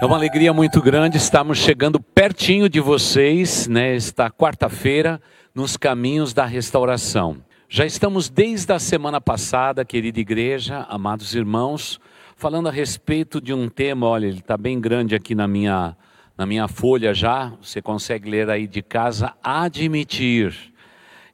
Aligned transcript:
É 0.00 0.06
uma 0.06 0.14
alegria 0.14 0.52
muito 0.52 0.80
grande, 0.80 1.16
estamos 1.16 1.58
chegando 1.58 1.98
pertinho 1.98 2.68
de 2.68 2.78
vocês, 2.78 3.66
nesta 3.66 4.30
quarta-feira, 4.30 5.20
nos 5.52 5.76
caminhos 5.76 6.32
da 6.32 6.46
restauração. 6.46 7.42
Já 7.68 7.84
estamos 7.84 8.28
desde 8.28 8.72
a 8.72 8.78
semana 8.78 9.20
passada, 9.20 9.84
querida 9.84 10.20
igreja, 10.20 10.86
amados 10.88 11.34
irmãos, 11.34 11.98
falando 12.36 12.68
a 12.68 12.70
respeito 12.70 13.40
de 13.40 13.52
um 13.52 13.68
tema, 13.68 14.06
olha, 14.06 14.26
ele 14.26 14.38
está 14.38 14.56
bem 14.56 14.80
grande 14.80 15.16
aqui 15.16 15.34
na 15.34 15.48
minha, 15.48 15.96
na 16.36 16.46
minha 16.46 16.68
folha 16.68 17.12
já, 17.12 17.52
você 17.60 17.82
consegue 17.82 18.30
ler 18.30 18.48
aí 18.48 18.68
de 18.68 18.82
casa, 18.82 19.34
admitir. 19.42 20.54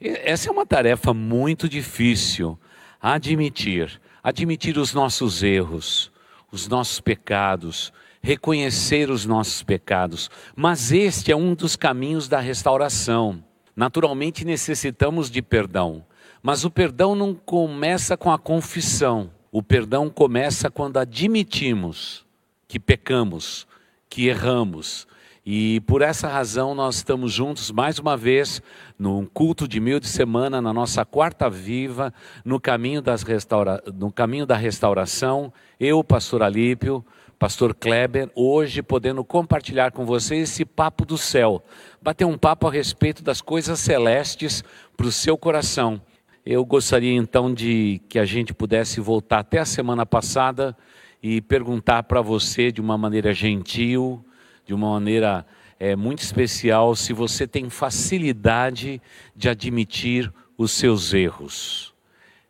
Essa 0.01 0.49
é 0.49 0.51
uma 0.51 0.65
tarefa 0.65 1.13
muito 1.13 1.69
difícil, 1.69 2.59
admitir. 2.99 4.01
Admitir 4.23 4.79
os 4.79 4.95
nossos 4.95 5.43
erros, 5.43 6.11
os 6.51 6.67
nossos 6.67 6.99
pecados, 6.99 7.93
reconhecer 8.25 9.11
os 9.11 9.27
nossos 9.27 9.63
pecados. 9.63 10.31
Mas 10.57 10.91
este 10.91 11.31
é 11.31 11.37
um 11.37 11.55
dos 11.55 11.77
caminhos 11.77 12.27
da 12.27 12.41
restauração. 12.41 13.45
Naturalmente 13.77 14.47
necessitamos 14.47 15.31
de 15.31 15.43
perdão, 15.43 16.03
mas 16.43 16.65
o 16.65 16.71
perdão 16.71 17.15
não 17.15 17.35
começa 17.35 18.17
com 18.17 18.33
a 18.33 18.39
confissão. 18.39 19.31
O 19.53 19.63
perdão 19.63 20.09
começa 20.09 20.71
quando 20.71 20.97
admitimos 20.97 22.25
que 22.67 22.81
pecamos, 22.81 23.67
que 24.09 24.27
erramos. 24.27 25.07
E 25.45 25.81
por 25.81 26.01
essa 26.01 26.27
razão 26.27 26.75
nós 26.75 26.97
estamos 26.97 27.31
juntos 27.31 27.71
mais 27.71 27.99
uma 27.99 28.17
vez 28.17 28.63
num 28.99 29.27
culto 29.27 29.69
de 29.69 29.79
meio 29.79 30.01
de 30.01 30.09
semana, 30.09 30.63
na 30.63 30.73
nossa 30.73 31.05
quarta 31.05 31.51
viva, 31.51 32.13
no 32.43 32.59
caminho, 32.59 33.03
das 33.03 33.23
restaura... 33.23 33.83
no 33.95 34.11
caminho 34.11 34.47
da 34.47 34.57
restauração. 34.57 35.53
Eu, 35.79 36.03
pastor 36.03 36.43
Alípio, 36.43 37.05
pastor 37.45 37.75
Kleber, 37.75 38.31
hoje 38.35 38.83
podendo 38.83 39.23
compartilhar 39.23 39.93
com 39.93 40.07
vocês 40.07 40.49
esse 40.49 40.65
papo 40.65 41.05
do 41.05 41.19
céu, 41.19 41.63
bater 42.01 42.25
um 42.25 42.39
papo 42.39 42.67
a 42.67 42.73
respeito 42.73 43.23
das 43.23 43.43
coisas 43.43 43.79
celestes 43.81 44.65
para 44.97 45.07
o 45.07 45.13
seu 45.13 45.37
coração. 45.37 46.01
Eu 46.47 46.65
gostaria 46.65 47.13
então 47.13 47.53
de 47.53 48.01
que 48.09 48.19
a 48.19 48.25
gente 48.25 48.55
pudesse 48.55 48.99
voltar 48.99 49.41
até 49.41 49.59
a 49.59 49.67
semana 49.67 50.07
passada 50.07 50.75
e 51.23 51.43
perguntar 51.43 52.05
para 52.05 52.23
você 52.23 52.73
de 52.73 52.81
uma 52.81 52.97
maneira 52.97 53.35
gentil, 53.35 54.25
de 54.65 54.73
uma 54.73 54.93
maneira 54.93 55.45
é, 55.79 55.95
muito 55.95 56.21
especial, 56.21 56.97
se 56.97 57.13
você 57.13 57.47
tem 57.47 57.69
facilidade 57.69 59.03
de 59.37 59.51
admitir 59.51 60.33
os 60.57 60.73
seus 60.73 61.13
erros. 61.13 61.93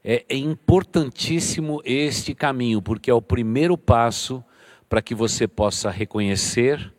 É, 0.05 0.25
é 0.29 0.37
importantíssimo 0.37 1.83
este 1.85 2.33
caminho, 2.33 2.81
porque 2.81 3.11
é 3.11 3.15
o 3.15 3.21
primeiro 3.21 3.77
passo 3.77 4.41
para 4.95 5.03
que 5.03 5.13
você 5.13 5.49
possa 5.49 5.91
reconhecer, 5.91 6.95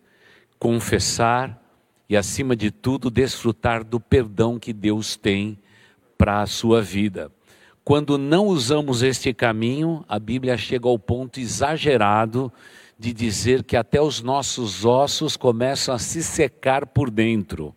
confessar 0.60 1.58
e, 2.10 2.18
acima 2.18 2.54
de 2.54 2.70
tudo, 2.70 3.10
desfrutar 3.10 3.86
do 3.86 4.02
perdão 4.02 4.60
que 4.60 4.74
Deus 4.74 5.16
tem 5.16 5.58
para 6.18 6.42
a 6.42 6.46
sua 6.46 6.82
vida. 6.82 7.32
Quando 7.86 8.18
não 8.18 8.48
usamos 8.48 9.02
este 9.02 9.34
caminho, 9.34 10.04
a 10.10 10.20
Bíblia 10.20 10.58
chega 10.58 10.90
ao 10.90 11.00
ponto 11.00 11.40
exagerado 11.40 12.52
de 13.00 13.14
dizer 13.14 13.64
que 13.64 13.78
até 13.78 14.02
os 14.02 14.22
nossos 14.22 14.84
ossos 14.84 15.38
começam 15.38 15.96
a 15.96 15.98
se 15.98 16.22
secar 16.22 16.86
por 16.88 17.10
dentro 17.10 17.74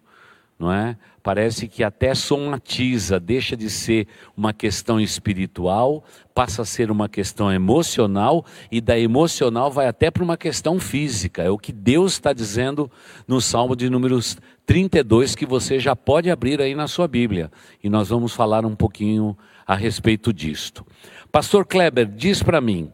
não 0.58 0.72
é? 0.72 0.98
Parece 1.28 1.68
que 1.68 1.84
até 1.84 2.14
somatiza, 2.14 3.20
deixa 3.20 3.54
de 3.54 3.68
ser 3.68 4.08
uma 4.34 4.50
questão 4.54 4.98
espiritual, 4.98 6.02
passa 6.34 6.62
a 6.62 6.64
ser 6.64 6.90
uma 6.90 7.06
questão 7.06 7.52
emocional 7.52 8.46
e 8.72 8.80
da 8.80 8.98
emocional 8.98 9.70
vai 9.70 9.88
até 9.88 10.10
para 10.10 10.24
uma 10.24 10.38
questão 10.38 10.80
física. 10.80 11.42
É 11.42 11.50
o 11.50 11.58
que 11.58 11.70
Deus 11.70 12.12
está 12.12 12.32
dizendo 12.32 12.90
no 13.26 13.42
Salmo 13.42 13.76
de 13.76 13.90
números 13.90 14.38
32 14.64 15.34
que 15.34 15.44
você 15.44 15.78
já 15.78 15.94
pode 15.94 16.30
abrir 16.30 16.62
aí 16.62 16.74
na 16.74 16.88
sua 16.88 17.06
Bíblia 17.06 17.52
e 17.84 17.90
nós 17.90 18.08
vamos 18.08 18.32
falar 18.32 18.64
um 18.64 18.74
pouquinho 18.74 19.36
a 19.66 19.74
respeito 19.74 20.32
disto. 20.32 20.82
Pastor 21.30 21.66
Kleber, 21.66 22.06
diz 22.06 22.42
para 22.42 22.58
mim, 22.58 22.90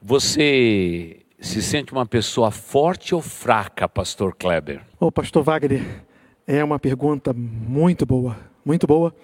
você 0.00 1.26
se 1.38 1.60
sente 1.60 1.92
uma 1.92 2.06
pessoa 2.06 2.50
forte 2.50 3.14
ou 3.14 3.20
fraca, 3.20 3.86
Pastor 3.86 4.34
Kleber? 4.34 4.80
Ô, 4.98 5.12
Pastor 5.12 5.42
Wagner, 5.42 6.05
é 6.46 6.62
uma 6.62 6.78
pergunta 6.78 7.32
muito 7.32 8.06
boa, 8.06 8.36
muito 8.64 8.86
boa, 8.86 9.14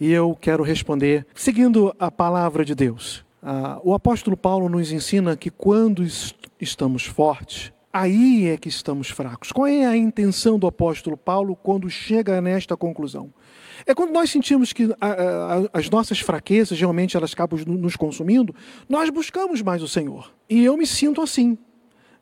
e 0.00 0.12
eu 0.12 0.36
quero 0.40 0.62
responder 0.62 1.26
seguindo 1.34 1.94
a 1.98 2.10
palavra 2.10 2.64
de 2.64 2.74
Deus. 2.74 3.24
Ah, 3.42 3.80
o 3.82 3.94
apóstolo 3.94 4.36
Paulo 4.36 4.68
nos 4.68 4.92
ensina 4.92 5.36
que 5.36 5.50
quando 5.50 6.06
estamos 6.60 7.04
fortes, 7.04 7.72
aí 7.92 8.46
é 8.46 8.56
que 8.56 8.68
estamos 8.68 9.08
fracos. 9.10 9.50
Qual 9.50 9.66
é 9.66 9.86
a 9.86 9.96
intenção 9.96 10.58
do 10.58 10.66
apóstolo 10.66 11.16
Paulo 11.16 11.56
quando 11.56 11.90
chega 11.90 12.40
nesta 12.40 12.76
conclusão? 12.76 13.32
É 13.86 13.94
quando 13.94 14.12
nós 14.12 14.30
sentimos 14.30 14.72
que 14.72 14.94
a, 15.00 15.06
a, 15.08 15.78
as 15.78 15.88
nossas 15.88 16.20
fraquezas 16.20 16.78
realmente 16.78 17.16
elas 17.16 17.32
acabam 17.32 17.60
nos 17.66 17.96
consumindo, 17.96 18.54
nós 18.88 19.08
buscamos 19.10 19.62
mais 19.62 19.82
o 19.82 19.88
Senhor. 19.88 20.32
E 20.48 20.64
eu 20.64 20.76
me 20.76 20.86
sinto 20.86 21.20
assim. 21.20 21.58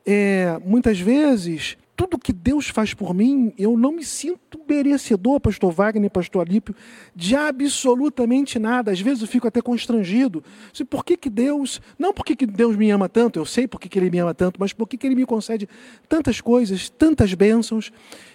É, 0.09 0.57
muitas 0.63 0.99
vezes 0.99 1.77
tudo 1.97 2.19
que 2.19 2.31
Deus 2.31 2.69
faz 2.69 2.93
por 2.93 3.11
mim, 3.11 3.51
eu 3.57 3.75
não 3.75 3.91
me 3.91 4.05
sinto 4.05 4.61
merecedor, 4.69 5.39
pastor 5.39 5.71
Wagner, 5.71 6.11
pastor 6.11 6.45
Alípio, 6.47 6.75
de 7.15 7.35
absolutamente 7.35 8.59
nada. 8.59 8.91
Às 8.91 9.01
vezes 9.01 9.23
eu 9.23 9.27
fico 9.27 9.47
até 9.47 9.63
constrangido. 9.63 10.43
Por 10.91 11.03
que, 11.03 11.17
que 11.17 11.27
Deus, 11.27 11.81
não 11.97 12.13
porque 12.13 12.35
que 12.35 12.45
Deus 12.45 12.75
me 12.75 12.91
ama 12.91 13.09
tanto, 13.09 13.39
eu 13.39 13.45
sei 13.45 13.67
porque 13.67 13.89
que 13.89 13.97
Ele 13.97 14.11
me 14.11 14.19
ama 14.19 14.35
tanto, 14.35 14.59
mas 14.59 14.71
por 14.71 14.87
que, 14.87 14.95
que 14.95 15.07
Ele 15.07 15.15
me 15.15 15.25
concede 15.25 15.67
tantas 16.07 16.39
coisas, 16.39 16.87
tantas 16.87 17.33
bênçãos. 17.33 17.91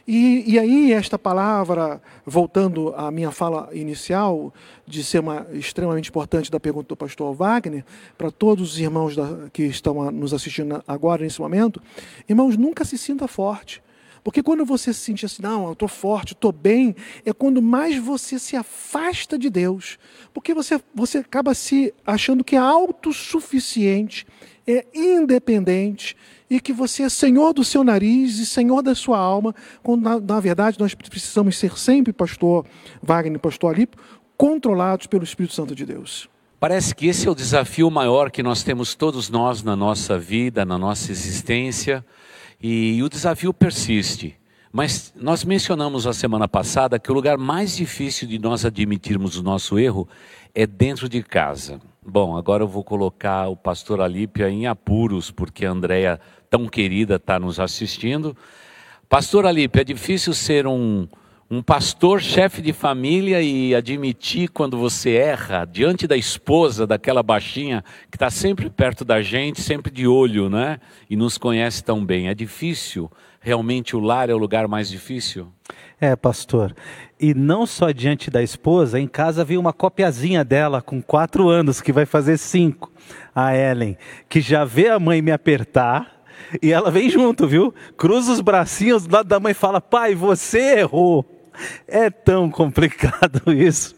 E, 0.07 0.53
e 0.53 0.59
aí 0.59 0.93
esta 0.93 1.19
palavra, 1.19 2.01
voltando 2.27 2.95
à 2.97 3.11
minha 3.11 3.31
fala 3.31 3.69
inicial, 3.73 4.53
de 4.87 5.05
ser 5.05 5.21
uma, 5.21 5.47
extremamente 5.53 6.09
importante 6.09 6.51
da 6.51 6.59
pergunta 6.59 6.89
do 6.89 6.97
pastor 6.97 7.33
Wagner, 7.35 7.85
para 8.19 8.31
todos 8.31 8.73
os 8.73 8.79
irmãos 8.79 9.15
da, 9.15 9.49
que 9.53 9.63
estão 9.63 10.11
nos 10.11 10.35
assistindo 10.35 10.83
agora, 10.87 11.23
nesse 11.23 11.41
momento, 11.41 11.81
irmãos, 12.29 12.57
nunca 12.57 12.85
se 12.85 12.99
sinta 12.99 13.29
forte. 13.29 13.83
Porque 14.25 14.43
quando 14.43 14.65
você 14.65 14.93
se 14.93 15.01
sente 15.01 15.27
assim, 15.27 15.43
não, 15.43 15.67
eu 15.67 15.73
estou 15.73 15.89
forte, 15.89 16.33
estou 16.33 16.53
bem, 16.53 16.95
é 17.25 17.33
quando 17.33 17.61
mais 17.61 17.97
você 17.99 18.39
se 18.39 18.55
afasta 18.55 19.37
de 19.37 19.51
Deus. 19.51 19.99
Porque 20.33 20.55
você, 20.55 20.81
você 20.95 21.19
acaba 21.19 21.55
se 21.55 21.93
achando 22.07 22.45
que 22.45 22.55
é 22.55 22.59
autossuficiente, 22.59 24.27
é 24.67 24.87
independente 24.95 26.17
e 26.49 26.61
que 26.61 26.73
você 26.73 27.05
é 27.05 27.09
senhor 27.09 27.53
do 27.53 27.65
seu 27.65 27.83
nariz 27.83 28.39
e 28.39 28.47
senhor 28.47 28.83
da 28.83 28.95
sua 28.95 29.19
alma, 29.19 29.55
quando 29.83 30.03
na, 30.03 30.21
na 30.21 30.41
verdade 30.41 30.79
nós 30.79 30.95
precisamos 30.95 31.57
ser 31.57 31.79
sempre, 31.79 32.13
pastor 32.13 32.67
Wagner, 33.03 33.39
pastor 33.39 33.75
Alipo, 33.75 33.97
controlados 34.37 35.07
pelo 35.07 35.25
Espírito 35.25 35.55
Santo 35.55 35.75
de 35.75 35.87
Deus. 35.87 36.29
Parece 36.61 36.95
que 36.95 37.07
esse 37.07 37.27
é 37.27 37.31
o 37.31 37.35
desafio 37.35 37.91
maior 37.91 38.31
que 38.31 38.43
nós 38.43 38.63
temos 38.63 38.95
todos 38.95 39.29
nós 39.29 39.63
na 39.63 39.75
nossa 39.75 40.19
vida, 40.19 40.65
na 40.65 40.79
nossa 40.79 41.11
existência, 41.11 42.05
e 42.63 43.03
o 43.03 43.09
desafio 43.09 43.53
persiste. 43.53 44.37
Mas 44.73 45.13
nós 45.17 45.45
mencionamos 45.45 46.07
a 46.07 46.13
semana 46.13 46.47
passada 46.47 46.99
que 46.99 47.11
o 47.11 47.15
lugar 47.15 47.37
mais 47.37 47.77
difícil 47.77 48.29
de 48.29 48.39
nós 48.39 48.65
admitirmos 48.65 49.37
o 49.37 49.43
nosso 49.43 49.79
erro 49.79 50.09
é 50.55 50.67
dentro 50.67 51.09
de 51.09 51.23
casa. 51.23 51.81
Bom, 52.05 52.37
agora 52.37 52.65
eu 52.65 52.69
vou 52.69 52.83
colocar 52.83 53.47
o 53.47 53.55
pastor 53.55 54.01
Alípia 54.01 54.51
em 54.51 54.67
apuros, 54.67 55.31
porque 55.31 55.65
a 55.65 55.71
Andréia, 55.71 56.21
tão 56.51 56.67
querida, 56.67 57.15
está 57.15 57.39
nos 57.39 57.61
assistindo. 57.61 58.37
Pastor 59.09 59.47
Alípia, 59.47 59.83
é 59.83 59.85
difícil 59.85 60.35
ser 60.35 60.67
um, 60.67 61.07
um 61.49 61.63
pastor, 61.63 62.21
chefe 62.21 62.61
de 62.61 62.73
família, 62.73 63.41
e 63.41 63.73
admitir 63.73 64.49
quando 64.49 64.77
você 64.77 65.13
erra 65.15 65.65
diante 65.65 66.09
da 66.09 66.17
esposa, 66.17 66.89
daquela 66.89 67.23
baixinha 67.23 67.85
que 68.11 68.17
está 68.17 68.31
sempre 68.31 68.69
perto 68.69 69.05
da 69.05 69.23
gente, 69.23 69.61
sempre 69.61 69.93
de 69.93 70.05
olho, 70.05 70.51
né? 70.51 70.81
E 71.09 71.15
nos 71.15 71.39
conhece 71.39 71.85
tão 71.85 72.05
bem. 72.05 72.27
É 72.27 72.35
difícil. 72.35 73.09
Realmente 73.41 73.95
o 73.95 74.01
lar 74.01 74.29
é 74.29 74.35
o 74.35 74.39
lugar 74.39 74.67
mais 74.67 74.89
difícil? 74.89 75.53
É, 76.01 76.17
pastor. 76.17 76.75
E 77.21 77.33
não 77.33 77.65
só 77.65 77.91
diante 77.93 78.31
da 78.31 78.43
esposa, 78.43 78.99
em 78.99 79.07
casa 79.07 79.45
vi 79.45 79.57
uma 79.57 79.73
copiazinha 79.73 80.45
dela 80.45 80.83
com 80.83 81.01
quatro 81.01 81.49
anos, 81.49 81.81
que 81.81 81.93
vai 81.93 82.05
fazer 82.05 82.37
cinco, 82.39 82.91
a 83.35 83.57
Ellen, 83.57 83.97
que 84.29 84.41
já 84.41 84.65
vê 84.65 84.89
a 84.89 84.99
mãe 84.99 85.23
me 85.23 85.31
apertar. 85.31 86.21
E 86.61 86.73
ela 86.73 86.91
vem 86.91 87.09
junto, 87.09 87.47
viu? 87.47 87.73
Cruza 87.97 88.33
os 88.33 88.41
bracinhos 88.41 89.07
do 89.07 89.15
lado 89.15 89.29
da 89.29 89.39
mãe 89.39 89.53
e 89.53 89.55
fala: 89.55 89.81
Pai, 89.81 90.15
você 90.15 90.81
errou. 90.81 91.32
É 91.87 92.09
tão 92.11 92.51
complicado 92.51 93.43
isso. 93.53 93.95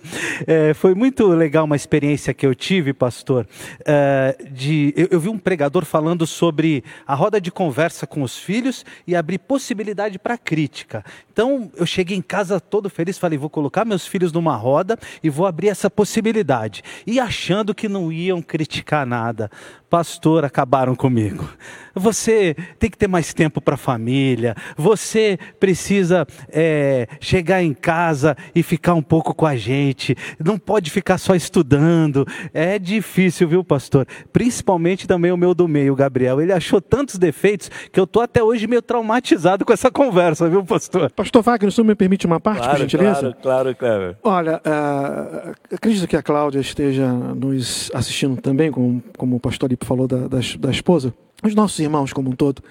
É, 0.46 0.74
foi 0.74 0.94
muito 0.94 1.26
legal 1.28 1.64
uma 1.64 1.76
experiência 1.76 2.34
que 2.34 2.44
eu 2.44 2.54
tive, 2.54 2.92
pastor. 2.92 3.46
É, 3.84 4.36
de, 4.50 4.92
eu, 4.96 5.08
eu, 5.12 5.20
vi 5.20 5.28
um 5.28 5.38
pregador 5.38 5.84
falando 5.84 6.26
sobre 6.26 6.82
a 7.06 7.14
roda 7.14 7.40
de 7.40 7.50
conversa 7.50 8.06
com 8.06 8.22
os 8.22 8.36
filhos 8.36 8.84
e 9.06 9.14
abrir 9.14 9.38
possibilidade 9.38 10.18
para 10.18 10.36
crítica. 10.36 11.04
Então 11.32 11.70
eu 11.76 11.86
cheguei 11.86 12.16
em 12.16 12.22
casa 12.22 12.60
todo 12.60 12.90
feliz, 12.90 13.18
falei: 13.18 13.38
vou 13.38 13.50
colocar 13.50 13.84
meus 13.84 14.06
filhos 14.06 14.32
numa 14.32 14.56
roda 14.56 14.98
e 15.22 15.30
vou 15.30 15.46
abrir 15.46 15.68
essa 15.68 15.88
possibilidade. 15.88 16.82
E 17.06 17.20
achando 17.20 17.74
que 17.74 17.88
não 17.88 18.10
iam 18.10 18.42
criticar 18.42 19.06
nada. 19.06 19.50
Pastor, 19.94 20.44
acabaram 20.44 20.96
comigo. 20.96 21.48
Você 21.94 22.56
tem 22.80 22.90
que 22.90 22.98
ter 22.98 23.06
mais 23.06 23.32
tempo 23.32 23.60
para 23.60 23.74
a 23.74 23.78
família. 23.78 24.56
Você 24.76 25.38
precisa 25.60 26.26
é, 26.48 27.06
chegar 27.20 27.62
em 27.62 27.72
casa 27.72 28.36
e 28.52 28.64
ficar 28.64 28.94
um 28.94 29.02
pouco 29.02 29.32
com 29.32 29.46
a 29.46 29.54
gente. 29.54 30.16
Não 30.44 30.58
pode 30.58 30.90
ficar 30.90 31.18
só 31.18 31.36
estudando. 31.36 32.26
É 32.52 32.76
difícil, 32.78 33.46
viu, 33.46 33.62
pastor? 33.62 34.04
Principalmente 34.32 35.06
também 35.06 35.30
o 35.30 35.36
meu 35.36 35.54
do 35.54 35.68
meio, 35.68 35.94
Gabriel. 35.94 36.40
Ele 36.40 36.52
achou 36.52 36.80
tantos 36.80 37.16
defeitos 37.16 37.70
que 37.92 38.00
eu 38.00 38.06
tô 38.08 38.20
até 38.20 38.42
hoje 38.42 38.66
meio 38.66 38.82
traumatizado 38.82 39.64
com 39.64 39.72
essa 39.72 39.92
conversa, 39.92 40.48
viu, 40.48 40.64
pastor? 40.64 41.12
Pastor 41.12 41.42
Wagner, 41.42 41.68
o 41.68 41.72
senhor 41.72 41.86
me 41.86 41.94
permite 41.94 42.26
uma 42.26 42.40
parte, 42.40 42.62
claro, 42.62 42.72
por 42.72 42.80
gentileza? 42.80 43.36
Claro, 43.40 43.76
claro, 43.76 43.76
claro. 43.76 44.16
Olha, 44.24 44.60
uh, 44.66 45.54
acredito 45.72 46.08
que 46.08 46.16
a 46.16 46.22
Cláudia 46.22 46.58
esteja 46.58 47.06
nos 47.12 47.88
assistindo 47.94 48.40
também, 48.40 48.72
como, 48.72 49.00
como 49.16 49.36
o 49.36 49.40
pastor 49.40 49.72
Falou 49.84 50.08
da, 50.08 50.26
da, 50.28 50.38
da 50.58 50.70
esposa 50.70 51.14
os 51.44 51.54
nossos 51.54 51.78
irmãos 51.78 52.12
como 52.12 52.30
um 52.30 52.34
todo, 52.34 52.62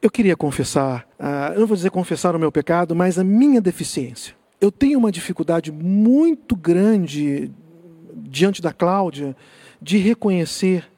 eu 0.00 0.10
queria 0.10 0.34
confessar, 0.34 1.06
uh, 1.20 1.52
eu 1.52 1.60
não 1.60 1.66
vou 1.66 1.76
dizer 1.76 1.90
confessar 1.90 2.34
o 2.34 2.38
meu 2.38 2.50
pecado, 2.50 2.94
mas 2.94 3.18
a 3.18 3.24
minha 3.24 3.60
deficiência. 3.60 4.34
Eu 4.60 4.72
tenho 4.72 4.98
uma 4.98 5.12
dificuldade 5.12 5.70
muito 5.70 6.56
grande 6.56 7.50
diante 8.16 8.62
da 8.62 8.72
Cláudia 8.72 9.36
de 9.80 9.98
reconhecer 9.98 10.90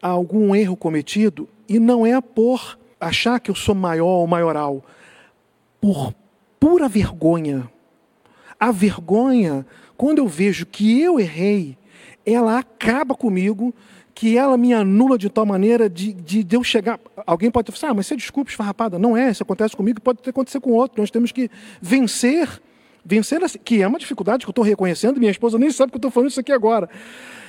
algum 0.00 0.54
erro 0.54 0.76
cometido 0.76 1.48
e 1.68 1.78
não 1.78 2.06
é 2.06 2.18
por 2.20 2.78
achar 2.98 3.38
que 3.38 3.50
eu 3.50 3.54
sou 3.54 3.74
maior 3.74 4.20
ou 4.20 4.26
maioral, 4.26 4.82
por 5.78 6.14
pura 6.58 6.88
vergonha. 6.88 7.68
A 8.58 8.72
vergonha, 8.72 9.66
quando 9.96 10.18
eu 10.18 10.26
vejo 10.26 10.64
que 10.64 10.98
eu 11.00 11.20
errei, 11.20 11.76
ela 12.24 12.58
acaba 12.58 13.14
comigo 13.14 13.74
que 14.16 14.38
ela 14.38 14.56
me 14.56 14.72
anula 14.72 15.18
de 15.18 15.28
tal 15.28 15.44
maneira 15.44 15.90
de, 15.90 16.14
de, 16.14 16.42
de 16.42 16.56
eu 16.56 16.64
chegar. 16.64 16.98
Alguém 17.26 17.50
pode 17.50 17.70
falar, 17.70 17.90
ah, 17.90 17.94
mas 17.94 18.06
você 18.06 18.16
desculpa, 18.16 18.50
esfarrapada. 18.50 18.98
Não 18.98 19.14
é, 19.14 19.30
isso 19.30 19.42
acontece 19.42 19.76
comigo, 19.76 20.00
pode 20.00 20.22
ter 20.22 20.30
acontecido 20.30 20.62
com 20.62 20.70
outro. 20.70 21.02
Nós 21.02 21.10
temos 21.10 21.32
que 21.32 21.50
vencer, 21.82 22.48
vencer, 23.04 23.44
assim, 23.44 23.58
que 23.62 23.82
é 23.82 23.86
uma 23.86 23.98
dificuldade 23.98 24.46
que 24.46 24.48
eu 24.48 24.52
estou 24.52 24.64
reconhecendo, 24.64 25.18
minha 25.18 25.30
esposa 25.30 25.58
nem 25.58 25.70
sabe 25.70 25.92
que 25.92 25.96
eu 25.96 25.98
estou 25.98 26.10
falando 26.10 26.30
isso 26.30 26.40
aqui 26.40 26.50
agora. 26.50 26.88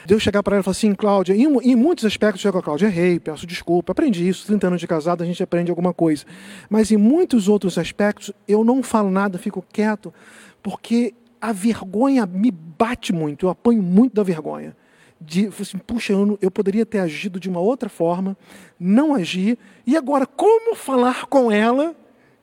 Deus 0.06 0.22
chegar 0.22 0.44
para 0.44 0.58
ela 0.58 0.62
e 0.62 0.64
falar 0.64 0.74
assim, 0.74 0.94
Cláudia, 0.94 1.34
em, 1.34 1.46
em 1.46 1.74
muitos 1.74 2.04
aspectos, 2.04 2.42
chega 2.42 2.60
a 2.60 2.62
Cláudia, 2.62 2.88
errei, 2.88 3.18
peço 3.18 3.48
desculpa, 3.48 3.94
aprendi 3.94 4.28
isso, 4.28 4.46
30 4.48 4.68
anos 4.68 4.81
de 4.81 4.88
casado, 4.88 5.24
a 5.24 5.25
gente 5.25 5.42
aprende 5.42 5.72
alguma 5.72 5.94
coisa. 5.94 6.25
Mas 6.70 6.92
em 6.92 6.98
muitos 6.98 7.48
outros 7.48 7.78
aspectos, 7.78 8.34
eu 8.46 8.66
não 8.66 8.84
falo 8.84 9.10
nada, 9.10 9.38
fico 9.38 9.63
quieto, 9.72 10.13
porque 10.62 11.13
a 11.40 11.54
vergonha 11.54 12.25
me 12.25 12.52
bate 12.52 13.13
muito, 13.13 13.46
eu 13.46 13.50
apanho 13.50 13.81
muito 13.81 14.13
da 14.13 14.24
vergonha 14.24 14.75
de, 15.19 15.48
assim, 15.48 15.78
puxa, 15.78 16.14
eu, 16.14 16.38
eu 16.42 16.52
poderia 16.52 16.86
ter 16.86 17.00
agido 17.00 17.40
de 17.40 17.50
uma 17.50 17.60
outra 17.60 17.90
forma, 17.90 18.38
não 18.80 19.16
agi, 19.16 19.58
e 19.86 19.98
agora 19.98 20.25
como 20.25 20.75
falar 20.75 21.25
com 21.25 21.52
ela 21.52 21.96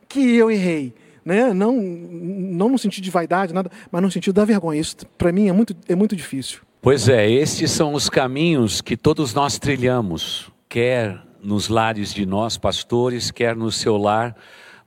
que 0.08 0.34
eu 0.36 0.50
errei? 0.50 0.94
Né? 1.24 1.54
Não, 1.54 1.72
não 1.80 2.68
no 2.68 2.78
sentido 2.78 3.04
de 3.04 3.10
vaidade, 3.10 3.54
nada, 3.54 3.70
mas 3.90 4.02
no 4.02 4.10
sentido 4.10 4.34
da 4.34 4.44
vergonha. 4.44 4.80
Isso, 4.80 4.96
para 5.16 5.32
mim, 5.32 5.48
é 5.48 5.52
muito, 5.52 5.74
é 5.88 5.94
muito 5.94 6.14
difícil. 6.14 6.60
Pois 6.82 7.08
é, 7.08 7.30
estes 7.30 7.70
são 7.70 7.94
os 7.94 8.10
caminhos 8.10 8.82
que 8.82 8.96
todos 8.96 9.32
nós 9.32 9.58
trilhamos, 9.58 10.50
quer 10.68 11.18
nos 11.42 11.68
lares 11.68 12.12
de 12.12 12.26
nós, 12.26 12.58
pastores, 12.58 13.30
quer 13.30 13.56
no 13.56 13.72
seu 13.72 13.96
lar, 13.96 14.36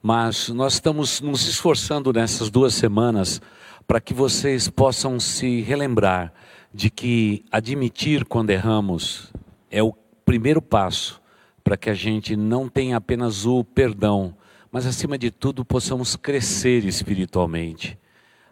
mas 0.02 0.50
nós 0.50 0.74
estamos 0.74 1.22
nos 1.22 1.48
esforçando 1.48 2.14
nessas 2.14 2.50
duas 2.50 2.76
semanas 2.76 3.42
para 3.88 4.00
que 4.00 4.14
vocês 4.14 4.70
possam 4.70 5.20
se 5.20 5.62
relembrar 5.62 6.32
de 6.74 6.90
que 6.90 7.46
admitir 7.52 8.26
quando 8.26 8.50
erramos 8.50 9.32
é 9.70 9.82
o 9.82 9.94
primeiro 10.26 10.62
passo 10.62 11.22
para 11.64 11.78
que 11.78 11.90
a 11.90 11.94
gente 11.94 12.36
não 12.36 12.70
tenha 12.70 12.98
apenas 12.98 13.46
o 13.46 13.64
perdão, 13.64 14.36
mas 14.72 14.86
acima 14.86 15.18
de 15.18 15.32
tudo 15.32 15.66
possamos 15.66 16.16
crescer 16.16 16.86
espiritualmente. 16.86 17.98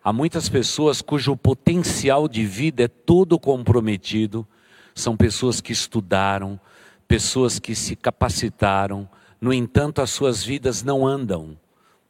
Há 0.03 0.11
muitas 0.11 0.49
pessoas 0.49 1.01
cujo 1.01 1.35
potencial 1.35 2.27
de 2.27 2.45
vida 2.45 2.83
é 2.83 2.87
todo 2.87 3.39
comprometido, 3.39 4.45
são 4.93 5.15
pessoas 5.17 5.61
que 5.61 5.71
estudaram, 5.71 6.59
pessoas 7.07 7.59
que 7.59 7.75
se 7.75 7.95
capacitaram, 7.95 9.09
no 9.39 9.53
entanto, 9.53 10.01
as 10.01 10.09
suas 10.09 10.43
vidas 10.43 10.81
não 10.81 11.05
andam, 11.05 11.57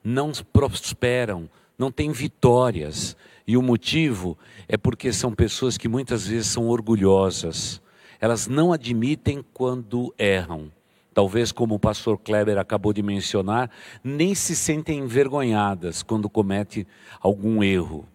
não 0.04 0.32
prosperam, 0.54 1.50
não 1.78 1.92
têm 1.92 2.12
vitórias. 2.12 3.18
E 3.48 3.56
o 3.56 3.62
motivo 3.62 4.38
é 4.68 4.76
porque 4.76 5.14
são 5.14 5.34
pessoas 5.34 5.78
que 5.78 5.88
muitas 5.88 6.28
vezes 6.28 6.48
são 6.48 6.68
orgulhosas. 6.68 7.82
Elas 8.20 8.48
não 8.48 8.74
admitem 8.74 9.44
quando 9.54 10.14
erram. 10.18 10.72
Talvez, 11.14 11.52
como 11.52 11.76
o 11.76 11.80
pastor 11.80 12.18
Kleber 12.18 12.58
acabou 12.58 12.92
de 12.92 13.02
mencionar, 13.02 13.70
nem 14.04 14.36
se 14.36 14.56
sentem 14.56 15.00
envergonhadas 15.00 16.04
quando 16.04 16.30
comete 16.30 16.86
algum 17.22 17.64
erro. 17.64 18.06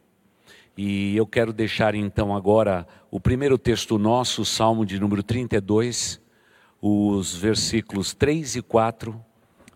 E 0.77 1.17
eu 1.17 1.27
quero 1.27 1.53
deixar 1.53 1.95
então 1.95 2.35
agora 2.35 2.87
o 3.11 3.21
primeiro 3.21 3.57
texto 3.57 3.99
nosso, 3.99 4.43
o 4.43 4.45
Salmo 4.45 4.85
de 4.85 5.01
número 5.01 5.23
32, 5.23 6.21
os 6.81 7.35
versículos 7.35 8.13
3 8.15 8.57
e 8.57 8.63
4. 8.63 9.25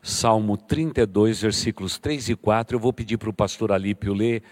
Salmo 0.03 0.59
32, 0.59 1.41
versículos 1.41 1.99
3 1.99 2.29
e 2.29 2.37
4. 2.37 2.77
Eu 2.77 2.81
vou 2.81 2.93
pedir 2.93 3.17
para 3.17 3.31
o 3.31 3.33
pastor 3.33 3.73
Alípio 3.73 4.13
ler 4.13 4.43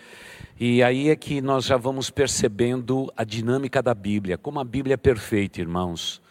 e 0.59 0.83
aí 0.83 1.09
é 1.09 1.17
que 1.17 1.41
nós 1.41 1.65
já 1.65 1.77
vamos 1.77 2.11
percebendo 2.11 3.13
a 3.17 3.25
dinâmica 3.25 3.83
da 3.83 3.95
Bíblia, 3.95 4.39
como 4.39 4.61
a 4.61 4.65
Bíblia 4.65 4.95
é 4.95 4.97
perfeita, 4.97 5.61
irmãos. 5.61 6.23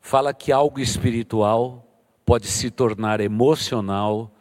Fala 0.00 0.32
que 0.32 0.52
algo 0.52 0.80
espiritual 0.80 1.86
pode 2.24 2.46
se 2.48 2.70
tornar 2.70 3.20
emocional 3.20 4.32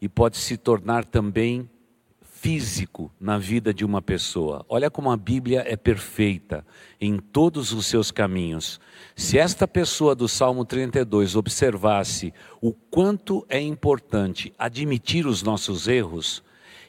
e 0.00 0.08
pode 0.08 0.36
se 0.36 0.56
tornar 0.56 1.04
também 1.04 1.68
físico 2.44 3.10
na 3.18 3.38
vida 3.38 3.72
de 3.72 3.86
uma 3.86 4.02
pessoa. 4.02 4.66
Olha 4.68 4.90
como 4.90 5.10
a 5.10 5.16
Bíblia 5.16 5.64
é 5.66 5.76
perfeita 5.76 6.62
em 7.00 7.18
todos 7.18 7.72
os 7.72 7.86
seus 7.86 8.10
caminhos. 8.10 8.78
Se 9.16 9.38
esta 9.38 9.66
pessoa 9.66 10.14
do 10.14 10.28
Salmo 10.28 10.62
32 10.62 11.36
observasse 11.36 12.34
o 12.60 12.72
quanto 12.72 13.46
é 13.48 13.58
importante 13.58 14.52
admitir 14.58 15.26
os 15.26 15.42
nossos 15.42 15.88
erros, 15.88 16.44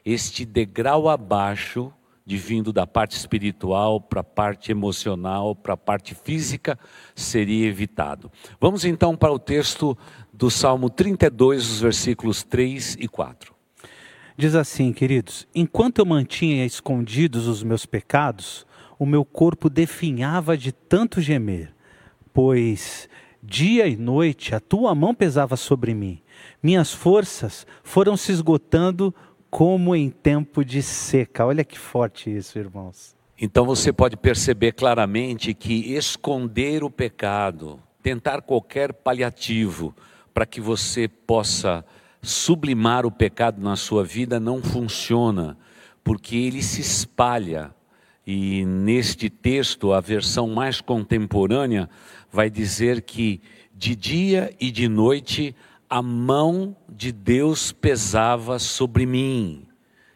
este 0.06 0.46
degrau 0.46 1.10
abaixo 1.10 1.92
de 2.25 2.38
vindo 2.38 2.72
da 2.72 2.88
parte 2.88 3.18
espiritual 3.18 4.00
para 4.00 4.22
a 4.22 4.24
parte 4.24 4.72
emocional, 4.72 5.56
para 5.56 5.74
a 5.74 5.78
parte 5.78 6.16
física, 6.16 6.78
seria 7.16 7.68
evitado. 7.68 8.31
Vamos 8.59 8.85
então 8.85 9.16
para 9.16 9.31
o 9.31 9.40
texto 9.40 9.97
do 10.33 10.50
Salmo 10.50 10.90
32, 10.90 11.69
os 11.69 11.81
versículos 11.81 12.44
3 12.44 12.97
e 13.00 13.07
4. 13.07 13.54
Diz 14.38 14.56
assim, 14.56 14.92
queridos: 14.92 15.47
Enquanto 15.54 16.00
eu 16.00 16.06
mantinha 16.06 16.66
escondidos 16.66 17.47
os 17.47 17.64
meus 17.64 17.85
pecados, 17.85 18.66
o 18.97 19.06
meu 19.06 19.24
corpo 19.24 19.69
definhava 19.69 20.57
de 20.57 20.71
tanto 20.71 21.21
gemer, 21.21 21.74
pois 22.33 23.07
dia 23.42 23.88
e 23.88 23.95
noite 23.95 24.56
a 24.56 24.59
tua 24.59 24.95
mão 24.95 25.14
pesava 25.14 25.56
sobre 25.56 25.94
mim. 25.94 26.19
Minhas 26.62 26.92
forças 26.92 27.68
foram 27.83 28.18
se 28.18 28.31
esgotando 28.31 29.14
como 29.49 29.95
em 29.95 30.09
tempo 30.09 30.64
de 30.64 30.81
seca. 30.81 31.45
Olha 31.45 31.64
que 31.64 31.78
forte 31.78 32.35
isso, 32.35 32.57
irmãos. 32.59 33.16
Então 33.40 33.66
você 33.66 33.92
pode 33.92 34.16
perceber 34.16 34.71
claramente 34.71 35.54
que 35.54 35.94
esconder 35.94 36.83
o 36.83 36.90
pecado, 36.90 37.80
tentar 38.02 38.42
qualquer 38.42 38.94
paliativo 38.94 39.94
para 40.33 40.45
que 40.45 40.61
você 40.61 41.07
possa 41.07 41.83
sublimar 42.21 43.06
o 43.06 43.11
pecado 43.11 43.61
na 43.61 43.75
sua 43.75 44.04
vida 44.04 44.40
não 44.40 44.61
funciona, 44.61 45.57
porque 46.04 46.35
ele 46.35 46.61
se 46.61 46.81
espalha. 46.81 47.73
E 48.25 48.66
neste 48.66 49.30
texto, 49.30 49.94
a 49.94 49.99
versão 49.99 50.47
mais 50.47 50.81
contemporânea 50.81 51.90
vai 52.31 52.49
dizer 52.49 53.02
que 53.02 53.42
de 53.73 53.95
dia 53.95 54.54
e 54.59 54.71
de 54.71 54.87
noite 54.87 55.56
a 55.95 56.02
mão 56.02 56.75
de 56.90 57.09
Deus 57.09 57.71
pesava 57.71 58.59
sobre 58.59 59.06
mim. 59.06 59.66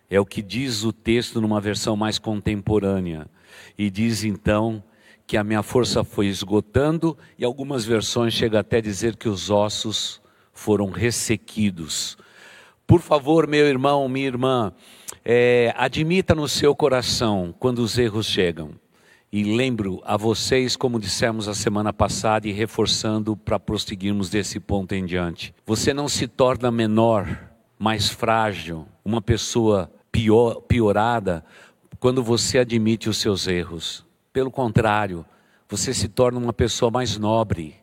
É 0.09 0.19
o 0.19 0.25
que 0.25 0.41
diz 0.41 0.83
o 0.83 0.91
texto 0.91 1.39
numa 1.39 1.61
versão 1.61 1.95
mais 1.95 2.19
contemporânea. 2.19 3.29
E 3.77 3.89
diz 3.89 4.25
então 4.25 4.83
que 5.25 5.37
a 5.37 5.43
minha 5.43 5.63
força 5.63 6.03
foi 6.03 6.27
esgotando, 6.27 7.17
e 7.37 7.45
algumas 7.45 7.85
versões 7.85 8.33
chegam 8.33 8.59
até 8.59 8.79
a 8.79 8.81
dizer 8.81 9.15
que 9.15 9.29
os 9.29 9.49
ossos 9.49 10.21
foram 10.51 10.89
ressequidos. 10.89 12.17
Por 12.85 12.99
favor, 12.99 13.47
meu 13.47 13.65
irmão, 13.65 14.09
minha 14.09 14.27
irmã, 14.27 14.73
é, 15.23 15.73
admita 15.77 16.35
no 16.35 16.49
seu 16.49 16.75
coração 16.75 17.55
quando 17.57 17.79
os 17.79 17.97
erros 17.97 18.25
chegam. 18.25 18.77
E 19.31 19.43
lembro 19.43 20.01
a 20.03 20.17
vocês, 20.17 20.75
como 20.75 20.99
dissemos 20.99 21.47
a 21.47 21.53
semana 21.53 21.93
passada 21.93 22.47
e 22.47 22.51
reforçando 22.51 23.37
para 23.37 23.59
prosseguirmos 23.59 24.27
desse 24.27 24.59
ponto 24.59 24.95
em 24.95 25.05
diante. 25.05 25.53
Você 25.67 25.93
não 25.93 26.09
se 26.09 26.27
torna 26.27 26.71
menor, 26.71 27.27
mais 27.77 28.09
frágil, 28.09 28.87
uma 29.05 29.21
pessoa 29.21 29.91
pior, 30.11 30.61
piorada 30.61 31.45
quando 31.99 32.23
você 32.23 32.57
admite 32.57 33.07
os 33.07 33.17
seus 33.17 33.45
erros. 33.45 34.03
Pelo 34.33 34.49
contrário, 34.49 35.23
você 35.67 35.93
se 35.93 36.07
torna 36.07 36.39
uma 36.39 36.53
pessoa 36.53 36.89
mais 36.89 37.15
nobre. 37.15 37.75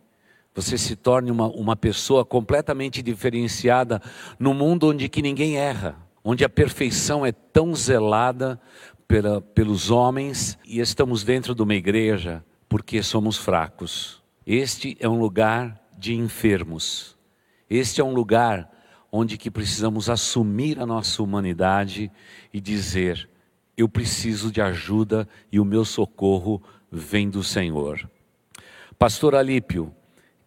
Você 0.53 0.77
se 0.77 0.97
torne 0.97 1.31
uma, 1.31 1.47
uma 1.47 1.77
pessoa 1.77 2.25
completamente 2.25 3.03
diferenciada 3.03 4.03
no 4.37 4.53
mundo 4.53 4.89
onde 4.89 5.09
que 5.09 5.23
ninguém 5.23 5.57
erra, 5.57 5.95
onde 6.25 6.45
a 6.45 6.49
perfeição 6.49 7.25
é 7.25 7.31
tão 7.31 7.73
zelada 7.73 8.61
pela, 9.07 9.41
pelos 9.41 9.91
homens 9.91 10.59
e 10.65 10.81
estamos 10.81 11.23
dentro 11.23 11.55
de 11.55 11.63
uma 11.63 11.75
igreja 11.75 12.45
porque 12.69 13.03
somos 13.03 13.37
fracos. 13.37 14.23
Este 14.47 14.97
é 15.01 15.09
um 15.09 15.19
lugar 15.19 15.81
de 15.97 16.15
enfermos. 16.15 17.17
Este 17.69 18.01
é 18.01 18.05
um 18.05 18.15
lugar 18.15 18.71
onde 19.11 19.39
que 19.39 19.51
precisamos 19.51 20.11
assumir 20.11 20.79
a 20.79 20.87
nossa 20.87 21.23
humanidade 21.23 22.11
e 22.53 22.61
dizer: 22.61 23.29
eu 23.77 23.89
preciso 23.89 24.51
de 24.51 24.61
ajuda 24.61 25.29
e 25.51 25.59
o 25.61 25.65
meu 25.65 25.85
socorro 25.85 26.63
vem 26.91 27.29
do 27.29 27.43
Senhor. 27.43 28.09
Pastor 28.99 29.35
Alípio, 29.35 29.95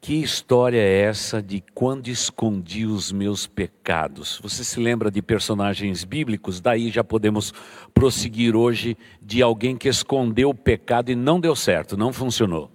que 0.01 0.13
história 0.15 0.79
é 0.79 1.01
essa 1.01 1.41
de 1.41 1.63
quando 1.73 2.07
escondi 2.07 2.85
os 2.85 3.11
meus 3.11 3.45
pecados? 3.45 4.39
Você 4.41 4.63
se 4.63 4.79
lembra 4.79 5.11
de 5.11 5.21
personagens 5.21 6.03
bíblicos? 6.03 6.61
Daí 6.61 6.89
já 6.89 7.03
podemos 7.03 7.53
prosseguir 7.93 8.55
hoje 8.55 8.97
de 9.21 9.41
alguém 9.41 9.75
que 9.75 9.89
escondeu 9.89 10.49
o 10.49 10.55
pecado 10.55 11.11
e 11.11 11.15
não 11.15 11.39
deu 11.39 11.55
certo, 11.55 11.97
não 11.97 12.13
funcionou. 12.13 12.71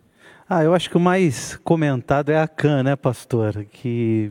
Ah, 0.48 0.62
eu 0.62 0.74
acho 0.74 0.90
que 0.90 0.96
o 0.96 1.00
mais 1.00 1.56
comentado 1.64 2.30
é 2.30 2.38
a 2.38 2.46
Can, 2.46 2.82
né, 2.82 2.94
pastor? 2.94 3.64
Que 3.64 4.30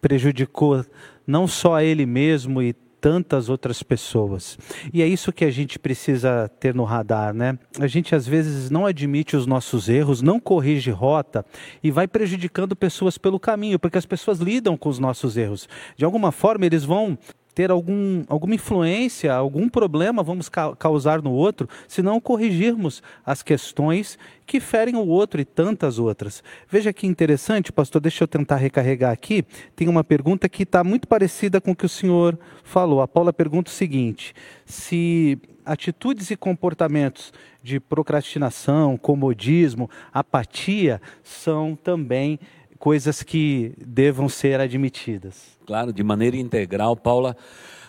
prejudicou 0.00 0.84
não 1.26 1.46
só 1.48 1.80
ele 1.80 2.04
mesmo 2.04 2.60
e 2.60 2.74
tantas 3.04 3.50
outras 3.50 3.82
pessoas. 3.82 4.56
E 4.90 5.02
é 5.02 5.06
isso 5.06 5.30
que 5.30 5.44
a 5.44 5.50
gente 5.50 5.78
precisa 5.78 6.50
ter 6.58 6.74
no 6.74 6.84
radar, 6.84 7.34
né? 7.34 7.58
A 7.78 7.86
gente 7.86 8.14
às 8.14 8.26
vezes 8.26 8.70
não 8.70 8.86
admite 8.86 9.36
os 9.36 9.46
nossos 9.46 9.90
erros, 9.90 10.22
não 10.22 10.40
corrige 10.40 10.90
rota 10.90 11.44
e 11.82 11.90
vai 11.90 12.08
prejudicando 12.08 12.74
pessoas 12.74 13.18
pelo 13.18 13.38
caminho, 13.38 13.78
porque 13.78 13.98
as 13.98 14.06
pessoas 14.06 14.38
lidam 14.38 14.74
com 14.74 14.88
os 14.88 14.98
nossos 14.98 15.36
erros. 15.36 15.68
De 15.98 16.04
alguma 16.06 16.32
forma, 16.32 16.64
eles 16.64 16.82
vão 16.82 17.18
ter 17.54 17.70
algum, 17.70 18.24
alguma 18.28 18.54
influência, 18.54 19.32
algum 19.32 19.68
problema 19.68 20.22
vamos 20.22 20.48
ca 20.48 20.74
causar 20.76 21.22
no 21.22 21.32
outro, 21.32 21.68
se 21.86 22.02
não 22.02 22.20
corrigirmos 22.20 23.02
as 23.24 23.42
questões 23.42 24.18
que 24.46 24.60
ferem 24.60 24.96
o 24.96 25.06
outro 25.06 25.40
e 25.40 25.44
tantas 25.44 25.98
outras. 25.98 26.42
Veja 26.68 26.92
que 26.92 27.06
interessante, 27.06 27.72
pastor, 27.72 28.00
deixa 28.00 28.24
eu 28.24 28.28
tentar 28.28 28.56
recarregar 28.56 29.12
aqui. 29.12 29.44
Tem 29.74 29.88
uma 29.88 30.04
pergunta 30.04 30.48
que 30.48 30.64
está 30.64 30.82
muito 30.82 31.06
parecida 31.06 31.60
com 31.60 31.70
o 31.70 31.76
que 31.76 31.86
o 31.86 31.88
senhor 31.88 32.38
falou. 32.62 33.00
A 33.00 33.08
Paula 33.08 33.32
pergunta 33.32 33.70
o 33.70 33.74
seguinte: 33.74 34.34
se 34.66 35.38
atitudes 35.64 36.30
e 36.30 36.36
comportamentos 36.36 37.32
de 37.62 37.80
procrastinação, 37.80 38.96
comodismo, 38.98 39.88
apatia 40.12 41.00
são 41.22 41.74
também 41.74 42.38
coisas 42.78 43.22
que 43.22 43.72
devam 43.78 44.28
ser 44.28 44.60
admitidas. 44.60 45.58
Claro, 45.66 45.92
de 45.92 46.02
maneira 46.02 46.36
integral, 46.36 46.96
Paula, 46.96 47.36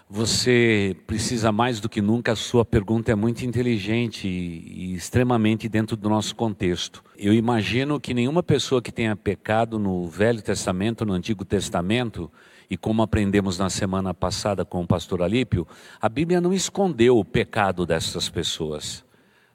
você 0.09 0.95
precisa 1.07 1.51
mais 1.51 1.79
do 1.79 1.89
que 1.89 2.01
nunca, 2.01 2.33
a 2.33 2.35
sua 2.35 2.63
pergunta 2.63 3.11
é 3.11 3.15
muito 3.15 3.43
inteligente 3.43 4.27
e, 4.27 4.91
e, 4.91 4.95
extremamente 4.95 5.67
dentro 5.67 5.97
do 5.97 6.07
nosso 6.07 6.35
contexto. 6.35 7.03
Eu 7.17 7.33
imagino 7.33 7.99
que 7.99 8.13
nenhuma 8.13 8.43
pessoa 8.43 8.81
que 8.81 8.91
tenha 8.91 9.15
pecado 9.15 9.79
no 9.79 10.07
Velho 10.07 10.41
Testamento, 10.41 11.05
no 11.05 11.13
Antigo 11.13 11.43
Testamento, 11.43 12.31
e 12.69 12.77
como 12.77 13.01
aprendemos 13.01 13.57
na 13.57 13.69
semana 13.69 14.13
passada 14.13 14.63
com 14.63 14.81
o 14.81 14.87
pastor 14.87 15.21
Alípio, 15.21 15.67
a 15.99 16.07
Bíblia 16.07 16.39
não 16.39 16.53
escondeu 16.53 17.17
o 17.17 17.25
pecado 17.25 17.85
dessas 17.85 18.29
pessoas. 18.29 19.03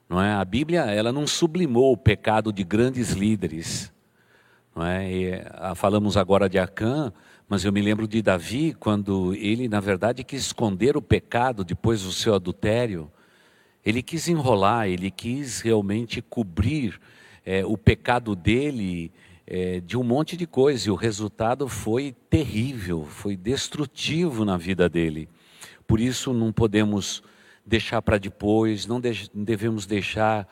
Não 0.09 0.21
é? 0.21 0.33
A 0.33 0.43
Bíblia 0.43 0.81
ela 0.81 1.13
não 1.13 1.25
sublimou 1.25 1.93
o 1.93 1.97
pecado 1.97 2.51
de 2.51 2.63
grandes 2.63 3.11
líderes. 3.11 3.91
Não 4.75 4.85
é? 4.85 5.11
E, 5.11 5.33
a, 5.33 5.71
ah, 5.71 5.75
falamos 5.75 6.17
agora 6.17 6.49
de 6.49 6.57
Acã, 6.57 7.11
mas 7.47 7.65
eu 7.65 7.73
me 7.73 7.81
lembro 7.81 8.07
de 8.07 8.21
Davi, 8.21 8.73
quando 8.73 9.33
ele, 9.35 9.67
na 9.67 9.79
verdade, 9.79 10.23
quis 10.23 10.41
esconder 10.41 10.95
o 10.95 11.01
pecado 11.01 11.63
depois 11.63 12.01
do 12.03 12.11
seu 12.11 12.33
adultério. 12.33 13.11
Ele 13.85 14.01
quis 14.01 14.27
enrolar, 14.27 14.87
ele 14.87 15.11
quis 15.11 15.59
realmente 15.59 16.21
cobrir 16.21 16.99
é, 17.45 17.65
o 17.65 17.77
pecado 17.77 18.35
dele 18.35 19.11
é, 19.45 19.81
de 19.81 19.97
um 19.97 20.03
monte 20.03 20.37
de 20.37 20.47
coisa, 20.47 20.87
e 20.87 20.91
o 20.91 20.95
resultado 20.95 21.67
foi 21.67 22.15
terrível, 22.29 23.05
foi 23.05 23.35
destrutivo 23.35 24.45
na 24.45 24.55
vida 24.55 24.87
dele. 24.87 25.27
Por 25.85 25.99
isso, 25.99 26.31
não 26.31 26.53
podemos 26.53 27.21
deixar 27.65 28.01
para 28.01 28.17
depois, 28.17 28.85
não 28.85 29.01
devemos 29.33 29.85
deixar 29.85 30.47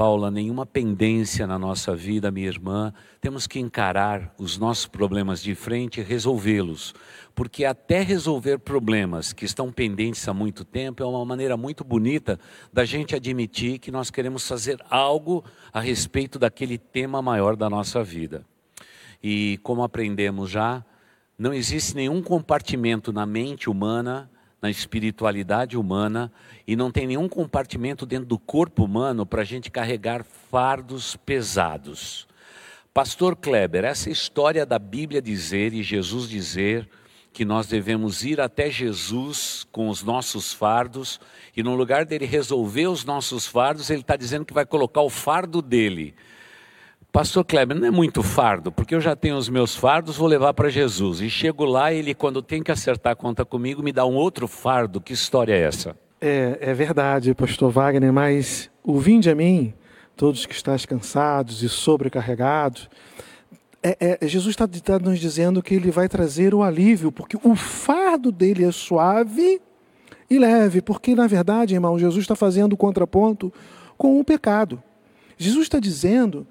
Paula, 0.00 0.30
nenhuma 0.30 0.64
pendência 0.64 1.46
na 1.46 1.58
nossa 1.58 1.94
vida, 1.94 2.30
minha 2.30 2.48
irmã. 2.48 2.90
Temos 3.20 3.46
que 3.46 3.60
encarar 3.60 4.34
os 4.38 4.56
nossos 4.56 4.86
problemas 4.86 5.42
de 5.42 5.54
frente 5.54 6.00
e 6.00 6.02
resolvê-los. 6.02 6.94
Porque 7.34 7.66
até 7.66 8.00
resolver 8.00 8.60
problemas 8.60 9.34
que 9.34 9.44
estão 9.44 9.70
pendentes 9.70 10.26
há 10.26 10.32
muito 10.32 10.64
tempo 10.64 11.02
é 11.02 11.06
uma 11.06 11.22
maneira 11.26 11.54
muito 11.54 11.84
bonita 11.84 12.40
da 12.72 12.82
gente 12.86 13.14
admitir 13.14 13.78
que 13.78 13.90
nós 13.90 14.10
queremos 14.10 14.48
fazer 14.48 14.82
algo 14.88 15.44
a 15.70 15.80
respeito 15.82 16.38
daquele 16.38 16.78
tema 16.78 17.20
maior 17.20 17.54
da 17.54 17.68
nossa 17.68 18.02
vida. 18.02 18.42
E 19.22 19.58
como 19.62 19.82
aprendemos 19.82 20.48
já, 20.48 20.82
não 21.38 21.52
existe 21.52 21.94
nenhum 21.94 22.22
compartimento 22.22 23.12
na 23.12 23.26
mente 23.26 23.68
humana 23.68 24.30
na 24.60 24.70
espiritualidade 24.70 25.76
humana 25.76 26.30
e 26.66 26.76
não 26.76 26.90
tem 26.90 27.06
nenhum 27.06 27.28
compartimento 27.28 28.04
dentro 28.04 28.26
do 28.26 28.38
corpo 28.38 28.84
humano 28.84 29.24
para 29.24 29.42
a 29.42 29.44
gente 29.44 29.70
carregar 29.70 30.24
fardos 30.50 31.16
pesados. 31.16 32.28
Pastor 32.92 33.36
Kleber, 33.36 33.84
essa 33.84 34.10
história 34.10 34.66
da 34.66 34.78
Bíblia 34.78 35.22
dizer 35.22 35.72
e 35.72 35.82
Jesus 35.82 36.28
dizer 36.28 36.88
que 37.32 37.44
nós 37.44 37.68
devemos 37.68 38.24
ir 38.24 38.40
até 38.40 38.68
Jesus 38.68 39.66
com 39.70 39.88
os 39.88 40.02
nossos 40.02 40.52
fardos 40.52 41.20
e 41.56 41.62
no 41.62 41.74
lugar 41.74 42.04
dele 42.04 42.26
resolver 42.26 42.88
os 42.88 43.04
nossos 43.04 43.46
fardos, 43.46 43.88
ele 43.88 44.00
está 44.00 44.16
dizendo 44.16 44.44
que 44.44 44.52
vai 44.52 44.66
colocar 44.66 45.00
o 45.00 45.08
fardo 45.08 45.62
dele 45.62 46.14
Pastor 47.12 47.44
Kleber, 47.44 47.76
não 47.76 47.88
é 47.88 47.90
muito 47.90 48.22
fardo, 48.22 48.70
porque 48.70 48.94
eu 48.94 49.00
já 49.00 49.16
tenho 49.16 49.36
os 49.36 49.48
meus 49.48 49.74
fardos, 49.74 50.16
vou 50.16 50.28
levar 50.28 50.54
para 50.54 50.68
Jesus. 50.68 51.20
E 51.20 51.28
chego 51.28 51.64
lá, 51.64 51.92
ele, 51.92 52.14
quando 52.14 52.40
tem 52.40 52.62
que 52.62 52.70
acertar 52.70 53.14
a 53.14 53.16
conta 53.16 53.44
comigo, 53.44 53.82
me 53.82 53.92
dá 53.92 54.06
um 54.06 54.14
outro 54.14 54.46
fardo. 54.46 55.00
Que 55.00 55.12
história 55.12 55.52
é 55.52 55.60
essa? 55.60 55.96
É, 56.20 56.58
é 56.60 56.74
verdade, 56.74 57.34
pastor 57.34 57.70
Wagner, 57.72 58.12
mas 58.12 58.70
o 58.84 59.00
vinde 59.00 59.28
a 59.28 59.34
mim, 59.34 59.74
todos 60.16 60.46
que 60.46 60.54
estáis 60.54 60.86
cansados 60.86 61.64
e 61.64 61.68
sobrecarregados, 61.68 62.88
é, 63.82 64.18
é, 64.20 64.28
Jesus 64.28 64.52
está 64.52 64.68
tá 64.68 64.98
nos 65.00 65.18
dizendo 65.18 65.62
que 65.62 65.74
ele 65.74 65.90
vai 65.90 66.08
trazer 66.08 66.54
o 66.54 66.62
alívio, 66.62 67.10
porque 67.10 67.36
o 67.42 67.56
fardo 67.56 68.30
dele 68.30 68.64
é 68.64 68.70
suave 68.70 69.60
e 70.28 70.38
leve, 70.38 70.80
porque 70.80 71.14
na 71.16 71.26
verdade, 71.26 71.74
irmão, 71.74 71.98
Jesus 71.98 72.22
está 72.22 72.36
fazendo 72.36 72.74
o 72.74 72.76
contraponto 72.76 73.52
com 73.98 74.20
o 74.20 74.24
pecado. 74.24 74.80
Jesus 75.36 75.64
está 75.64 75.80
dizendo 75.80 76.46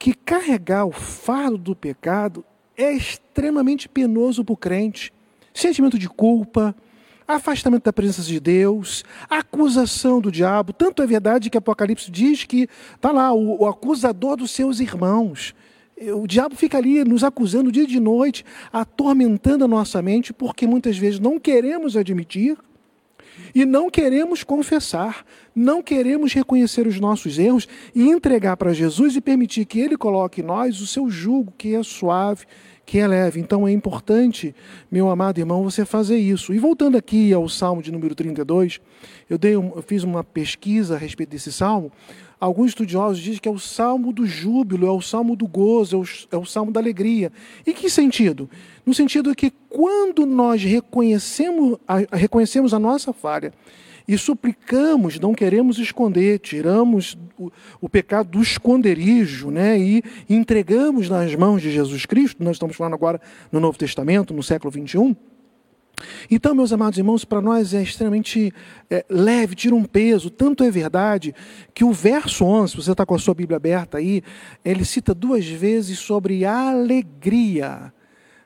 que 0.00 0.14
carregar 0.14 0.86
o 0.86 0.92
fardo 0.92 1.58
do 1.58 1.76
pecado 1.76 2.42
é 2.74 2.90
extremamente 2.90 3.86
penoso 3.86 4.42
para 4.42 4.54
o 4.54 4.56
crente. 4.56 5.12
Sentimento 5.52 5.98
de 5.98 6.08
culpa, 6.08 6.74
afastamento 7.28 7.84
da 7.84 7.92
presença 7.92 8.22
de 8.22 8.40
Deus, 8.40 9.04
acusação 9.28 10.18
do 10.18 10.32
diabo. 10.32 10.72
Tanto 10.72 11.02
é 11.02 11.06
verdade 11.06 11.50
que 11.50 11.58
Apocalipse 11.58 12.10
diz 12.10 12.44
que 12.44 12.66
está 12.94 13.12
lá 13.12 13.30
o, 13.34 13.60
o, 13.62 13.66
acusador 13.66 14.38
dos 14.38 14.52
seus 14.52 14.80
irmãos. 14.80 15.54
O 16.14 16.26
diabo 16.26 16.56
fica 16.56 16.78
ali 16.78 17.04
nos 17.04 17.22
acusando 17.22 17.70
dia 17.70 17.82
e 17.82 17.86
de 17.86 18.00
noite, 18.00 18.42
atormentando 18.72 19.66
a 19.66 19.68
nossa 19.68 20.00
mente, 20.00 20.32
porque 20.32 20.66
muitas 20.66 20.96
vezes 20.96 21.20
não 21.20 21.38
queremos 21.38 21.94
admitir 21.94 22.56
e 23.54 23.64
não 23.64 23.90
queremos 23.90 24.42
confessar, 24.42 25.24
não 25.54 25.82
queremos 25.82 26.32
reconhecer 26.32 26.86
os 26.86 26.98
nossos 27.00 27.38
erros 27.38 27.68
e 27.94 28.08
entregar 28.08 28.56
para 28.56 28.72
Jesus 28.72 29.16
e 29.16 29.20
permitir 29.20 29.64
que 29.64 29.80
Ele 29.80 29.96
coloque 29.96 30.40
em 30.40 30.44
nós 30.44 30.80
o 30.80 30.86
seu 30.86 31.10
jugo, 31.10 31.52
que 31.56 31.74
é 31.74 31.82
suave, 31.82 32.46
que 32.90 32.98
é 32.98 33.06
leve. 33.06 33.38
Então 33.40 33.68
é 33.68 33.72
importante, 33.72 34.54
meu 34.90 35.08
amado 35.10 35.38
irmão, 35.38 35.62
você 35.62 35.84
fazer 35.84 36.18
isso. 36.18 36.52
E 36.52 36.58
voltando 36.58 36.96
aqui 36.96 37.32
ao 37.32 37.48
Salmo 37.48 37.82
de 37.82 37.92
número 37.92 38.14
32, 38.14 38.80
eu, 39.28 39.38
dei 39.38 39.56
um, 39.56 39.72
eu 39.76 39.82
fiz 39.82 40.02
uma 40.02 40.24
pesquisa 40.24 40.96
a 40.96 40.98
respeito 40.98 41.30
desse 41.30 41.52
salmo. 41.52 41.92
Alguns 42.40 42.70
estudiosos 42.70 43.22
dizem 43.22 43.38
que 43.38 43.48
é 43.48 43.52
o 43.52 43.58
salmo 43.58 44.14
do 44.14 44.24
júbilo, 44.24 44.86
é 44.86 44.90
o 44.90 45.02
salmo 45.02 45.36
do 45.36 45.46
gozo, 45.46 45.96
é 45.96 45.98
o, 45.98 46.04
é 46.32 46.42
o 46.42 46.46
salmo 46.46 46.72
da 46.72 46.80
alegria. 46.80 47.30
Em 47.66 47.74
que 47.74 47.90
sentido? 47.90 48.48
No 48.90 48.94
sentido 48.94 49.36
que 49.36 49.52
quando 49.68 50.26
nós 50.26 50.64
reconhecemos 50.64 51.78
a, 51.86 51.98
reconhecemos 52.10 52.74
a 52.74 52.78
nossa 52.80 53.12
falha 53.12 53.52
e 54.08 54.18
suplicamos, 54.18 55.16
não 55.20 55.32
queremos 55.32 55.78
esconder, 55.78 56.40
tiramos 56.40 57.16
o, 57.38 57.52
o, 57.80 57.88
pecado 57.88 58.30
do 58.30 58.42
esconderijo 58.42 59.48
né, 59.48 59.78
e 59.78 60.02
entregamos 60.28 61.08
nas 61.08 61.32
mãos 61.36 61.62
de 61.62 61.70
Jesus 61.70 62.04
Cristo, 62.04 62.42
nós 62.42 62.56
estamos 62.56 62.74
falando 62.74 62.94
agora 62.94 63.20
no 63.52 63.60
Novo 63.60 63.78
Testamento, 63.78 64.34
no 64.34 64.42
século 64.42 64.72
21, 64.72 65.14
Então, 66.28 66.52
meus 66.52 66.72
amados 66.72 66.98
irmãos, 66.98 67.24
para 67.24 67.40
nós 67.40 67.72
é 67.72 67.80
extremamente 67.84 68.52
é, 68.90 69.04
leve, 69.08 69.54
tira 69.54 69.76
um 69.76 69.84
peso. 69.84 70.30
Tanto 70.30 70.64
é 70.64 70.70
verdade 70.72 71.32
que 71.72 71.84
o 71.84 71.92
verso 71.92 72.44
11, 72.44 72.72
se 72.72 72.76
você 72.76 72.90
está 72.90 73.06
com 73.06 73.14
a 73.14 73.20
sua 73.20 73.34
Bíblia 73.34 73.56
aberta 73.56 73.98
aí, 73.98 74.20
ele 74.64 74.84
cita 74.84 75.14
duas 75.14 75.46
vezes 75.46 76.00
sobre 76.00 76.44
alegria 76.44 77.92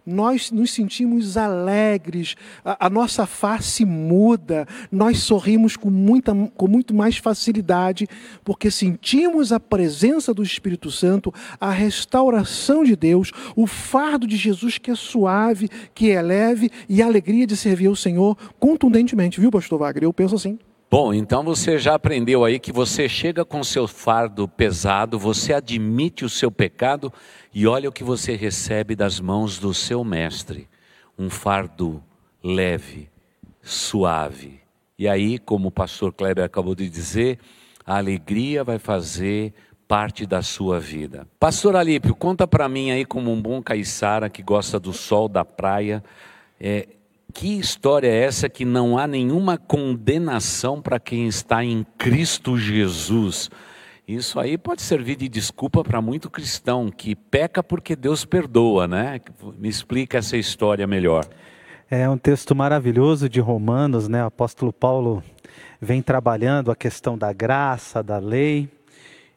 nós 0.07 0.51
nos 0.51 0.73
sentimos 0.73 1.37
alegres, 1.37 2.35
a, 2.65 2.87
a, 2.87 2.91
nossa 2.91 3.27
face 3.27 3.85
muda, 3.85 4.67
nós 4.91 5.19
sorrimos 5.21 5.77
com, 5.77 5.91
muita, 5.91 6.35
com 6.57 6.69
muito 6.69 6.95
mais 6.95 7.17
facilidade, 7.17 8.07
porque 8.45 8.71
sentimos 8.71 9.53
a 9.53 9.61
presença 9.61 10.35
do 10.35 10.43
Espírito 10.43 10.91
Santo, 10.91 11.33
a 11.61 11.71
restauração 11.71 12.85
de 12.85 12.97
Deus, 12.97 13.33
o 13.57 13.67
fardo 13.67 14.27
de 14.27 14.37
Jesus 14.37 14.79
que 14.79 14.91
é 14.91 14.95
suave, 14.95 15.69
que 15.95 16.11
é 16.11 16.21
leve 16.21 16.71
e 16.89 17.03
a 17.03 17.07
alegria 17.07 17.47
de 17.47 17.57
servir 17.57 17.87
ao 17.87 17.97
Senhor 17.97 18.37
contundentemente, 18.59 19.41
viu, 19.41 19.51
Pastor 19.51 19.79
Wagner? 19.79 20.05
Eu 20.05 20.13
penso 20.13 20.35
assim. 20.35 20.59
Bom, 20.91 21.13
então 21.13 21.43
você 21.43 21.77
já 21.79 21.95
aprendeu 21.95 22.45
aí 22.45 22.59
que 22.59 22.71
você 22.73 23.09
chega 23.09 23.45
com 23.45 23.65
seu 23.65 23.89
fardo 23.89 24.47
pesado, 24.47 25.19
você 25.19 25.53
admite 25.53 26.25
o 26.25 26.29
seu 26.29 26.51
pecado 26.51 27.13
e 27.53 27.67
olha 27.67 27.89
o 27.89 27.93
que 27.93 28.05
você 28.05 28.37
recebe 28.37 28.95
das 28.95 29.19
mãos 29.19 29.59
do 29.59 29.75
seu 29.75 30.05
mestre: 30.05 30.69
um 31.19 31.29
fardo 31.29 32.03
leve, 32.43 33.09
suave. 33.61 34.61
E 34.97 35.09
aí, 35.09 35.39
como 35.39 35.69
o 35.69 35.73
pastor 35.73 36.13
Kleber 36.13 36.45
acabou 36.45 36.75
de 36.75 36.89
dizer, 36.89 37.41
a 37.85 37.97
alegria 37.97 38.63
vai 38.63 38.79
fazer 38.79 39.53
parte 39.89 40.25
da 40.25 40.43
sua 40.43 40.79
vida. 40.79 41.27
Pastor 41.39 41.77
Alípio, 41.77 42.15
conta 42.15 42.47
para 42.47 42.69
mim 42.69 42.91
aí 42.91 43.05
como 43.05 43.33
um 43.33 43.41
bom 43.41 43.63
caiçara 43.63 44.31
que 44.31 44.43
gosta 44.43 44.79
do 44.79 44.93
sol 44.93 45.29
da 45.29 45.45
praia, 45.45 46.03
é, 46.61 46.89
que 47.35 47.59
história 47.59 48.07
é 48.07 48.23
essa 48.23 48.49
que 48.49 48.65
não 48.65 48.97
há 48.97 49.09
nenhuma 49.09 49.59
condenação 49.59 50.81
para 50.81 51.01
quem 51.01 51.27
está 51.27 51.65
em 51.65 51.85
Cristo 51.99 52.57
Jesus? 52.57 53.51
Isso 54.07 54.39
aí 54.39 54.57
pode 54.57 54.83
servir 54.83 55.17
de 55.17 55.29
desculpa 55.29 55.83
para 55.83 56.01
muito 56.01 56.31
cristão 56.31 56.91
que 56.91 57.17
peca 57.17 57.61
porque 57.61 57.97
Deus 57.97 58.25
perdoa, 58.25 58.87
né? 58.87 59.21
Me 59.59 59.69
explica 59.69 60.19
essa 60.19 60.37
história 60.37 60.87
melhor. 60.87 61.27
É 61.91 62.09
um 62.09 62.17
texto 62.17 62.55
maravilhoso 62.55 63.29
de 63.29 63.41
Romanos, 63.41 64.07
né? 64.07 64.23
O 64.23 64.27
apóstolo 64.27 64.73
Paulo 64.73 65.23
vem 65.81 66.01
trabalhando 66.01 66.71
a 66.71 66.77
questão 66.77 67.19
da 67.19 67.33
graça, 67.33 68.01
da 68.01 68.19
lei. 68.19 68.69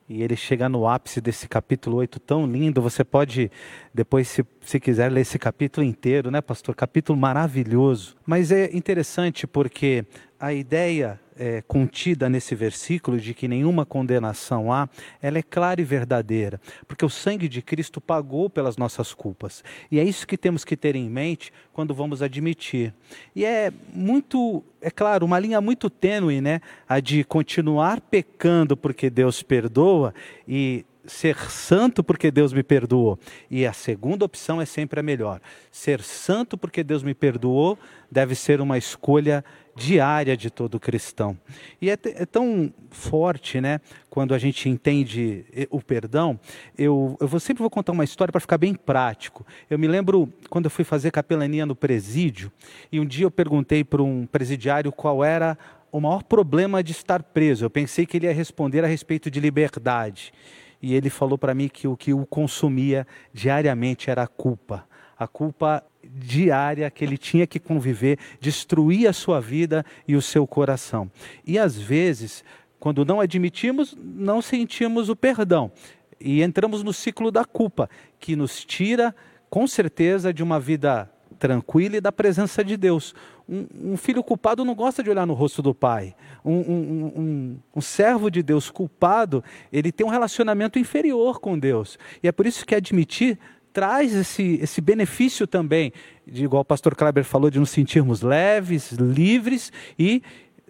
E 0.10 0.24
ele 0.24 0.38
chega 0.38 0.70
no 0.70 0.88
ápice 0.88 1.20
desse 1.20 1.50
capítulo 1.50 1.98
8 1.98 2.18
tão 2.22 2.48
lindo. 2.48 2.82
Você 2.82 3.04
pode, 3.04 3.52
depois, 3.94 4.30
se, 4.30 4.46
se 4.62 4.80
quiser, 4.80 5.12
ler 5.12 5.22
esse 5.22 5.38
capítulo 5.38 5.86
inteiro, 5.86 6.32
né, 6.32 6.40
pastor? 6.40 6.74
Capítulo 6.74 7.20
maravilhoso. 7.20 8.16
Mas 8.26 8.50
é 8.50 8.70
interessante 8.74 9.46
porque 9.46 10.06
a 10.40 10.54
ideia 10.54 11.20
é, 11.38 11.62
contida 11.62 12.30
nesse 12.30 12.56
versículo 12.56 13.20
de 13.20 13.34
que 13.34 13.48
nenhuma 13.48 13.86
condenação 13.86 14.72
há, 14.72 14.90
ela 15.22 15.38
é 15.38 15.44
clara 15.44 15.80
e 15.80 15.84
verdadeira, 15.84 16.60
porque 16.88 17.06
o 17.06 17.10
sangue 17.10 17.48
de 17.48 17.62
Cristo 17.62 18.02
pagou 18.02 18.50
pelas 18.50 18.78
nossas 18.78 19.14
culpas. 19.14 19.64
E 19.92 20.00
é 20.00 20.04
isso 20.04 20.28
que 20.28 20.38
temos 20.38 20.64
que 20.64 20.76
ter 20.76 20.96
em 20.96 21.10
mente 21.10 21.52
quando 21.74 21.94
vamos 21.94 22.22
admitir. 22.22 22.94
E 23.36 23.46
é 23.46 23.72
muito, 23.94 24.64
é 24.82 24.90
claro, 24.90 25.26
uma 25.26 25.40
linha 25.40 25.62
muito 25.62 25.90
tênue, 25.90 26.42
né? 26.42 26.62
A 26.88 27.00
de 27.00 27.24
continuar 27.24 28.02
pecando 28.02 28.76
porque 28.76 29.10
Deus 29.10 29.44
perdoa 29.44 30.14
e 30.48 30.86
ser 31.08 31.38
santo 31.50 32.04
porque 32.04 32.30
Deus 32.30 32.54
me 32.54 32.62
perdoou. 32.62 33.18
E 33.50 33.66
a 33.66 33.74
segunda 33.74 34.26
opção 34.26 34.62
é 34.62 34.66
sempre 34.66 35.00
a 35.00 35.04
melhor. 35.04 35.42
Ser 35.72 36.02
santo 36.02 36.58
porque 36.58 36.84
Deus 36.84 37.02
me 37.02 37.14
perdoou 37.14 37.80
deve 38.12 38.36
ser 38.36 38.62
uma 38.62 38.78
escolha 38.78 39.44
diária 39.76 40.36
de 40.36 40.50
todo 40.50 40.80
cristão. 40.80 41.38
E 41.80 41.90
é, 41.90 41.94
é, 41.94 42.26
tão 42.26 42.74
forte, 42.90 43.62
né, 43.62 43.80
quando 44.10 44.34
a 44.34 44.38
gente 44.40 44.68
entende 44.68 45.46
o 45.70 45.82
perdão. 45.82 46.40
Eu, 46.76 47.16
eu 47.20 47.28
vou, 47.28 47.40
sempre 47.40 47.62
vou 47.62 47.70
contar 47.70 47.92
uma 47.92 48.04
história 48.04 48.32
para 48.32 48.42
ficar 48.42 48.58
bem 48.58 48.74
prático. 48.74 49.46
Eu 49.70 49.78
me 49.78 49.88
lembro 49.88 50.34
quando 50.50 50.66
eu 50.66 50.72
fui 50.72 50.84
fazer 50.84 51.12
capelania 51.12 51.66
no 51.66 51.76
presídio, 51.76 52.52
e 52.92 53.00
um 53.00 53.06
dia 53.06 53.26
eu 53.26 53.32
perguntei 53.32 53.84
para 53.84 54.02
um 54.02 54.26
presidiário 54.26 54.92
qual 54.92 55.24
era 55.24 55.58
o 55.92 56.02
maior 56.02 56.24
problema 56.24 56.84
de 56.84 56.92
estar 56.92 57.22
preso. 57.22 57.66
Eu 57.66 57.70
pensei 57.70 58.06
que 58.06 58.18
ele 58.18 58.26
ia 58.26 58.34
responder 58.34 58.84
a 58.84 58.88
respeito 58.88 59.30
de 59.30 59.40
liberdade. 59.40 60.34
E 60.82 60.94
ele 60.94 61.10
falou 61.10 61.38
para 61.38 61.54
mim 61.54 61.68
que 61.68 61.88
o 61.88 61.98
que 61.98 62.14
o 62.14 62.26
consumia 62.26 63.08
diariamente 63.34 64.10
era 64.10 64.24
a 64.24 64.28
culpa. 64.28 64.88
A 65.18 65.28
culpa 65.28 65.84
diária 66.04 66.90
que 66.92 67.04
ele 67.04 67.18
tinha 67.18 67.48
que 67.48 67.60
conviver, 67.60 68.20
destruir 68.40 69.08
a 69.08 69.14
sua 69.14 69.42
vida 69.42 69.86
e 70.08 70.16
o 70.16 70.22
seu 70.22 70.46
coração. 70.46 71.10
E 71.46 71.58
às 71.58 71.76
vezes, 71.76 72.44
quando 72.80 73.04
não 73.04 73.20
admitimos, 73.20 73.98
não 74.00 74.42
sentimos 74.42 75.10
o 75.10 75.16
perdão 75.16 75.72
e 76.20 76.42
entramos 76.42 76.84
no 76.84 76.94
ciclo 76.94 77.32
da 77.32 77.46
culpa, 77.46 77.90
que 78.20 78.36
nos 78.36 78.64
tira, 78.64 79.16
com 79.50 79.68
certeza, 79.68 80.34
de 80.34 80.44
uma 80.44 80.60
vida 80.60 81.10
tranquila 81.38 81.98
e 81.98 82.02
da 82.02 82.12
presença 82.12 82.64
de 82.64 82.76
Deus. 82.76 83.16
Um, 83.48 83.94
um 83.94 83.98
filho 83.98 84.24
culpado 84.24 84.66
não 84.66 84.76
gosta 84.76 85.02
de 85.02 85.10
olhar 85.10 85.26
no 85.26 85.34
rosto 85.34 85.62
do 85.62 85.74
pai. 85.74 86.16
Um, 86.44 86.60
um, 86.60 87.60
um, 87.76 87.82
servo 87.82 88.30
de 88.30 88.44
Deus 88.44 88.70
culpado, 88.70 89.44
ele 89.72 89.92
tem 89.92 90.06
um 90.06 90.10
relacionamento 90.10 90.78
inferior 90.78 91.40
com 91.40 91.58
Deus. 91.58 91.98
E 92.22 92.28
é 92.28 92.32
por 92.32 92.46
isso 92.46 92.66
que 92.66 92.76
admitir 92.76 93.40
traz 93.72 94.14
esse, 94.14 94.60
esse 94.62 94.82
benefício 94.82 95.46
também, 95.46 95.94
de, 96.26 96.44
igual 96.44 96.64
o 96.64 96.66
pastor 96.66 96.96
Kleber 96.96 97.24
falou, 97.24 97.50
de 97.50 97.60
nos 97.60 97.70
sentirmos 97.70 98.22
leves, 98.22 98.92
livres 98.94 99.72
e 100.00 100.22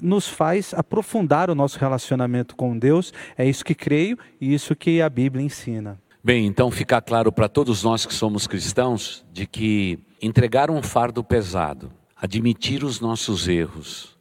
nos 0.01 0.27
faz 0.27 0.73
aprofundar 0.73 1.49
o 1.49 1.55
nosso 1.55 1.79
relacionamento 1.79 2.55
com 2.55 2.77
Deus. 2.77 3.13
É 3.37 3.45
isso 3.45 3.63
que 3.63 3.73
creio 3.73 4.17
e 4.39 4.53
isso 4.53 4.75
que 4.75 5.01
a 5.01 5.09
Bíblia 5.09 5.43
ensina. 5.43 5.99
Bem, 6.23 6.45
então 6.45 6.69
fica 6.69 7.01
claro 7.01 7.31
para 7.31 7.47
todos 7.47 7.83
nós 7.83 8.05
que 8.05 8.13
somos 8.13 8.45
cristãos 8.45 9.25
de 9.31 9.47
que 9.47 9.97
entregar 10.21 10.69
um 10.71 10.81
fardo 10.81 11.23
pesado, 11.23 11.91
admitir 12.15 12.83
os 12.83 12.99
nossos 12.99 13.47
erros 13.47 14.17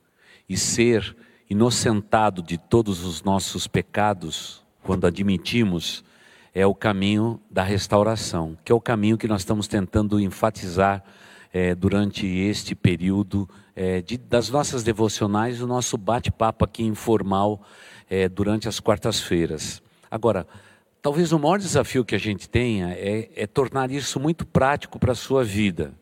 e 0.48 0.56
ser 0.56 1.16
inocentado 1.48 2.42
de 2.42 2.58
todos 2.58 3.04
os 3.04 3.22
nossos 3.22 3.66
pecados, 3.66 4.62
quando 4.82 5.06
admitimos, 5.06 6.04
é 6.54 6.66
o 6.66 6.74
caminho 6.74 7.40
da 7.50 7.62
restauração, 7.62 8.56
que 8.64 8.72
é 8.72 8.74
o 8.74 8.80
caminho 8.80 9.18
que 9.18 9.28
nós 9.28 9.42
estamos 9.42 9.68
tentando 9.68 10.18
enfatizar 10.20 11.04
é, 11.52 11.74
durante 11.74 12.26
este 12.26 12.74
período 12.74 13.48
é, 13.74 14.00
de, 14.00 14.16
das 14.16 14.48
nossas 14.48 14.82
devocionais, 14.82 15.60
o 15.60 15.66
nosso 15.66 15.96
bate-papo 15.96 16.64
aqui 16.64 16.82
informal 16.82 17.62
é, 18.08 18.28
durante 18.28 18.68
as 18.68 18.80
quartas-feiras. 18.80 19.82
Agora, 20.10 20.46
talvez 21.06 21.30
o 21.30 21.38
maior 21.38 21.56
desafio 21.56 22.04
que 22.04 22.16
a 22.16 22.18
gente 22.18 22.48
tenha 22.48 22.88
é, 22.88 23.28
é 23.36 23.46
tornar 23.46 23.92
isso 23.92 24.18
muito 24.18 24.44
prático 24.44 24.98
para 24.98 25.12
a 25.12 25.14
sua 25.14 25.44
vida. 25.44 25.92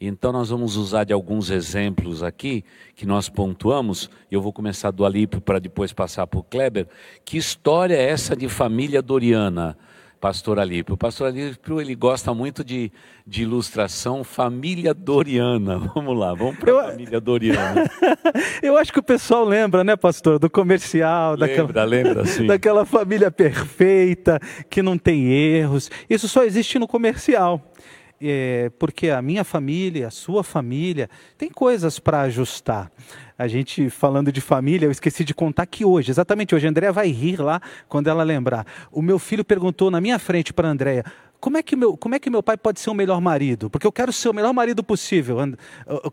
Então 0.00 0.32
nós 0.32 0.48
vamos 0.48 0.74
usar 0.76 1.04
de 1.04 1.12
alguns 1.12 1.50
exemplos 1.50 2.22
aqui 2.22 2.64
que 2.96 3.04
nós 3.04 3.28
pontuamos. 3.28 4.08
Eu 4.30 4.40
vou 4.40 4.54
começar 4.54 4.90
do 4.90 5.04
Alípio 5.04 5.38
para 5.38 5.58
depois 5.58 5.92
passar 5.92 6.26
para 6.26 6.40
o 6.40 6.42
Kleber. 6.42 6.88
Que 7.26 7.36
história 7.36 7.94
é 7.94 8.08
essa 8.08 8.34
de 8.34 8.48
família 8.48 9.02
Doriana? 9.02 9.76
Pastor 10.24 10.58
Alípio. 10.58 10.94
O 10.94 10.96
pastor 10.96 11.26
Alípio, 11.26 11.82
ele 11.82 11.94
gosta 11.94 12.32
muito 12.32 12.64
de, 12.64 12.90
de 13.26 13.42
ilustração 13.42 14.24
família 14.24 14.94
Doriana. 14.94 15.76
Vamos 15.94 16.18
lá, 16.18 16.32
vamos 16.32 16.56
para 16.56 16.80
a 16.80 16.84
família 16.92 17.20
Doriana. 17.20 17.90
Eu 18.62 18.78
acho 18.78 18.90
que 18.90 18.98
o 18.98 19.02
pessoal 19.02 19.44
lembra, 19.44 19.84
né, 19.84 19.96
pastor, 19.96 20.38
do 20.38 20.48
comercial, 20.48 21.32
lembra, 21.32 21.66
daquela, 21.66 21.84
lembra, 21.84 22.24
sim. 22.24 22.46
daquela 22.48 22.86
família 22.86 23.30
perfeita, 23.30 24.40
que 24.70 24.80
não 24.80 24.96
tem 24.96 25.30
erros. 25.30 25.90
Isso 26.08 26.26
só 26.26 26.42
existe 26.42 26.78
no 26.78 26.88
comercial. 26.88 27.60
É, 28.18 28.70
porque 28.78 29.10
a 29.10 29.20
minha 29.20 29.44
família, 29.44 30.06
a 30.06 30.10
sua 30.10 30.42
família, 30.42 31.10
tem 31.36 31.50
coisas 31.50 31.98
para 31.98 32.22
ajustar 32.22 32.90
a 33.38 33.48
gente 33.48 33.90
falando 33.90 34.30
de 34.30 34.40
família, 34.40 34.86
eu 34.86 34.90
esqueci 34.90 35.24
de 35.24 35.34
contar 35.34 35.66
que 35.66 35.84
hoje, 35.84 36.10
exatamente 36.10 36.54
hoje, 36.54 36.66
a 36.66 36.70
Andréia 36.70 36.92
vai 36.92 37.08
rir 37.08 37.40
lá 37.40 37.60
quando 37.88 38.08
ela 38.08 38.22
lembrar. 38.22 38.66
O 38.92 39.02
meu 39.02 39.18
filho 39.18 39.44
perguntou 39.44 39.90
na 39.90 40.00
minha 40.00 40.18
frente 40.18 40.52
para 40.52 40.68
a 40.68 40.70
Andréia, 40.70 41.04
como 41.40 41.58
é, 41.58 41.62
que 41.62 41.76
meu, 41.76 41.94
como 41.94 42.14
é 42.14 42.18
que 42.18 42.30
meu 42.30 42.42
pai 42.42 42.56
pode 42.56 42.80
ser 42.80 42.88
o 42.88 42.94
melhor 42.94 43.20
marido? 43.20 43.68
Porque 43.68 43.86
eu 43.86 43.92
quero 43.92 44.10
ser 44.10 44.30
o 44.30 44.32
melhor 44.32 44.54
marido 44.54 44.82
possível. 44.82 45.36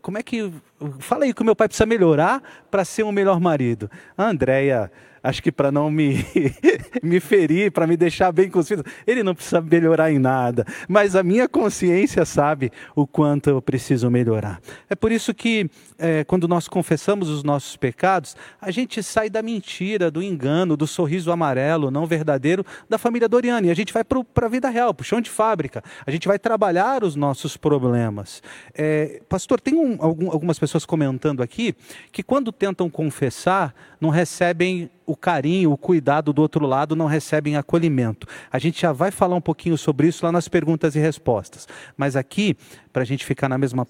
Como 0.02 0.18
é 0.18 0.22
que. 0.22 0.52
Fala 0.98 1.24
aí 1.24 1.32
que 1.32 1.40
o 1.40 1.44
meu 1.44 1.56
pai 1.56 1.68
precisa 1.68 1.86
melhorar 1.86 2.42
para 2.70 2.84
ser 2.84 3.02
o 3.02 3.10
melhor 3.10 3.40
marido. 3.40 3.90
A 4.14 4.26
Andréia 4.26 4.92
acho 5.22 5.42
que 5.42 5.52
para 5.52 5.70
não 5.70 5.90
me, 5.90 6.24
me 7.02 7.20
ferir, 7.20 7.70
para 7.70 7.86
me 7.86 7.96
deixar 7.96 8.32
bem 8.32 8.50
filhos, 8.50 8.82
ele 9.06 9.22
não 9.22 9.34
precisa 9.34 9.60
melhorar 9.60 10.10
em 10.10 10.18
nada, 10.18 10.66
mas 10.88 11.14
a 11.14 11.22
minha 11.22 11.48
consciência 11.48 12.24
sabe 12.24 12.72
o 12.94 13.06
quanto 13.06 13.50
eu 13.50 13.62
preciso 13.62 14.10
melhorar. 14.10 14.60
É 14.88 14.94
por 14.94 15.12
isso 15.12 15.32
que, 15.32 15.70
é, 15.98 16.24
quando 16.24 16.48
nós 16.48 16.68
confessamos 16.68 17.28
os 17.28 17.42
nossos 17.42 17.76
pecados, 17.76 18.36
a 18.60 18.70
gente 18.70 19.02
sai 19.02 19.30
da 19.30 19.42
mentira, 19.42 20.10
do 20.10 20.22
engano, 20.22 20.76
do 20.76 20.86
sorriso 20.86 21.30
amarelo, 21.30 21.90
não 21.90 22.06
verdadeiro, 22.06 22.64
da 22.88 22.98
família 22.98 23.28
Doriana, 23.28 23.66
e 23.66 23.70
a 23.70 23.74
gente 23.74 23.92
vai 23.92 24.04
para 24.04 24.46
a 24.46 24.48
vida 24.48 24.68
real, 24.68 24.92
para 24.92 25.02
o 25.02 25.06
chão 25.06 25.20
de 25.20 25.30
fábrica. 25.30 25.82
A 26.06 26.10
gente 26.10 26.26
vai 26.26 26.38
trabalhar 26.38 27.04
os 27.04 27.14
nossos 27.16 27.56
problemas. 27.56 28.42
É, 28.74 29.20
pastor, 29.28 29.60
tem 29.60 29.74
um, 29.74 29.96
algum, 30.00 30.30
algumas 30.30 30.58
pessoas 30.58 30.84
comentando 30.84 31.42
aqui 31.42 31.74
que 32.10 32.22
quando 32.22 32.50
tentam 32.52 32.88
confessar, 32.90 33.74
não 34.00 34.10
recebem 34.10 34.90
o 35.12 35.16
carinho, 35.16 35.70
o 35.72 35.76
cuidado 35.76 36.32
do 36.32 36.42
outro 36.42 36.66
lado, 36.66 36.96
não 36.96 37.06
recebem 37.06 37.56
acolhimento. 37.56 38.26
A 38.50 38.58
gente 38.58 38.80
já 38.80 38.92
vai 38.92 39.10
falar 39.10 39.36
um 39.36 39.40
pouquinho 39.40 39.76
sobre 39.76 40.08
isso 40.08 40.24
lá 40.24 40.32
nas 40.32 40.48
perguntas 40.48 40.96
e 40.96 40.98
respostas. 40.98 41.68
Mas 41.96 42.16
aqui, 42.16 42.56
para 42.92 43.02
a 43.02 43.06
gente 43.06 43.24
ficar 43.24 43.48
na 43.48 43.58
mesma. 43.58 43.86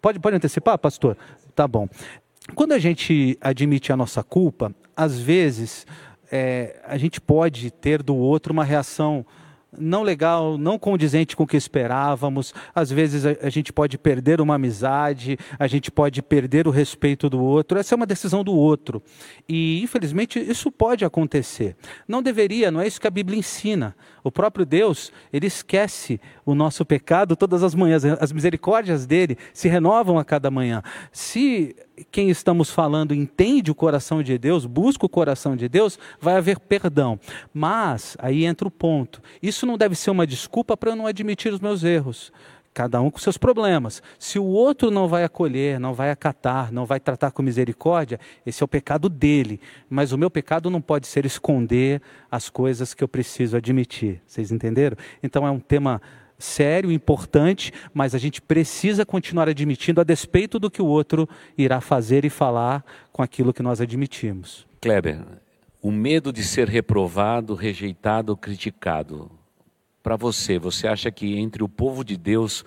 Pode, 0.00 0.20
pode 0.20 0.36
antecipar, 0.36 0.78
pastor? 0.78 1.16
Tá 1.54 1.66
bom. 1.66 1.88
Quando 2.54 2.72
a 2.72 2.78
gente 2.78 3.36
admite 3.40 3.92
a 3.92 3.96
nossa 3.96 4.22
culpa, 4.22 4.74
às 4.96 5.18
vezes 5.18 5.86
é, 6.30 6.80
a 6.86 6.96
gente 6.96 7.20
pode 7.20 7.70
ter 7.70 8.02
do 8.02 8.14
outro 8.14 8.52
uma 8.52 8.64
reação 8.64 9.24
não 9.76 10.02
legal, 10.02 10.56
não 10.56 10.78
condizente 10.78 11.36
com 11.36 11.42
o 11.42 11.46
que 11.46 11.56
esperávamos. 11.56 12.54
Às 12.74 12.90
vezes 12.90 13.26
a, 13.26 13.36
a, 13.42 13.50
gente 13.50 13.72
pode 13.72 13.98
perder 13.98 14.40
uma 14.40 14.54
amizade, 14.54 15.38
a 15.58 15.66
gente 15.66 15.90
pode 15.90 16.22
perder 16.22 16.66
o 16.66 16.70
respeito 16.70 17.28
do 17.28 17.42
outro. 17.42 17.78
Essa 17.78 17.94
é 17.94 17.96
uma 17.96 18.06
decisão 18.06 18.42
do 18.42 18.54
outro. 18.54 19.02
E 19.48 19.82
infelizmente 19.82 20.38
isso 20.38 20.70
pode 20.70 21.04
acontecer. 21.04 21.76
Não 22.06 22.22
deveria, 22.22 22.70
não 22.70 22.80
é 22.80 22.86
isso 22.86 23.00
que 23.00 23.06
a 23.06 23.10
Bíblia 23.10 23.38
ensina. 23.38 23.94
O 24.24 24.32
próprio 24.32 24.64
Deus, 24.64 25.12
ele 25.32 25.46
esquece 25.46 26.20
o 26.44 26.54
nosso 26.54 26.84
pecado 26.84 27.36
todas 27.36 27.62
as 27.62 27.74
manhãs. 27.74 28.04
As 28.04 28.32
misericórdias 28.32 29.06
dele 29.06 29.36
se 29.52 29.68
renovam 29.68 30.18
a 30.18 30.24
cada 30.24 30.50
manhã. 30.50 30.82
Se 31.12 31.76
quem 32.10 32.30
estamos 32.30 32.70
falando 32.70 33.14
entende 33.14 33.70
o 33.70 33.74
coração 33.74 34.22
de 34.22 34.36
Deus, 34.38 34.66
busca 34.66 35.06
o 35.06 35.08
coração 35.08 35.56
de 35.56 35.68
Deus, 35.68 35.98
vai 36.20 36.36
haver 36.36 36.58
perdão. 36.58 37.18
Mas, 37.52 38.16
aí 38.18 38.44
entra 38.44 38.66
o 38.66 38.70
ponto: 38.70 39.22
isso 39.42 39.66
não 39.66 39.78
deve 39.78 39.94
ser 39.94 40.10
uma 40.10 40.26
desculpa 40.26 40.76
para 40.76 40.90
eu 40.90 40.96
não 40.96 41.06
admitir 41.06 41.52
os 41.52 41.60
meus 41.60 41.84
erros. 41.84 42.32
Cada 42.74 43.00
um 43.00 43.10
com 43.10 43.18
seus 43.18 43.36
problemas. 43.36 44.00
Se 44.20 44.38
o 44.38 44.44
outro 44.44 44.88
não 44.90 45.08
vai 45.08 45.24
acolher, 45.24 45.80
não 45.80 45.94
vai 45.94 46.10
acatar, 46.10 46.72
não 46.72 46.86
vai 46.86 47.00
tratar 47.00 47.32
com 47.32 47.42
misericórdia, 47.42 48.20
esse 48.46 48.62
é 48.62 48.64
o 48.64 48.68
pecado 48.68 49.08
dele. 49.08 49.60
Mas 49.90 50.12
o 50.12 50.18
meu 50.18 50.30
pecado 50.30 50.70
não 50.70 50.80
pode 50.80 51.08
ser 51.08 51.26
esconder 51.26 52.00
as 52.30 52.48
coisas 52.48 52.94
que 52.94 53.02
eu 53.02 53.08
preciso 53.08 53.56
admitir. 53.56 54.22
Vocês 54.24 54.52
entenderam? 54.52 54.96
Então 55.22 55.44
é 55.44 55.50
um 55.50 55.58
tema 55.58 56.00
sério, 56.38 56.92
importante, 56.92 57.72
mas 57.92 58.14
a 58.14 58.18
gente 58.18 58.40
precisa 58.40 59.04
continuar 59.04 59.48
admitindo 59.48 60.00
a 60.00 60.04
despeito 60.04 60.58
do 60.58 60.70
que 60.70 60.80
o 60.80 60.86
outro 60.86 61.28
irá 61.56 61.80
fazer 61.80 62.24
e 62.24 62.30
falar 62.30 62.84
com 63.12 63.22
aquilo 63.22 63.52
que 63.52 63.62
nós 63.62 63.80
admitimos. 63.80 64.66
Kleber, 64.80 65.20
o 65.82 65.90
medo 65.90 66.32
de 66.32 66.44
ser 66.44 66.68
reprovado, 66.68 67.54
rejeitado, 67.54 68.36
criticado. 68.36 69.30
Para 70.02 70.16
você, 70.16 70.58
você 70.58 70.86
acha 70.86 71.10
que 71.10 71.36
entre 71.36 71.62
o 71.62 71.68
povo 71.68 72.04
de 72.04 72.16
Deus, 72.16 72.64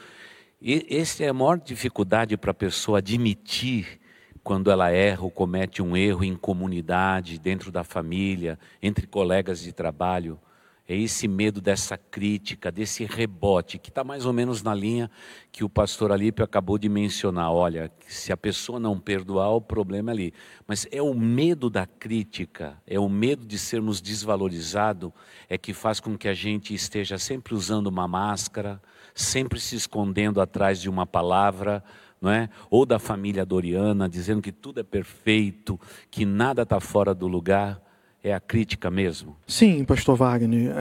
essa 0.89 1.23
é 1.23 1.29
a 1.29 1.33
maior 1.33 1.57
dificuldade 1.57 2.35
para 2.35 2.51
a 2.51 2.53
pessoa 2.53 2.97
admitir 2.97 3.99
quando 4.43 4.69
ela 4.71 4.91
erra 4.91 5.23
ou 5.23 5.31
comete 5.31 5.81
um 5.81 5.95
erro 5.95 6.23
em 6.23 6.35
comunidade, 6.35 7.39
dentro 7.39 7.71
da 7.71 7.83
família, 7.83 8.59
entre 8.81 9.07
colegas 9.07 9.61
de 9.61 9.71
trabalho? 9.71 10.39
É 10.87 10.95
esse 10.95 11.27
medo 11.27 11.61
dessa 11.61 11.97
crítica, 11.97 12.71
desse 12.71 13.05
rebote, 13.05 13.77
que 13.77 13.89
está 13.89 14.03
mais 14.03 14.25
ou 14.25 14.33
menos 14.33 14.61
na 14.63 14.73
linha 14.73 15.09
que 15.51 15.63
o 15.63 15.69
pastor 15.69 16.11
Alípio 16.11 16.43
acabou 16.43 16.77
de 16.77 16.89
mencionar. 16.89 17.51
Olha, 17.51 17.91
se 18.07 18.33
a 18.33 18.37
pessoa 18.37 18.79
não 18.79 18.99
perdoar, 18.99 19.51
o 19.51 19.61
problema 19.61 20.11
é 20.11 20.13
ali. 20.13 20.33
Mas 20.67 20.87
é 20.91 21.01
o 21.01 21.13
medo 21.13 21.69
da 21.69 21.85
crítica, 21.85 22.81
é 22.85 22.99
o 22.99 23.07
medo 23.07 23.45
de 23.45 23.57
sermos 23.57 24.01
desvalorizados, 24.01 25.11
é 25.47 25.57
que 25.57 25.73
faz 25.73 25.99
com 25.99 26.17
que 26.17 26.27
a 26.27 26.33
gente 26.33 26.73
esteja 26.73 27.17
sempre 27.17 27.53
usando 27.53 27.87
uma 27.87 28.07
máscara, 28.07 28.81
sempre 29.13 29.59
se 29.59 29.75
escondendo 29.75 30.41
atrás 30.41 30.81
de 30.81 30.89
uma 30.89 31.05
palavra, 31.05 31.83
é? 32.23 32.49
Ou 32.69 32.85
da 32.85 32.99
família 32.99 33.45
Doriana, 33.45 34.07
dizendo 34.07 34.41
que 34.41 34.51
tudo 34.51 34.79
é 34.79 34.83
perfeito, 34.83 35.79
que 36.09 36.25
nada 36.25 36.61
está 36.63 36.79
fora 36.79 37.15
do 37.15 37.27
lugar 37.27 37.81
é 38.23 38.33
a 38.33 38.39
crítica 38.39 38.91
mesmo? 38.91 39.35
Sim, 39.47 39.83
pastor 39.83 40.15
Wagner. 40.15 40.73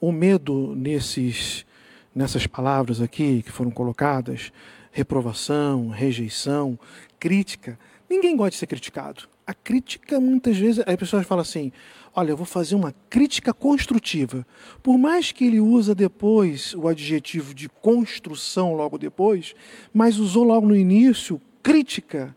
O 0.00 0.12
medo 0.12 0.74
nesses, 0.76 1.66
nessas 2.14 2.46
palavras 2.46 3.00
aqui 3.00 3.42
que 3.42 3.50
foram 3.50 3.70
colocadas, 3.70 4.52
reprovação, 4.92 5.88
rejeição, 5.88 6.78
crítica, 7.18 7.78
ninguém 8.08 8.36
gosta 8.36 8.50
de 8.50 8.56
ser 8.56 8.66
criticado. 8.66 9.28
A 9.46 9.52
crítica, 9.52 10.20
muitas 10.20 10.56
vezes, 10.56 10.82
as 10.86 10.96
pessoas 10.96 11.26
falam 11.26 11.42
assim: 11.42 11.72
olha, 12.14 12.30
eu 12.30 12.36
vou 12.36 12.46
fazer 12.46 12.76
uma 12.76 12.94
crítica 13.10 13.52
construtiva. 13.52 14.46
Por 14.82 14.96
mais 14.96 15.32
que 15.32 15.44
ele 15.44 15.60
usa 15.60 15.94
depois 15.94 16.74
o 16.74 16.88
adjetivo 16.88 17.52
de 17.52 17.68
construção 17.68 18.74
logo 18.74 18.96
depois, 18.96 19.54
mas 19.92 20.18
usou 20.18 20.44
logo 20.44 20.66
no 20.66 20.76
início 20.76 21.40
crítica 21.62 22.34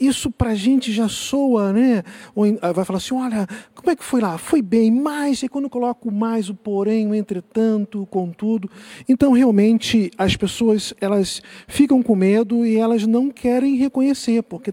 isso 0.00 0.30
para 0.30 0.50
a 0.50 0.54
gente 0.54 0.90
já 0.92 1.08
soa, 1.08 1.72
né? 1.72 2.02
Ou 2.34 2.46
vai 2.74 2.84
falar 2.84 2.96
assim: 2.96 3.14
olha, 3.14 3.46
como 3.74 3.90
é 3.90 3.96
que 3.96 4.02
foi 4.02 4.20
lá? 4.20 4.38
Foi 4.38 4.62
bem, 4.62 4.90
mas, 4.90 5.42
e 5.42 5.48
quando 5.48 5.64
eu 5.64 5.70
coloco 5.70 6.10
mais 6.10 6.48
o 6.48 6.54
porém, 6.54 7.06
o 7.06 7.14
entretanto, 7.14 8.06
contudo. 8.06 8.70
Então, 9.06 9.32
realmente, 9.32 10.10
as 10.16 10.34
pessoas 10.36 10.94
elas 11.00 11.42
ficam 11.68 12.02
com 12.02 12.16
medo 12.16 12.64
e 12.64 12.78
elas 12.78 13.06
não 13.06 13.30
querem 13.30 13.76
reconhecer, 13.76 14.42
porque 14.42 14.72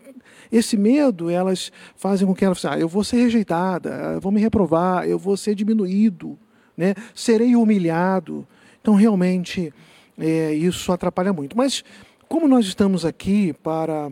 esse 0.49 0.77
medo 0.77 1.29
elas 1.29 1.71
fazem 1.95 2.25
com 2.25 2.33
que 2.33 2.45
elas 2.45 2.63
ah, 2.63 2.79
eu 2.79 2.87
vou 2.87 3.03
ser 3.03 3.17
rejeitada, 3.17 4.19
vou 4.21 4.31
me 4.31 4.39
reprovar, 4.39 5.05
eu 5.05 5.19
vou 5.19 5.35
ser 5.35 5.53
diminuído, 5.55 6.39
né? 6.75 6.93
serei 7.13 7.55
humilhado. 7.55 8.47
Então, 8.81 8.95
realmente, 8.95 9.73
é, 10.17 10.53
isso 10.53 10.91
atrapalha 10.93 11.33
muito. 11.33 11.57
Mas, 11.57 11.83
como 12.29 12.47
nós 12.47 12.65
estamos 12.65 13.03
aqui 13.03 13.53
para 13.61 14.09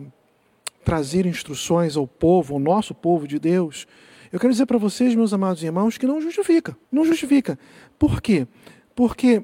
trazer 0.86 1.26
instruções 1.26 1.96
ao 1.96 2.06
povo, 2.06 2.54
ao 2.54 2.60
nosso 2.60 2.94
povo 2.94 3.26
de 3.26 3.40
Deus, 3.40 3.88
eu 4.30 4.38
quero 4.38 4.52
dizer 4.52 4.66
para 4.66 4.78
vocês, 4.78 5.16
meus 5.16 5.32
amados 5.32 5.60
irmãos, 5.60 5.98
que 5.98 6.06
não 6.06 6.20
justifica. 6.20 6.78
Não 6.92 7.04
justifica. 7.04 7.58
Por 7.98 8.22
quê? 8.22 8.46
Porque 8.94 9.42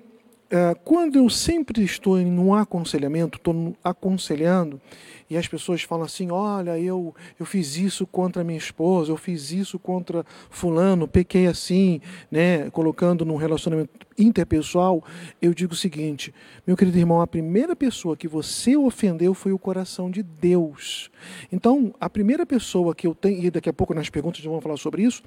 é, 0.49 0.73
quando 0.85 1.17
eu 1.17 1.29
sempre 1.29 1.83
estou 1.83 2.17
em 2.17 2.39
um 2.39 2.55
aconselhamento, 2.55 3.39
estou 3.39 3.77
aconselhando, 3.83 4.81
e 5.29 5.37
as 5.37 5.49
pessoas 5.49 5.83
falam 5.83 6.05
assim: 6.05 6.31
olha, 6.31 6.79
eu, 6.79 7.13
eu 7.41 7.45
fiz 7.45 7.77
isso 7.77 8.07
contra 8.07 8.45
minha 8.45 8.59
esposa, 8.59 9.11
eu 9.11 9.17
fiz 9.17 9.51
isso 9.51 9.81
contra 9.81 10.25
Fulano, 10.49 11.09
pequei 11.09 11.49
assim, 11.49 12.01
né, 12.31 12.71
colocando 12.71 13.25
num 13.25 13.37
relacionamento 13.37 13.91
interpessoal. 14.19 15.03
Eu 15.41 15.55
digo 15.55 15.73
o 15.73 15.77
seguinte, 15.77 16.33
meu 16.67 16.77
querido 16.77 16.99
irmão, 16.99 17.21
a 17.21 17.27
primeira 17.27 17.75
pessoa 17.75 18.17
que 18.17 18.29
você 18.29 18.77
ofendeu 18.77 19.35
foi 19.35 19.53
o 19.53 19.59
coração 19.59 20.11
de 20.11 20.23
Deus. 20.23 21.11
Então, 21.51 21.95
a 22.01 22.09
primeira 22.09 22.45
pessoa 22.45 22.95
que 22.95 23.07
eu 23.07 23.15
tenho, 23.15 23.45
e 23.45 23.51
daqui 23.51 23.69
a 23.69 23.73
pouco 23.73 23.95
nas 23.95 24.11
perguntas 24.11 24.45
vamos 24.45 24.63
falar 24.63 24.77
sobre 24.77 25.03
isso, 25.03 25.23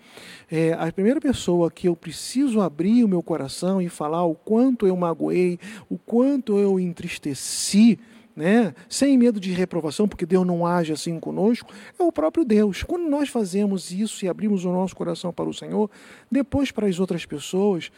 é, 0.52 0.74
a 0.74 0.92
primeira 0.92 1.20
pessoa 1.20 1.72
que 1.72 1.88
eu 1.88 1.96
preciso 1.96 2.62
abrir 2.62 3.04
o 3.04 3.08
meu 3.08 3.24
coração 3.24 3.82
e 3.82 3.90
falar 3.90 4.24
o 4.24 4.36
quanto 4.36 4.88
eu 4.88 4.96
magoei, 4.96 5.60
o 5.90 5.98
quanto 5.98 6.58
eu 6.58 6.80
entristeci, 6.80 8.00
né? 8.36 8.76
sem 8.90 9.18
medo 9.18 9.40
de 9.40 9.52
reprovação, 9.52 10.08
porque 10.08 10.26
Deus 10.26 10.46
não 10.46 10.66
age 10.66 10.92
assim 10.92 11.20
conosco, 11.20 11.72
é 11.98 12.04
o 12.04 12.12
próprio 12.12 12.44
Deus. 12.44 12.84
Quando 12.84 13.10
nós 13.10 13.30
fazemos 13.30 13.92
isso 13.92 14.26
e 14.26 14.28
abrimos 14.28 14.66
o 14.66 14.72
nosso 14.72 14.96
coração 14.96 15.32
para 15.32 15.50
o 15.50 15.54
Senhor, 15.54 15.90
depois 16.30 16.72
para 16.72 16.88
as 16.88 17.00
outras 17.00 17.26
pessoas, 17.26 17.92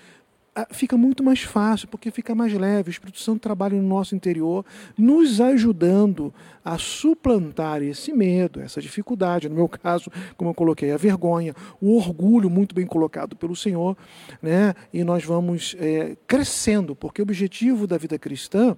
fica 0.72 0.98
muito 0.98 1.24
mais 1.24 1.42
fácil, 1.42 1.88
porque 1.88 2.12
fica 2.12 2.34
mais 2.34 2.54
leve. 2.54 2.90
O 2.90 2.92
Espírito 2.92 3.20
Santo 3.20 3.42
trabalha 3.42 3.76
no 3.80 3.88
nosso 3.88 4.16
interior, 4.16 4.66
nos 4.98 5.40
ajudando 5.42 6.34
a 6.64 6.78
suplantar 6.78 7.82
esse 7.82 8.12
medo, 8.14 8.60
essa 8.60 8.82
dificuldade. 8.82 9.50
No 9.50 9.56
meu 9.56 9.68
caso, 9.68 10.12
como 10.36 10.50
eu 10.50 10.54
coloquei, 10.54 10.92
a 10.92 10.98
vergonha, 10.98 11.54
o 11.82 11.96
orgulho 11.96 12.50
muito 12.50 12.74
bem 12.74 12.86
colocado 12.86 13.36
pelo 13.36 13.56
Senhor, 13.56 13.98
né? 14.42 14.74
e 14.94 15.04
nós 15.04 15.24
vamos 15.24 15.76
é, 15.80 16.18
crescendo, 16.28 16.96
porque 16.96 17.22
o 17.22 17.24
objetivo 17.24 17.88
da 17.88 17.98
vida 17.98 18.18
cristã 18.18 18.78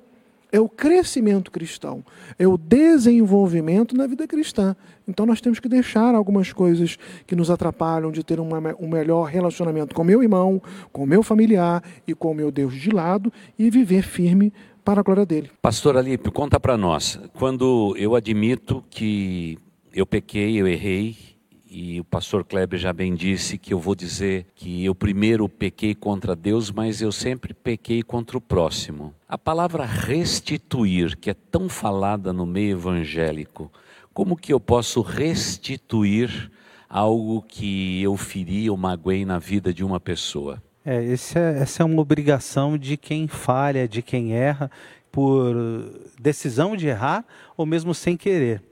é 0.51 0.59
o 0.59 0.67
crescimento 0.67 1.51
cristão, 1.51 2.03
é 2.37 2.47
o 2.47 2.57
desenvolvimento 2.57 3.95
na 3.95 4.07
vida 4.07 4.27
cristã. 4.27 4.75
Então 5.07 5.25
nós 5.25 5.41
temos 5.41 5.59
que 5.59 5.69
deixar 5.69 6.15
algumas 6.15 6.51
coisas 6.51 6.97
que 7.25 7.35
nos 7.35 7.49
atrapalham 7.49 8.11
de 8.11 8.23
ter 8.23 8.39
uma, 8.39 8.59
um 8.79 8.87
melhor 8.87 9.25
relacionamento 9.25 9.95
com 9.95 10.03
meu 10.03 10.21
irmão, 10.21 10.61
com 10.91 11.05
meu 11.05 11.23
familiar 11.23 11.83
e 12.07 12.13
com 12.13 12.33
meu 12.33 12.51
Deus 12.51 12.73
de 12.73 12.89
lado 12.89 13.31
e 13.57 13.69
viver 13.69 14.03
firme 14.03 14.53
para 14.83 15.01
a 15.01 15.03
glória 15.03 15.25
dele. 15.25 15.51
Pastor 15.61 15.97
Alípio, 15.97 16.31
conta 16.31 16.59
para 16.59 16.75
nós. 16.77 17.19
Quando 17.33 17.95
eu 17.97 18.15
admito 18.15 18.83
que 18.89 19.57
eu 19.93 20.05
pequei, 20.05 20.59
eu 20.59 20.67
errei, 20.67 21.15
e 21.69 21.99
o 21.99 22.03
pastor 22.03 22.43
Kleber 22.43 22.79
já 22.79 22.91
bem 22.91 23.13
disse 23.13 23.57
que 23.57 23.73
eu 23.73 23.79
vou 23.79 23.93
dizer 23.93 24.47
que 24.55 24.83
eu 24.83 24.95
primeiro 24.95 25.47
pequei 25.47 25.93
contra 25.93 26.35
Deus, 26.35 26.71
mas 26.71 27.01
eu 27.01 27.11
sempre 27.11 27.53
pequei 27.53 28.01
contra 28.01 28.37
o 28.37 28.41
próximo. 28.41 29.13
A 29.27 29.37
palavra 29.37 29.85
restituir, 29.85 31.15
que 31.17 31.29
é 31.29 31.33
tão 31.33 31.69
falada 31.69 32.33
no 32.33 32.45
meio 32.45 32.71
evangélico, 32.71 33.71
como 34.13 34.35
que 34.35 34.51
eu 34.51 34.59
posso 34.59 35.01
restituir 35.01 36.51
algo 36.89 37.43
que 37.47 38.01
eu 38.01 38.17
feri 38.17 38.69
ou 38.69 38.75
magoei 38.75 39.23
na 39.23 39.37
vida 39.37 39.71
de 39.71 39.83
uma 39.83 39.99
pessoa? 39.99 40.61
É, 40.83 41.05
é, 41.05 41.13
essa 41.13 41.83
é 41.83 41.85
uma 41.85 42.01
obrigação 42.01 42.77
de 42.77 42.97
quem 42.97 43.27
falha, 43.27 43.87
de 43.87 44.01
quem 44.01 44.33
erra, 44.33 44.71
por 45.11 45.55
decisão 46.19 46.75
de 46.75 46.87
errar 46.87 47.23
ou 47.55 47.65
mesmo 47.65 47.93
sem 47.93 48.17
querer. 48.17 48.63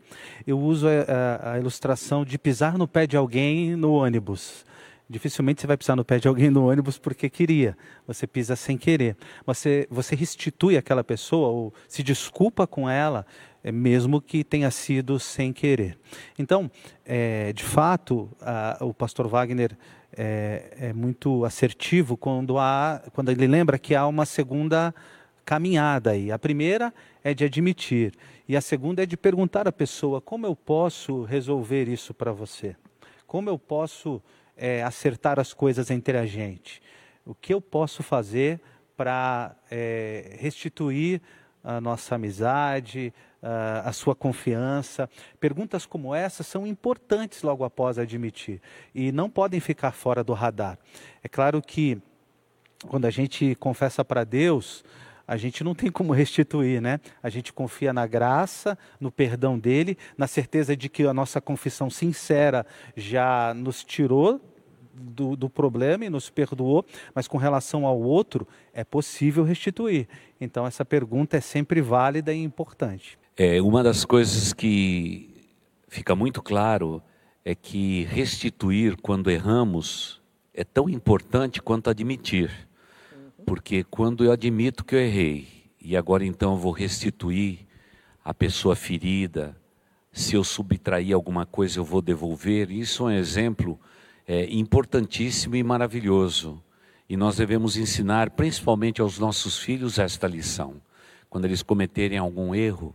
Eu 0.46 0.60
uso 0.60 0.88
a, 0.88 0.92
a, 0.92 1.54
a 1.54 1.60
ilustração 1.60 2.24
de 2.24 2.38
pisar 2.38 2.78
no 2.78 2.88
pé 2.88 3.08
de 3.08 3.18
alguém 3.18 3.76
no 3.76 3.94
ônibus. 3.94 4.66
Dificilmente 5.10 5.62
você 5.62 5.68
vai 5.68 5.78
pisar 5.78 5.96
no 5.96 6.04
pé 6.04 6.20
de 6.20 6.28
alguém 6.28 6.50
no 6.50 6.70
ônibus 6.70 6.98
porque 6.98 7.30
queria. 7.30 7.78
Você 8.06 8.28
pisa 8.28 8.56
sem 8.56 8.78
querer. 8.78 9.16
Você, 9.46 9.88
você 9.90 10.16
restitui 10.16 10.76
aquela 10.76 11.04
pessoa 11.04 11.48
ou 11.48 11.74
se 11.88 12.04
desculpa 12.04 12.68
com 12.68 12.90
ela, 12.90 13.26
é, 13.64 13.72
mesmo 13.72 14.20
que 14.22 14.44
tenha 14.44 14.70
sido 14.70 15.18
sem 15.18 15.54
querer. 15.54 15.98
Então, 16.38 16.70
é, 17.06 17.54
de 17.54 17.64
fato, 17.64 18.30
a, 18.42 18.78
o 18.82 18.94
pastor 18.94 19.28
Wagner 19.30 19.78
é, 20.16 20.78
é, 20.78 20.94
muito 20.94 21.46
assertivo 21.46 22.18
quando, 22.18 22.58
há, 22.58 23.02
quando 23.14 23.30
ele 23.30 23.48
lembra 23.48 23.80
que 23.80 23.96
há 23.96 24.06
uma 24.06 24.26
segunda 24.26 24.94
caminhada 25.46 26.12
aí. 26.12 26.32
A 26.34 26.38
primeira 26.38 26.94
é 27.24 27.34
de 27.34 27.46
admitir 27.46 28.14
e 28.48 28.56
a 28.56 28.62
segunda 28.62 29.04
é 29.04 29.06
de 29.06 29.18
perguntar 29.18 29.68
à 29.68 29.72
pessoa 29.72 30.22
como 30.22 30.46
eu 30.46 30.56
posso 30.56 31.24
resolver 31.24 31.88
isso 31.88 32.14
para 32.14 32.32
você, 32.32 32.76
como 33.26 33.50
eu 33.50 33.60
posso 33.60 34.22
é, 34.56 34.82
acertar 34.84 35.40
as 35.40 35.54
coisas 35.54 35.92
entre 35.92 36.18
a 36.18 36.26
gente, 36.26 36.82
o 37.26 37.36
que 37.36 37.54
eu 37.54 37.60
posso 37.60 38.02
fazer 38.02 38.62
para 38.96 39.56
é, 39.70 40.38
restituir 40.40 41.22
a 41.64 41.82
nossa 41.82 42.16
amizade, 42.16 43.14
a 43.84 43.92
sua 43.92 44.16
confiança. 44.16 45.10
Perguntas 45.40 45.86
como 45.86 46.16
essa 46.16 46.44
são 46.44 46.66
importantes 46.66 47.44
logo 47.44 47.64
após 47.64 48.00
admitir 48.00 48.62
e 48.96 49.12
não 49.12 49.30
podem 49.30 49.60
ficar 49.60 49.92
fora 49.92 50.24
do 50.24 50.34
radar. 50.34 50.78
É 51.22 51.28
claro 51.28 51.62
que 51.62 52.02
quando 52.88 53.06
a 53.06 53.10
gente 53.10 53.56
confessa 53.56 54.04
para 54.06 54.24
Deus, 54.24 54.84
a 55.28 55.36
gente 55.36 55.64
não 55.64 55.76
tem 55.76 55.92
como 55.92 56.14
restituir, 56.14 56.82
né? 56.82 57.00
A 57.22 57.30
gente 57.30 57.52
confia 57.52 57.92
na 57.92 58.08
graça, 58.08 58.78
no 59.00 59.12
perdão 59.12 59.60
dele, 59.60 59.98
na 60.18 60.26
certeza 60.26 60.76
de 60.76 60.88
que 60.88 61.04
a 61.04 61.14
nossa 61.14 61.42
confissão 61.42 61.90
sincera 61.90 62.66
já 62.96 63.54
nos 63.54 63.84
tirou 63.84 64.40
do, 64.94 65.36
do, 65.36 65.50
problema 65.50 66.06
e 66.06 66.10
nos 66.10 66.30
perdoou, 66.30 66.86
mas 67.14 67.28
com 67.28 67.38
relação 67.38 67.86
ao 67.86 68.00
outro, 68.02 68.48
é 68.74 68.84
possível 68.84 69.44
restituir. 69.44 70.08
Então, 70.40 70.66
essa 70.66 70.84
pergunta 70.84 71.38
é 71.38 71.42
sempre 71.42 71.82
válida 71.82 72.34
e 72.34 72.42
importante. 72.42 73.20
É, 73.36 73.62
uma 73.62 73.84
das 73.84 74.06
coisas 74.06 74.54
que 74.54 75.30
fica 75.88 76.16
muito 76.16 76.42
claro 76.42 77.02
é 77.46 77.54
que 77.54 78.06
restituir 78.06 78.98
quando 78.98 79.30
erramos 79.30 80.22
é 80.54 80.64
tão 80.64 80.90
importante 80.90 81.62
quanto 81.62 81.90
admitir. 81.90 82.67
Porque 83.48 83.82
quando 83.86 84.26
eu 84.26 84.32
admito 84.34 84.84
que 84.84 84.94
eu 84.94 85.00
errei 85.00 85.48
e 85.82 85.96
agora 85.96 86.26
então 86.26 86.52
eu 86.52 86.58
vou 86.58 86.74
restituir 86.74 87.60
a 88.22 88.34
pessoa 88.34 88.76
ferida, 88.76 89.56
se 90.12 90.36
eu 90.36 90.44
subtrair 90.44 91.16
alguma 91.16 91.46
coisa 91.46 91.80
eu 91.80 91.86
vou 91.86 92.02
devolver, 92.02 92.70
isso 92.70 93.04
é 93.04 93.06
um 93.06 93.12
exemplo 93.12 93.80
é, 94.28 94.54
importantíssimo 94.54 95.56
e 95.56 95.64
maravilhoso. 95.64 96.62
E 97.08 97.16
nós 97.16 97.38
devemos 97.38 97.78
ensinar 97.78 98.32
principalmente 98.32 99.00
aos 99.00 99.18
nossos 99.18 99.58
filhos 99.58 99.98
esta 99.98 100.28
lição. 100.28 100.82
Quando 101.30 101.46
eles 101.46 101.64
cometerem 101.64 102.18
algum 102.18 102.54
erro, 102.54 102.94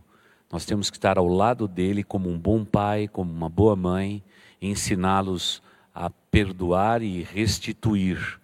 nós 0.51 0.65
temos 0.65 0.91
que 0.91 0.97
estar 0.97 1.17
ao 1.17 1.27
lado 1.27 1.67
dele 1.67 2.03
como 2.03 2.29
um 2.29 2.37
bom 2.37 2.63
pai, 2.63 3.07
como 3.07 3.33
uma 3.33 3.49
boa 3.49 3.75
mãe, 3.75 4.23
ensiná-los 4.61 5.63
a 5.95 6.11
perdoar 6.11 7.01
e 7.01 7.23
restituir 7.23 8.42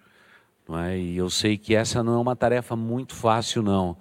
não 0.70 0.78
é? 0.78 1.00
E 1.00 1.18
eu 1.18 1.32
sei 1.32 1.58
que 1.58 1.74
essa 1.74 2.04
não 2.04 2.14
é 2.14 2.18
uma 2.18 2.36
tarefa 2.36 2.76
muito 2.76 3.16
fácil, 3.16 3.64
não. 3.64 3.98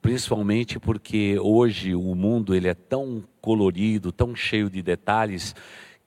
Principalmente 0.00 0.78
porque 0.78 1.36
hoje 1.40 1.96
o 1.96 2.14
mundo 2.14 2.54
ele 2.54 2.68
é 2.68 2.74
tão 2.74 3.24
colorido, 3.40 4.12
tão 4.12 4.34
cheio 4.34 4.70
de 4.70 4.80
detalhes, 4.82 5.52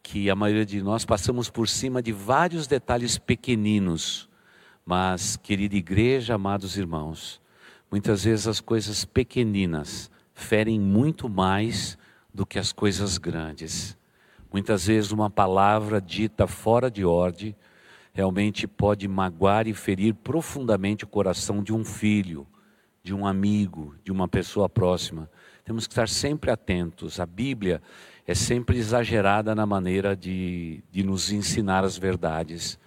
que 0.01 0.29
a 0.29 0.35
maioria 0.35 0.65
de 0.65 0.81
nós 0.81 1.03
passamos 1.03 1.49
por 1.49 1.67
cima 1.67 2.01
de 2.01 2.13
vários 2.13 2.65
detalhes 2.65 3.17
pequeninos. 3.17 4.29
Mas, 4.85 5.35
querida 5.35 5.75
igreja, 5.75 6.35
amados 6.35 6.77
irmãos, 6.77 7.41
muitas 7.91 8.23
vezes 8.23 8.47
as 8.47 8.61
coisas 8.61 9.03
pequeninas 9.03 10.09
ferem 10.33 10.79
muito 10.79 11.27
mais 11.27 11.97
do 12.33 12.45
que 12.45 12.57
as 12.57 12.71
coisas 12.71 13.17
grandes. 13.17 13.97
Muitas 14.51 14.87
vezes 14.87 15.11
uma 15.11 15.29
palavra 15.29 15.99
dita 15.99 16.47
fora 16.47 16.89
de 16.89 17.03
ordem 17.03 17.53
realmente 18.15 18.65
pode 18.65 19.09
magoar 19.09 19.67
e 19.67 19.73
ferir 19.73 20.15
profundamente 20.15 21.03
o 21.03 21.07
coração 21.07 21.61
de 21.61 21.73
um 21.73 21.83
filho, 21.83 22.47
de 23.03 23.13
um 23.13 23.27
amigo, 23.27 23.93
de 24.05 24.09
uma 24.09 24.25
pessoa 24.25 24.69
próxima. 24.69 25.29
Temos 25.65 25.85
que 25.85 25.91
estar 25.91 26.07
sempre 26.07 26.49
atentos. 26.49 27.19
A 27.19 27.25
Bíblia 27.25 27.81
é 28.25 28.33
sempre 28.33 28.77
exagerada 28.77 29.53
na 29.53 29.65
maneira 29.65 30.15
de, 30.15 30.81
de 30.89 31.03
nos 31.03 31.29
ensinar 31.29 31.83
as 31.83 31.97
verdades. 31.97 32.79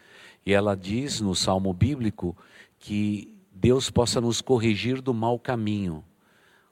E 0.46 0.54
ela 0.54 0.74
diz 0.74 1.20
no 1.20 1.34
salmo 1.34 1.74
bíblico 1.74 2.34
que 2.78 3.30
Deus 3.52 3.90
possa 3.90 4.22
nos 4.22 4.40
corrigir 4.40 5.02
do 5.02 5.12
mau 5.12 5.38
caminho. 5.38 6.02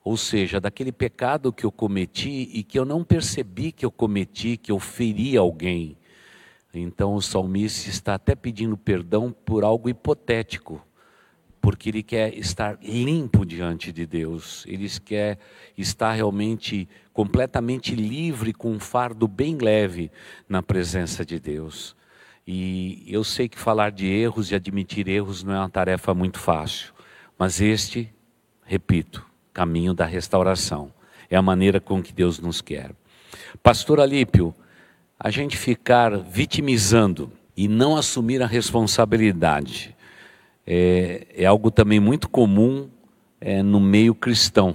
Ou 0.02 0.16
seja, 0.16 0.58
daquele 0.58 0.92
pecado 0.92 1.52
que 1.52 1.66
eu 1.66 1.70
cometi 1.70 2.48
e 2.54 2.62
que 2.62 2.78
eu 2.78 2.86
não 2.86 3.04
percebi 3.04 3.70
que 3.70 3.84
eu 3.84 3.90
cometi, 3.90 4.56
que 4.56 4.72
eu 4.72 4.80
feri 4.80 5.36
alguém 5.36 5.98
então 6.80 7.14
o 7.14 7.22
salmista 7.22 7.88
está 7.88 8.14
até 8.14 8.34
pedindo 8.34 8.76
perdão 8.76 9.34
por 9.44 9.64
algo 9.64 9.88
hipotético, 9.88 10.84
porque 11.60 11.88
ele 11.88 12.02
quer 12.02 12.36
estar 12.36 12.78
limpo 12.82 13.44
diante 13.44 13.92
de 13.92 14.06
Deus, 14.06 14.64
ele 14.66 14.88
quer 15.04 15.38
estar 15.76 16.12
realmente 16.12 16.88
completamente 17.12 17.94
livre, 17.94 18.52
com 18.52 18.72
um 18.72 18.78
fardo 18.78 19.26
bem 19.26 19.56
leve 19.56 20.10
na 20.48 20.62
presença 20.62 21.24
de 21.24 21.40
Deus. 21.40 21.96
E 22.46 23.02
eu 23.08 23.24
sei 23.24 23.48
que 23.48 23.58
falar 23.58 23.90
de 23.90 24.06
erros 24.06 24.52
e 24.52 24.54
admitir 24.54 25.08
erros 25.08 25.42
não 25.42 25.54
é 25.54 25.58
uma 25.58 25.68
tarefa 25.68 26.14
muito 26.14 26.38
fácil, 26.38 26.92
mas 27.38 27.60
este, 27.60 28.12
repito, 28.64 29.26
caminho 29.52 29.92
da 29.92 30.04
restauração, 30.04 30.92
é 31.28 31.36
a 31.36 31.42
maneira 31.42 31.80
com 31.80 32.02
que 32.02 32.12
Deus 32.12 32.38
nos 32.38 32.60
quer. 32.60 32.92
Pastor 33.62 33.98
Alípio, 33.98 34.54
a 35.18 35.30
gente 35.30 35.56
ficar 35.56 36.16
vitimizando 36.18 37.32
e 37.56 37.68
não 37.68 37.96
assumir 37.96 38.42
a 38.42 38.46
responsabilidade 38.46 39.96
é, 40.66 41.26
é 41.34 41.46
algo 41.46 41.70
também 41.70 42.00
muito 42.00 42.28
comum 42.28 42.88
é, 43.40 43.62
no 43.62 43.78
meio 43.78 44.14
cristão. 44.14 44.74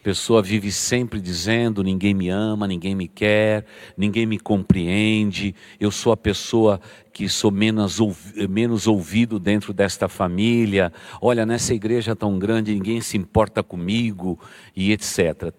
A 0.00 0.02
pessoa 0.02 0.42
vive 0.42 0.72
sempre 0.72 1.20
dizendo: 1.20 1.84
ninguém 1.84 2.12
me 2.14 2.28
ama, 2.28 2.66
ninguém 2.66 2.94
me 2.94 3.06
quer, 3.06 3.64
ninguém 3.96 4.26
me 4.26 4.38
compreende, 4.38 5.54
eu 5.78 5.92
sou 5.92 6.12
a 6.12 6.16
pessoa 6.16 6.80
que 7.12 7.28
sou 7.28 7.52
menos, 7.52 8.00
menos 8.48 8.86
ouvido 8.88 9.38
dentro 9.38 9.72
desta 9.72 10.08
família. 10.08 10.92
Olha, 11.20 11.46
nessa 11.46 11.74
igreja 11.74 12.16
tão 12.16 12.36
grande, 12.38 12.74
ninguém 12.74 13.00
se 13.00 13.16
importa 13.16 13.62
comigo, 13.62 14.40
e 14.74 14.90
etc. 14.90 15.52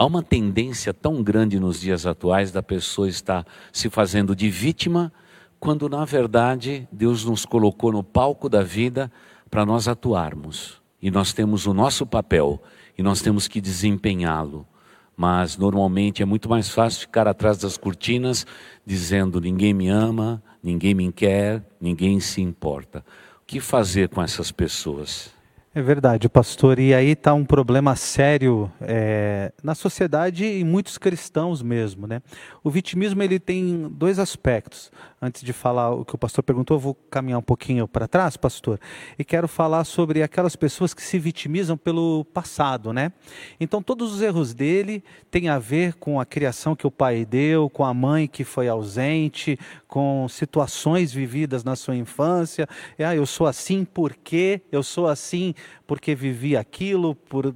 Há 0.00 0.06
uma 0.06 0.22
tendência 0.22 0.94
tão 0.94 1.24
grande 1.24 1.58
nos 1.58 1.80
dias 1.80 2.06
atuais 2.06 2.52
da 2.52 2.62
pessoa 2.62 3.08
estar 3.08 3.44
se 3.72 3.90
fazendo 3.90 4.36
de 4.36 4.48
vítima, 4.48 5.12
quando 5.58 5.88
na 5.88 6.04
verdade 6.04 6.86
Deus 6.92 7.24
nos 7.24 7.44
colocou 7.44 7.90
no 7.90 8.04
palco 8.04 8.48
da 8.48 8.62
vida 8.62 9.10
para 9.50 9.66
nós 9.66 9.88
atuarmos. 9.88 10.80
E 11.02 11.10
nós 11.10 11.32
temos 11.32 11.66
o 11.66 11.74
nosso 11.74 12.06
papel 12.06 12.62
e 12.96 13.02
nós 13.02 13.20
temos 13.20 13.48
que 13.48 13.60
desempenhá-lo. 13.60 14.64
Mas 15.16 15.56
normalmente 15.56 16.22
é 16.22 16.24
muito 16.24 16.48
mais 16.48 16.68
fácil 16.68 17.00
ficar 17.00 17.26
atrás 17.26 17.58
das 17.58 17.76
cortinas 17.76 18.46
dizendo: 18.86 19.40
ninguém 19.40 19.74
me 19.74 19.88
ama, 19.88 20.40
ninguém 20.62 20.94
me 20.94 21.10
quer, 21.10 21.60
ninguém 21.80 22.20
se 22.20 22.40
importa. 22.40 23.04
O 23.42 23.44
que 23.44 23.58
fazer 23.58 24.08
com 24.10 24.22
essas 24.22 24.52
pessoas? 24.52 25.36
É 25.78 25.82
verdade, 25.82 26.28
pastor. 26.28 26.80
E 26.80 26.92
aí 26.92 27.10
está 27.10 27.32
um 27.32 27.44
problema 27.44 27.94
sério 27.94 28.68
é, 28.80 29.52
na 29.62 29.76
sociedade 29.76 30.44
e 30.44 30.64
muitos 30.64 30.98
cristãos 30.98 31.62
mesmo, 31.62 32.04
né? 32.04 32.20
O 32.64 32.68
vitimismo 32.68 33.22
ele 33.22 33.38
tem 33.38 33.88
dois 33.88 34.18
aspectos. 34.18 34.90
Antes 35.20 35.42
de 35.42 35.52
falar 35.52 35.90
o 35.90 36.04
que 36.04 36.14
o 36.14 36.18
pastor 36.18 36.44
perguntou, 36.44 36.76
eu 36.76 36.80
vou 36.80 36.94
caminhar 36.94 37.40
um 37.40 37.42
pouquinho 37.42 37.88
para 37.88 38.06
trás, 38.06 38.36
pastor, 38.36 38.78
e 39.18 39.24
quero 39.24 39.48
falar 39.48 39.82
sobre 39.82 40.22
aquelas 40.22 40.54
pessoas 40.54 40.94
que 40.94 41.02
se 41.02 41.18
vitimizam 41.18 41.76
pelo 41.76 42.24
passado, 42.26 42.92
né? 42.92 43.12
Então 43.58 43.82
todos 43.82 44.14
os 44.14 44.22
erros 44.22 44.54
dele 44.54 45.02
têm 45.28 45.48
a 45.48 45.58
ver 45.58 45.94
com 45.94 46.20
a 46.20 46.24
criação 46.24 46.76
que 46.76 46.86
o 46.86 46.90
pai 46.90 47.24
deu, 47.24 47.68
com 47.68 47.84
a 47.84 47.92
mãe 47.92 48.28
que 48.28 48.44
foi 48.44 48.68
ausente, 48.68 49.58
com 49.88 50.28
situações 50.28 51.12
vividas 51.12 51.64
na 51.64 51.74
sua 51.74 51.96
infância. 51.96 52.68
Ah, 52.98 53.16
eu 53.16 53.26
sou 53.26 53.48
assim 53.48 53.84
porque 53.84 54.62
eu 54.70 54.84
sou 54.84 55.08
assim 55.08 55.52
porque 55.84 56.14
vivi 56.14 56.56
aquilo, 56.56 57.16
por 57.16 57.52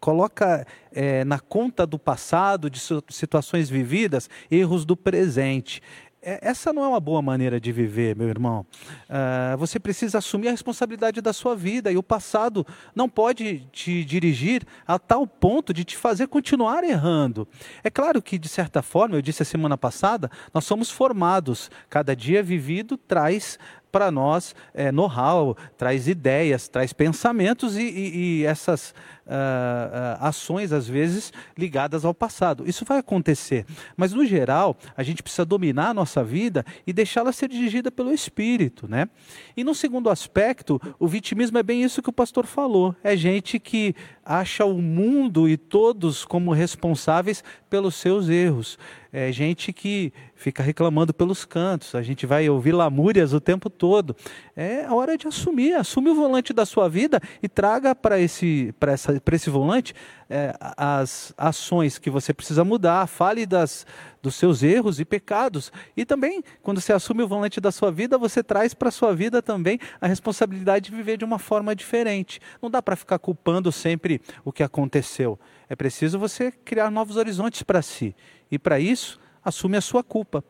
coloca 0.00 0.66
é, 0.92 1.24
na 1.24 1.38
conta 1.38 1.86
do 1.86 1.98
passado, 1.98 2.68
de 2.68 2.80
situações 3.08 3.70
vividas, 3.70 4.28
erros 4.50 4.84
do 4.84 4.96
presente. 4.96 5.82
É, 6.20 6.38
essa 6.42 6.72
não 6.72 6.84
é 6.84 6.88
uma 6.88 7.00
boa 7.00 7.22
maneira 7.22 7.60
de 7.60 7.70
viver, 7.70 8.16
meu 8.16 8.28
irmão. 8.28 8.66
Uh, 9.08 9.56
você 9.56 9.78
precisa 9.78 10.18
assumir 10.18 10.48
a 10.48 10.50
responsabilidade 10.50 11.20
da 11.20 11.32
sua 11.32 11.54
vida 11.54 11.92
e 11.92 11.96
o 11.96 12.02
passado 12.02 12.66
não 12.94 13.08
pode 13.08 13.66
te 13.72 14.04
dirigir 14.04 14.66
a 14.86 14.98
tal 14.98 15.26
ponto 15.26 15.72
de 15.72 15.84
te 15.84 15.96
fazer 15.96 16.26
continuar 16.26 16.82
errando. 16.82 17.46
É 17.84 17.90
claro 17.90 18.20
que, 18.20 18.36
de 18.36 18.48
certa 18.48 18.82
forma, 18.82 19.16
eu 19.16 19.22
disse 19.22 19.42
a 19.42 19.46
semana 19.46 19.78
passada, 19.78 20.30
nós 20.52 20.64
somos 20.64 20.90
formados. 20.90 21.70
Cada 21.88 22.16
dia 22.16 22.42
vivido 22.42 22.96
traz 22.96 23.58
para 23.90 24.10
nós 24.10 24.54
é, 24.74 24.92
know-how, 24.92 25.56
traz 25.76 26.08
ideias, 26.08 26.68
traz 26.68 26.92
pensamentos 26.92 27.76
e, 27.76 27.82
e, 27.82 28.16
e 28.16 28.44
essas 28.44 28.94
uh, 29.28 30.20
uh, 30.20 30.24
ações, 30.24 30.72
às 30.72 30.88
vezes, 30.88 31.32
ligadas 31.56 32.04
ao 32.04 32.14
passado. 32.14 32.68
Isso 32.68 32.84
vai 32.84 32.98
acontecer. 32.98 33.66
Mas, 33.96 34.12
no 34.12 34.24
geral, 34.24 34.76
a 34.96 35.02
gente 35.02 35.22
precisa 35.22 35.44
dominar 35.44 35.90
a 35.90 35.94
nossa 35.94 36.24
vida 36.24 36.64
e 36.86 36.92
deixá-la 36.92 37.32
ser 37.32 37.48
dirigida 37.48 37.90
pelo 37.90 38.12
Espírito. 38.12 38.88
Né? 38.88 39.08
E, 39.56 39.62
no 39.62 39.74
segundo 39.74 40.10
aspecto, 40.10 40.80
o 40.98 41.06
vitimismo 41.06 41.58
é 41.58 41.62
bem 41.62 41.82
isso 41.82 42.02
que 42.02 42.10
o 42.10 42.12
pastor 42.12 42.46
falou. 42.46 42.94
É 43.04 43.16
gente 43.16 43.58
que 43.58 43.94
acha 44.24 44.64
o 44.64 44.80
mundo 44.80 45.48
e 45.48 45.56
todos 45.56 46.24
como 46.24 46.52
responsáveis 46.52 47.44
pelos 47.68 47.94
seus 47.94 48.28
erros 48.28 48.78
é 49.12 49.32
gente 49.32 49.72
que 49.72 50.12
fica 50.34 50.62
reclamando 50.62 51.14
pelos 51.14 51.44
cantos, 51.44 51.94
a 51.94 52.02
gente 52.02 52.26
vai 52.26 52.48
ouvir 52.48 52.72
lamúrias 52.72 53.32
o 53.32 53.40
tempo 53.40 53.70
todo. 53.70 54.14
É 54.54 54.86
hora 54.90 55.16
de 55.16 55.26
assumir, 55.26 55.74
assume 55.74 56.10
o 56.10 56.14
volante 56.14 56.52
da 56.52 56.66
sua 56.66 56.88
vida 56.88 57.20
e 57.42 57.48
traga 57.48 57.94
para 57.94 58.20
esse, 58.20 58.74
essa, 58.80 59.17
esse 59.26 59.50
volante 59.50 59.94
é, 60.28 60.54
as 60.76 61.32
ações 61.36 61.98
que 61.98 62.10
você 62.10 62.34
precisa 62.34 62.64
mudar, 62.64 63.06
fale 63.06 63.46
das, 63.46 63.86
dos 64.22 64.34
seus 64.34 64.62
erros 64.62 65.00
e 65.00 65.04
pecados. 65.04 65.72
E 65.96 66.04
também, 66.04 66.42
quando 66.62 66.80
você 66.80 66.92
assume 66.92 67.22
o 67.22 67.28
volante 67.28 67.60
da 67.60 67.72
sua 67.72 67.90
vida, 67.90 68.18
você 68.18 68.42
traz 68.42 68.74
para 68.74 68.88
a 68.88 68.92
sua 68.92 69.14
vida 69.14 69.40
também 69.40 69.78
a 70.00 70.06
responsabilidade 70.06 70.90
de 70.90 70.96
viver 70.96 71.16
de 71.16 71.24
uma 71.24 71.38
forma 71.38 71.74
diferente. 71.74 72.40
Não 72.60 72.70
dá 72.70 72.82
para 72.82 72.96
ficar 72.96 73.18
culpando 73.18 73.72
sempre 73.72 74.20
o 74.44 74.52
que 74.52 74.62
aconteceu. 74.62 75.38
É 75.68 75.74
preciso 75.74 76.18
você 76.18 76.52
criar 76.52 76.90
novos 76.90 77.16
horizontes 77.16 77.62
para 77.62 77.82
si. 77.82 78.14
E 78.50 78.58
para 78.58 78.78
isso, 78.78 79.18
assume 79.44 79.76
a 79.76 79.80
sua 79.80 80.02
culpa. 80.02 80.44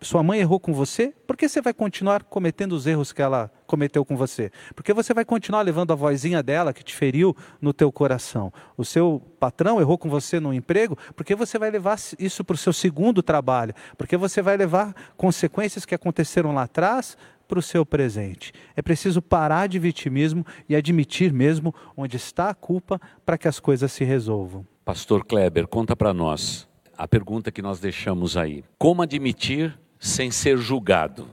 Sua 0.00 0.22
mãe 0.22 0.38
errou 0.38 0.60
com 0.60 0.72
você, 0.72 1.12
por 1.26 1.36
que 1.36 1.48
você 1.48 1.60
vai 1.60 1.74
continuar 1.74 2.22
cometendo 2.22 2.72
os 2.72 2.86
erros 2.86 3.12
que 3.12 3.20
ela 3.20 3.50
cometeu 3.66 4.04
com 4.04 4.16
você? 4.16 4.52
Porque 4.74 4.92
você 4.92 5.12
vai 5.12 5.24
continuar 5.24 5.62
levando 5.62 5.92
a 5.92 5.96
vozinha 5.96 6.42
dela 6.42 6.72
que 6.72 6.84
te 6.84 6.94
feriu 6.94 7.36
no 7.60 7.72
teu 7.72 7.90
coração. 7.90 8.52
O 8.76 8.84
seu 8.84 9.20
patrão 9.40 9.80
errou 9.80 9.98
com 9.98 10.08
você 10.08 10.38
no 10.38 10.54
emprego, 10.54 10.96
porque 11.16 11.34
você 11.34 11.58
vai 11.58 11.72
levar 11.72 11.98
isso 12.20 12.44
para 12.44 12.54
o 12.54 12.58
seu 12.58 12.72
segundo 12.72 13.20
trabalho? 13.20 13.74
Porque 13.98 14.16
você 14.16 14.40
vai 14.40 14.56
levar 14.56 14.94
consequências 15.16 15.84
que 15.84 15.94
aconteceram 15.94 16.52
lá 16.54 16.62
atrás 16.62 17.16
para 17.48 17.58
o 17.58 17.62
seu 17.62 17.84
presente. 17.84 18.52
É 18.76 18.82
preciso 18.82 19.20
parar 19.20 19.66
de 19.66 19.76
vitimismo 19.80 20.46
e 20.68 20.76
admitir 20.76 21.32
mesmo 21.32 21.74
onde 21.96 22.16
está 22.16 22.48
a 22.48 22.54
culpa 22.54 23.00
para 23.26 23.36
que 23.36 23.48
as 23.48 23.58
coisas 23.58 23.90
se 23.90 24.04
resolvam. 24.04 24.64
Pastor 24.84 25.24
Kleber, 25.24 25.66
conta 25.66 25.96
para 25.96 26.14
nós 26.14 26.68
a 26.96 27.08
pergunta 27.08 27.50
que 27.50 27.62
nós 27.62 27.80
deixamos 27.80 28.36
aí. 28.36 28.62
Como 28.78 29.00
admitir 29.00 29.76
sem 30.00 30.30
ser 30.30 30.56
julgado? 30.56 31.28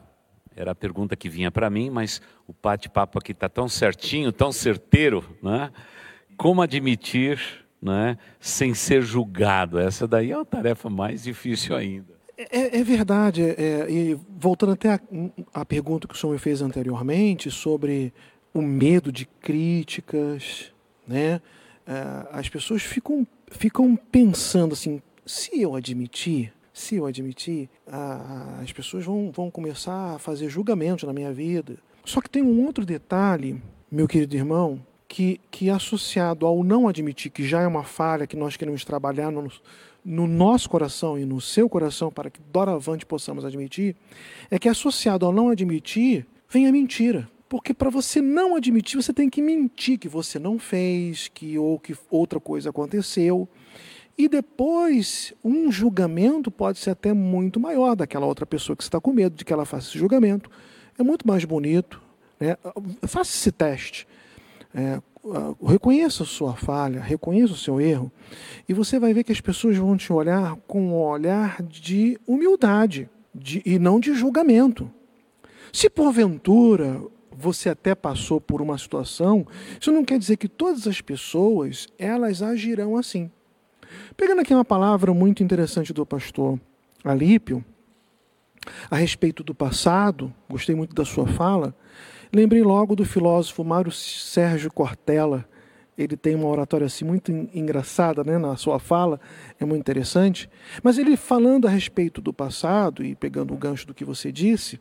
Era 0.55 0.71
a 0.71 0.75
pergunta 0.75 1.15
que 1.15 1.29
vinha 1.29 1.49
para 1.49 1.69
mim, 1.69 1.89
mas 1.89 2.21
o 2.47 2.53
bate-papo 2.61 3.17
aqui 3.17 3.31
está 3.31 3.47
tão 3.47 3.69
certinho, 3.69 4.31
tão 4.31 4.51
certeiro, 4.51 5.23
né? 5.41 5.71
Como 6.35 6.61
admitir 6.61 7.39
né, 7.81 8.17
sem 8.39 8.73
ser 8.73 9.01
julgado? 9.01 9.79
Essa 9.79 10.07
daí 10.07 10.31
é 10.31 10.35
a 10.35 10.43
tarefa 10.43 10.89
mais 10.89 11.23
difícil 11.23 11.75
ainda. 11.75 12.17
É, 12.37 12.79
é 12.79 12.83
verdade, 12.83 13.41
é 13.41 13.87
e 13.89 14.19
voltando 14.37 14.73
até 14.73 14.93
a, 14.93 14.99
a, 15.53 15.65
pergunta 15.65 16.07
que 16.07 16.13
o 16.13 16.17
senhor 16.17 16.33
me 16.33 16.39
fez 16.39 16.61
anteriormente 16.61 17.49
sobre 17.49 18.13
o 18.53 18.61
medo 18.61 19.11
de 19.11 19.25
críticas, 19.25 20.71
né? 21.07 21.41
É, 21.85 22.27
as 22.31 22.49
pessoas 22.49 22.83
ficam, 22.83 23.25
ficam 23.49 23.95
pensando 23.95 24.73
assim, 24.73 25.01
se 25.25 25.61
eu 25.61 25.75
admitir, 25.75 26.53
se 26.77 26.95
eu 26.95 27.07
admitir, 27.07 27.67
ah, 27.87 28.59
as 28.61 28.71
pessoas 28.71 29.03
vão, 29.03 29.31
vão 29.31 29.49
começar 29.49 30.13
a 30.15 30.19
fazer 30.19 30.47
julgamentos 30.47 31.05
na 31.05 31.13
minha 31.13 31.33
vida. 31.33 31.75
Só 32.05 32.21
que 32.21 32.29
tem 32.29 32.43
um 32.43 32.63
outro 32.65 32.85
detalhe, 32.85 33.59
meu 33.91 34.07
querido 34.07 34.35
irmão, 34.35 34.79
que, 35.07 35.41
que 35.49 35.71
associado 35.71 36.45
ao 36.45 36.63
não 36.63 36.87
admitir, 36.87 37.31
que 37.31 37.43
já 37.43 37.61
é 37.61 37.67
uma 37.67 37.83
falha 37.83 38.27
que 38.27 38.35
nós 38.35 38.55
queremos 38.55 38.85
trabalhar 38.85 39.31
no, 39.31 39.51
no 40.05 40.27
nosso 40.27 40.69
coração 40.69 41.17
e 41.17 41.25
no 41.25 41.41
seu 41.41 41.67
coração, 41.67 42.11
para 42.11 42.29
que 42.29 42.39
doravante 42.53 43.07
possamos 43.07 43.43
admitir, 43.43 43.95
é 44.51 44.59
que 44.59 44.69
associado 44.69 45.25
ao 45.25 45.33
não 45.33 45.49
admitir, 45.49 46.27
vem 46.47 46.67
a 46.67 46.71
mentira. 46.71 47.27
Porque 47.49 47.73
para 47.73 47.89
você 47.89 48.21
não 48.21 48.55
admitir, 48.55 49.01
você 49.01 49.11
tem 49.11 49.29
que 49.29 49.41
mentir 49.41 49.97
que 49.97 50.07
você 50.07 50.37
não 50.37 50.59
fez, 50.59 51.27
que 51.27 51.57
ou 51.57 51.79
que 51.79 51.95
outra 52.11 52.39
coisa 52.39 52.69
aconteceu. 52.69 53.49
E 54.17 54.27
depois, 54.27 55.33
um 55.43 55.71
julgamento 55.71 56.49
pode 56.49 56.79
ser 56.79 56.91
até 56.91 57.13
muito 57.13 57.59
maior 57.59 57.95
daquela 57.95 58.25
outra 58.25 58.45
pessoa 58.45 58.75
que 58.75 58.83
está 58.83 58.99
com 58.99 59.13
medo 59.13 59.35
de 59.35 59.45
que 59.45 59.53
ela 59.53 59.65
faça 59.65 59.89
esse 59.89 59.99
julgamento. 59.99 60.49
É 60.97 61.03
muito 61.03 61.27
mais 61.27 61.45
bonito. 61.45 62.01
Né? 62.39 62.57
Faça 63.03 63.35
esse 63.35 63.51
teste. 63.51 64.07
É, 64.73 64.99
ah, 65.33 65.53
reconheça 65.65 66.23
a 66.23 66.25
sua 66.25 66.55
falha, 66.55 67.01
reconheça 67.01 67.53
o 67.53 67.57
seu 67.57 67.81
erro, 67.81 68.11
e 68.67 68.73
você 68.73 68.99
vai 68.99 69.13
ver 69.13 69.23
que 69.23 69.31
as 69.31 69.41
pessoas 69.41 69.75
vão 69.75 69.97
te 69.97 70.11
olhar 70.13 70.55
com 70.67 70.81
um 70.81 70.95
olhar 70.95 71.61
de 71.63 72.19
humildade 72.25 73.09
de, 73.33 73.61
e 73.65 73.77
não 73.77 73.99
de 73.99 74.13
julgamento. 74.13 74.89
Se 75.73 75.89
porventura 75.89 77.01
você 77.31 77.69
até 77.69 77.93
passou 77.93 78.41
por 78.41 78.61
uma 78.61 78.77
situação, 78.77 79.45
isso 79.79 79.91
não 79.91 80.03
quer 80.03 80.17
dizer 80.17 80.37
que 80.37 80.47
todas 80.47 80.87
as 80.87 81.01
pessoas 81.01 81.87
elas 81.99 82.41
agirão 82.41 82.97
assim. 82.97 83.29
Pegando 84.15 84.41
aqui 84.41 84.53
uma 84.53 84.65
palavra 84.65 85.13
muito 85.13 85.43
interessante 85.43 85.93
do 85.93 86.05
pastor 86.05 86.59
Alípio, 87.03 87.63
a 88.91 88.97
respeito 88.97 89.43
do 89.43 89.55
passado, 89.55 90.33
gostei 90.49 90.75
muito 90.75 90.93
da 90.93 91.05
sua 91.05 91.25
fala, 91.25 91.73
Lembrei 92.33 92.61
logo 92.61 92.95
do 92.95 93.05
filósofo 93.05 93.63
Mário 93.63 93.91
Sérgio 93.91 94.71
Cortella. 94.71 95.47
Ele 95.97 96.15
tem 96.15 96.35
uma 96.35 96.47
oratória 96.47 96.85
assim 96.85 97.05
muito 97.05 97.31
engraçada, 97.31 98.23
né, 98.23 98.37
na 98.37 98.55
sua 98.55 98.77
fala, 98.77 99.19
é 99.59 99.65
muito 99.65 99.79
interessante. 99.79 100.49
Mas 100.83 100.97
ele 100.97 101.17
falando 101.17 101.67
a 101.67 101.71
respeito 101.71 102.21
do 102.21 102.33
passado 102.33 103.03
e 103.03 103.15
pegando 103.15 103.53
o 103.53 103.57
gancho 103.57 103.87
do 103.87 103.93
que 103.93 104.05
você 104.05 104.31
disse, 104.31 104.79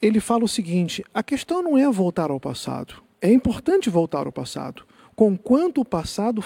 ele 0.00 0.18
fala 0.18 0.44
o 0.44 0.48
seguinte: 0.48 1.04
a 1.14 1.22
questão 1.22 1.62
não 1.62 1.78
é 1.78 1.88
voltar 1.90 2.30
ao 2.30 2.40
passado. 2.40 2.94
É 3.20 3.30
importante 3.30 3.88
voltar 3.88 4.26
ao 4.26 4.32
passado, 4.32 4.84
conquanto 5.14 5.80
o 5.80 5.84
passado 5.84 6.42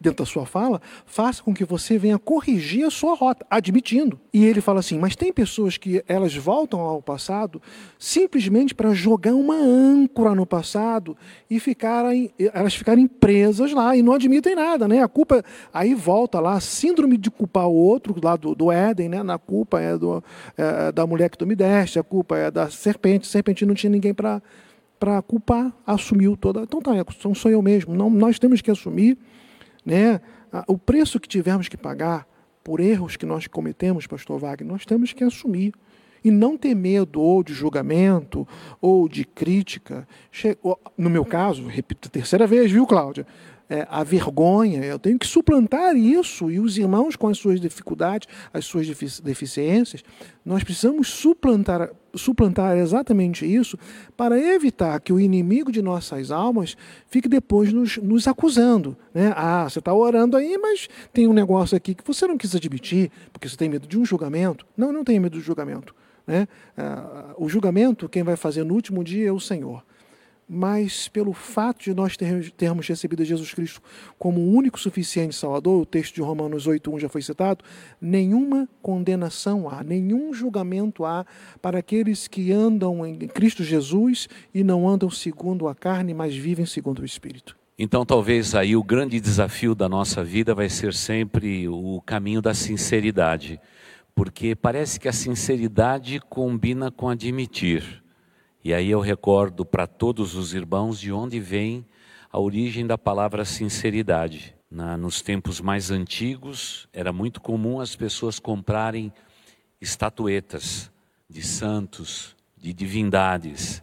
dentro 0.00 0.24
da 0.24 0.30
sua 0.30 0.46
fala, 0.46 0.80
faça 1.04 1.42
com 1.42 1.52
que 1.52 1.64
você 1.64 1.98
venha 1.98 2.18
corrigir 2.18 2.86
a 2.86 2.90
sua 2.90 3.14
rota, 3.14 3.44
admitindo. 3.50 4.18
E 4.32 4.44
ele 4.44 4.60
fala 4.60 4.80
assim: 4.80 4.98
mas 4.98 5.16
tem 5.16 5.32
pessoas 5.32 5.76
que 5.76 6.02
elas 6.06 6.34
voltam 6.34 6.80
ao 6.80 7.02
passado 7.02 7.60
simplesmente 7.98 8.74
para 8.74 8.94
jogar 8.94 9.34
uma 9.34 9.56
âncora 9.56 10.34
no 10.34 10.46
passado 10.46 11.16
e 11.50 11.58
ficarem, 11.58 12.30
elas 12.52 12.74
ficarem 12.74 13.06
presas 13.06 13.72
lá 13.72 13.96
e 13.96 14.02
não 14.02 14.12
admitem 14.12 14.54
nada, 14.54 14.86
né? 14.86 15.02
A 15.02 15.08
culpa 15.08 15.44
aí 15.72 15.94
volta 15.94 16.38
lá, 16.38 16.60
síndrome 16.60 17.16
de 17.16 17.30
culpar 17.30 17.66
o 17.66 17.74
outro 17.74 18.14
lá 18.22 18.36
do, 18.36 18.54
do 18.54 18.70
Éden, 18.70 19.08
né? 19.08 19.22
Na 19.22 19.38
culpa 19.38 19.80
é, 19.80 19.96
do, 19.96 20.22
é 20.56 20.92
da 20.92 21.06
mulher 21.06 21.28
que 21.28 21.38
tu 21.38 21.46
me 21.46 21.56
deste, 21.56 21.98
a 21.98 22.02
culpa 22.02 22.36
é 22.36 22.50
da 22.50 22.70
serpente, 22.70 23.26
a 23.26 23.30
serpente 23.30 23.66
não 23.66 23.74
tinha 23.74 23.90
ninguém 23.90 24.14
para 24.14 24.40
para 24.98 25.22
culpar, 25.22 25.72
assumiu 25.86 26.36
toda. 26.36 26.62
Então 26.62 26.82
tá, 26.82 26.90
então 26.96 27.32
sou 27.32 27.50
eu 27.50 27.62
mesmo. 27.62 27.94
Não, 27.94 28.10
nós 28.10 28.36
temos 28.36 28.60
que 28.60 28.68
assumir 28.68 29.16
né? 29.88 30.20
O 30.66 30.78
preço 30.78 31.18
que 31.18 31.28
tivermos 31.28 31.68
que 31.68 31.76
pagar 31.76 32.26
por 32.62 32.80
erros 32.80 33.16
que 33.16 33.26
nós 33.26 33.46
cometemos, 33.46 34.06
pastor 34.06 34.38
Wagner, 34.38 34.70
nós 34.70 34.84
temos 34.84 35.12
que 35.12 35.24
assumir. 35.24 35.72
E 36.22 36.30
não 36.30 36.58
ter 36.58 36.74
medo 36.74 37.20
ou 37.20 37.44
de 37.44 37.54
julgamento 37.54 38.46
ou 38.80 39.08
de 39.08 39.24
crítica. 39.24 40.06
No 40.96 41.08
meu 41.08 41.24
caso, 41.24 41.66
repito 41.66 42.08
a 42.08 42.10
terceira 42.10 42.46
vez, 42.46 42.70
viu, 42.70 42.86
Cláudia? 42.86 43.24
é, 43.68 43.86
a 43.90 44.02
vergonha, 44.02 44.82
eu 44.84 44.98
tenho 44.98 45.18
que 45.18 45.26
suplantar 45.26 45.94
isso, 45.94 46.50
e 46.50 46.58
os 46.58 46.78
irmãos 46.78 47.16
com 47.16 47.28
as 47.28 47.38
suas 47.38 47.60
dificuldades, 47.60 48.28
as 48.52 48.64
suas 48.64 48.86
deficiências, 49.20 50.02
nós 50.44 50.64
precisamos 50.64 51.08
suplantar, 51.08 51.90
suplantar 52.18 52.76
exatamente 52.76 53.46
isso 53.46 53.78
para 54.16 54.38
evitar 54.38 55.00
que 55.00 55.12
o 55.12 55.20
inimigo 55.20 55.72
de 55.72 55.80
nossas 55.80 56.30
almas 56.30 56.76
fique 57.06 57.28
depois 57.28 57.72
nos, 57.72 57.96
nos 57.98 58.26
acusando. 58.28 58.96
Né? 59.14 59.32
Ah, 59.36 59.68
você 59.68 59.78
está 59.78 59.94
orando 59.94 60.36
aí, 60.36 60.58
mas 60.58 60.88
tem 61.12 61.26
um 61.26 61.32
negócio 61.32 61.76
aqui 61.76 61.94
que 61.94 62.04
você 62.06 62.26
não 62.26 62.36
quis 62.36 62.54
admitir, 62.54 63.10
porque 63.32 63.48
você 63.48 63.56
tem 63.56 63.68
medo 63.68 63.86
de 63.86 63.98
um 63.98 64.04
julgamento. 64.04 64.66
Não, 64.76 64.92
não 64.92 65.04
tenho 65.04 65.22
medo 65.22 65.38
do 65.38 65.42
julgamento. 65.42 65.94
Né? 66.26 66.46
Ah, 66.76 67.34
o 67.38 67.48
julgamento, 67.48 68.08
quem 68.08 68.22
vai 68.22 68.36
fazer 68.36 68.64
no 68.64 68.74
último 68.74 69.02
dia 69.02 69.28
é 69.28 69.32
o 69.32 69.40
Senhor. 69.40 69.82
Mas 70.48 71.08
pelo 71.08 71.32
fato 71.32 71.84
de 71.84 71.92
nós 71.92 72.16
ter, 72.16 72.50
termos 72.52 72.88
recebido 72.88 73.24
Jesus 73.24 73.52
Cristo 73.52 73.82
como 74.18 74.40
o 74.40 74.54
único 74.54 74.80
suficiente 74.80 75.34
Salvador, 75.34 75.82
o 75.82 75.86
texto 75.86 76.14
de 76.14 76.22
Romanos 76.22 76.66
8.1 76.66 77.00
já 77.00 77.08
foi 77.08 77.20
citado, 77.20 77.64
nenhuma 78.00 78.68
condenação 78.80 79.68
há, 79.68 79.84
nenhum 79.84 80.32
julgamento 80.32 81.04
há 81.04 81.26
para 81.60 81.80
aqueles 81.80 82.26
que 82.26 82.50
andam 82.52 83.04
em 83.04 83.16
Cristo 83.28 83.62
Jesus 83.62 84.28
e 84.54 84.64
não 84.64 84.88
andam 84.88 85.10
segundo 85.10 85.68
a 85.68 85.74
carne, 85.74 86.14
mas 86.14 86.34
vivem 86.34 86.64
segundo 86.64 87.00
o 87.00 87.04
Espírito. 87.04 87.56
Então, 87.78 88.04
talvez 88.04 88.56
aí 88.56 88.74
o 88.74 88.82
grande 88.82 89.20
desafio 89.20 89.72
da 89.72 89.88
nossa 89.88 90.24
vida 90.24 90.52
vai 90.52 90.68
ser 90.68 90.92
sempre 90.92 91.68
o 91.68 92.02
caminho 92.04 92.42
da 92.42 92.52
sinceridade, 92.52 93.60
porque 94.16 94.56
parece 94.56 94.98
que 94.98 95.06
a 95.06 95.12
sinceridade 95.12 96.20
combina 96.28 96.90
com 96.90 97.08
admitir. 97.08 98.02
E 98.64 98.74
aí 98.74 98.90
eu 98.90 99.00
recordo 99.00 99.64
para 99.64 99.86
todos 99.86 100.34
os 100.34 100.52
irmãos 100.52 100.98
de 100.98 101.12
onde 101.12 101.38
vem 101.38 101.86
a 102.30 102.38
origem 102.38 102.86
da 102.86 102.98
palavra 102.98 103.44
sinceridade. 103.44 104.54
Na, 104.70 104.96
nos 104.96 105.22
tempos 105.22 105.60
mais 105.60 105.90
antigos, 105.90 106.88
era 106.92 107.12
muito 107.12 107.40
comum 107.40 107.80
as 107.80 107.96
pessoas 107.96 108.38
comprarem 108.38 109.12
estatuetas 109.80 110.90
de 111.30 111.42
santos, 111.42 112.36
de 112.56 112.74
divindades. 112.74 113.82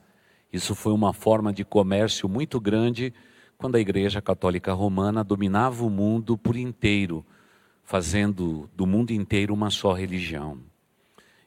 Isso 0.51 0.76
foi 0.76 0.93
uma 0.93 1.13
forma 1.13 1.51
de 1.51 1.63
comércio 1.63 2.28
muito 2.28 2.59
grande 2.59 3.13
quando 3.57 3.76
a 3.76 3.80
Igreja 3.80 4.21
Católica 4.21 4.73
Romana 4.73 5.23
dominava 5.23 5.84
o 5.84 5.89
mundo 5.89 6.38
por 6.38 6.55
inteiro, 6.55 7.26
fazendo 7.84 8.69
do 8.76 8.86
mundo 8.86 9.11
inteiro 9.11 9.53
uma 9.53 9.69
só 9.69 9.93
religião. 9.93 10.59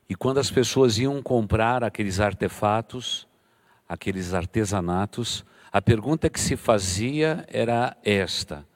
E 0.09 0.15
quando 0.15 0.39
as 0.39 0.51
pessoas 0.51 0.99
iam 0.99 1.23
comprar 1.23 1.85
aqueles 1.85 2.19
artefatos, 2.19 3.29
aqueles 3.87 4.33
artesanatos, 4.33 5.45
a 5.71 5.83
pergunta 5.83 6.31
que 6.31 6.41
se 6.41 6.57
fazia 6.57 7.45
era 7.47 7.95
esta: 8.03 8.67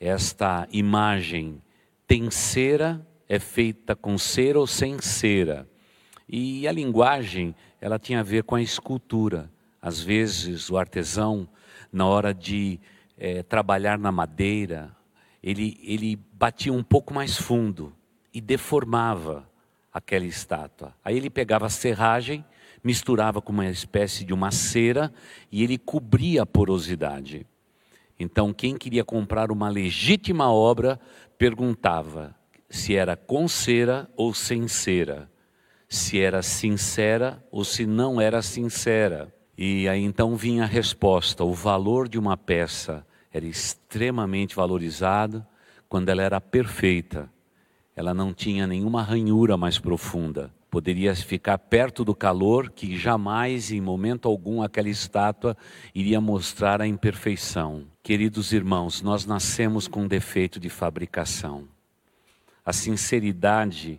esta 0.00 0.66
imagem 0.72 1.60
tem 2.06 2.30
cera, 2.30 3.06
é 3.28 3.38
feita 3.38 3.94
com 3.94 4.16
cera 4.16 4.58
ou 4.58 4.66
sem 4.66 4.98
cera? 4.98 5.68
E 6.26 6.66
a 6.66 6.72
linguagem, 6.72 7.54
ela 7.78 7.98
tinha 7.98 8.20
a 8.20 8.22
ver 8.22 8.42
com 8.44 8.54
a 8.54 8.62
escultura. 8.62 9.50
Às 9.80 10.00
vezes 10.00 10.70
o 10.70 10.78
artesão, 10.78 11.46
na 11.92 12.06
hora 12.06 12.32
de 12.32 12.80
é, 13.18 13.42
trabalhar 13.42 13.98
na 13.98 14.10
madeira, 14.10 14.96
ele, 15.42 15.78
ele 15.82 16.16
batia 16.32 16.72
um 16.72 16.82
pouco 16.82 17.12
mais 17.12 17.36
fundo 17.36 17.92
e 18.32 18.40
deformava 18.40 19.46
aquela 19.96 20.26
estátua. 20.26 20.94
Aí 21.02 21.16
ele 21.16 21.30
pegava 21.30 21.64
a 21.64 21.70
serragem, 21.70 22.44
misturava 22.84 23.40
com 23.40 23.50
uma 23.50 23.66
espécie 23.66 24.26
de 24.26 24.34
uma 24.34 24.50
cera 24.50 25.10
e 25.50 25.64
ele 25.64 25.78
cobria 25.78 26.42
a 26.42 26.46
porosidade. 26.46 27.46
Então, 28.20 28.52
quem 28.52 28.76
queria 28.76 29.02
comprar 29.02 29.50
uma 29.50 29.70
legítima 29.70 30.52
obra 30.52 31.00
perguntava 31.38 32.36
se 32.68 32.94
era 32.94 33.16
com 33.16 33.48
cera 33.48 34.06
ou 34.14 34.34
sem 34.34 34.68
cera, 34.68 35.30
se 35.88 36.20
era 36.20 36.42
sincera 36.42 37.42
ou 37.50 37.64
se 37.64 37.86
não 37.86 38.20
era 38.20 38.42
sincera. 38.42 39.34
E 39.56 39.88
aí 39.88 40.02
então 40.02 40.36
vinha 40.36 40.64
a 40.64 40.66
resposta: 40.66 41.42
o 41.42 41.54
valor 41.54 42.06
de 42.06 42.18
uma 42.18 42.36
peça 42.36 43.06
era 43.32 43.46
extremamente 43.46 44.54
valorizado 44.54 45.46
quando 45.88 46.10
ela 46.10 46.22
era 46.22 46.38
perfeita 46.38 47.30
ela 47.96 48.12
não 48.12 48.34
tinha 48.34 48.66
nenhuma 48.66 49.02
ranhura 49.02 49.56
mais 49.56 49.78
profunda. 49.78 50.52
Poderia 50.70 51.14
ficar 51.16 51.56
perto 51.56 52.04
do 52.04 52.14
calor, 52.14 52.70
que 52.70 52.94
jamais, 52.94 53.72
em 53.72 53.80
momento 53.80 54.28
algum, 54.28 54.60
aquela 54.60 54.90
estátua 54.90 55.56
iria 55.94 56.20
mostrar 56.20 56.82
a 56.82 56.86
imperfeição. 56.86 57.86
Queridos 58.02 58.52
irmãos, 58.52 59.00
nós 59.00 59.24
nascemos 59.24 59.88
com 59.88 60.02
um 60.02 60.08
defeito 60.08 60.60
de 60.60 60.68
fabricação. 60.68 61.66
A 62.62 62.72
sinceridade, 62.72 63.98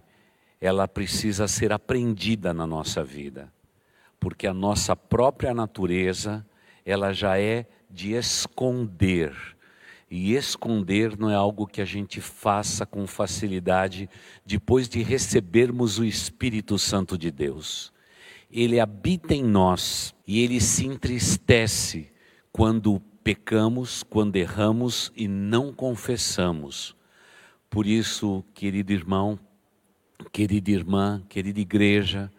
ela 0.61 0.87
precisa 0.87 1.47
ser 1.47 1.73
aprendida 1.73 2.53
na 2.53 2.67
nossa 2.67 3.03
vida, 3.03 3.51
porque 4.19 4.45
a 4.45 4.53
nossa 4.53 4.95
própria 4.95 5.55
natureza, 5.55 6.45
ela 6.85 7.11
já 7.13 7.39
é 7.39 7.65
de 7.89 8.13
esconder 8.13 9.56
e 10.09 10.33
esconder 10.33 11.17
não 11.17 11.29
é 11.29 11.35
algo 11.35 11.67
que 11.67 11.81
a 11.81 11.85
gente 11.85 12.21
faça 12.21 12.85
com 12.85 13.05
facilidade 13.05 14.09
depois 14.45 14.87
de 14.87 15.03
recebermos 15.03 15.99
o 15.99 16.05
Espírito 16.05 16.79
Santo 16.79 17.17
de 17.17 17.29
Deus. 17.29 17.91
Ele 18.49 18.79
habita 18.79 19.33
em 19.33 19.43
nós 19.43 20.15
e 20.25 20.41
ele 20.41 20.61
se 20.61 20.85
entristece 20.85 22.09
quando 22.51 23.01
pecamos, 23.21 24.03
quando 24.03 24.37
erramos 24.37 25.11
e 25.15 25.27
não 25.27 25.73
confessamos. 25.73 26.95
Por 27.69 27.85
isso, 27.85 28.45
querido 28.53 28.93
irmão, 28.93 29.37
querida 30.31 30.71
irmã, 30.71 31.21
querida 31.27 31.59
igreja, 31.59 32.31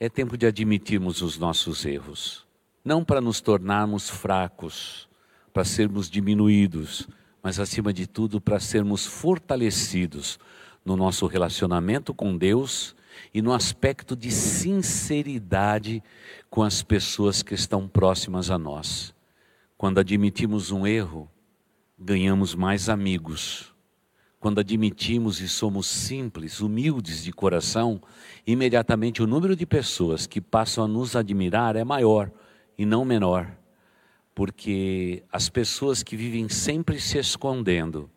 é 0.00 0.08
tempo 0.08 0.38
de 0.38 0.46
admitirmos 0.46 1.20
os 1.20 1.38
nossos 1.38 1.84
erros, 1.84 2.46
não 2.82 3.04
para 3.04 3.20
nos 3.20 3.42
tornarmos 3.42 4.08
fracos 4.08 5.06
para 5.52 5.64
sermos 5.64 6.08
diminuídos, 6.08 7.08
mas 7.42 7.58
acima 7.58 7.92
de 7.92 8.06
tudo 8.06 8.40
para 8.40 8.58
sermos 8.58 9.04
fortalecidos 9.04 10.38
no 10.84 10.96
nosso 10.96 11.26
relacionamento 11.26 12.14
com 12.14 12.36
Deus 12.36 12.94
e 13.34 13.42
no 13.42 13.52
aspecto 13.52 14.16
de 14.16 14.30
sinceridade 14.30 16.02
com 16.48 16.62
as 16.62 16.82
pessoas 16.82 17.42
que 17.42 17.54
estão 17.54 17.86
próximas 17.86 18.50
a 18.50 18.58
nós. 18.58 19.14
Quando 19.76 19.98
admitimos 19.98 20.70
um 20.70 20.86
erro, 20.86 21.28
ganhamos 21.98 22.54
mais 22.54 22.88
amigos. 22.88 23.72
Quando 24.40 24.60
admitimos 24.60 25.40
e 25.40 25.48
somos 25.48 25.86
simples, 25.86 26.60
humildes 26.60 27.22
de 27.22 27.32
coração, 27.32 28.00
imediatamente 28.46 29.22
o 29.22 29.26
número 29.26 29.54
de 29.54 29.66
pessoas 29.66 30.26
que 30.26 30.40
passam 30.40 30.84
a 30.84 30.88
nos 30.88 31.14
admirar 31.14 31.76
é 31.76 31.84
maior 31.84 32.30
e 32.76 32.84
não 32.84 33.04
menor 33.04 33.61
porque 34.34 35.22
as 35.30 35.48
pessoas 35.48 36.02
que 36.02 36.16
vivem 36.16 36.48
sempre 36.48 37.00
se 37.00 37.18
escondendo 37.18 38.10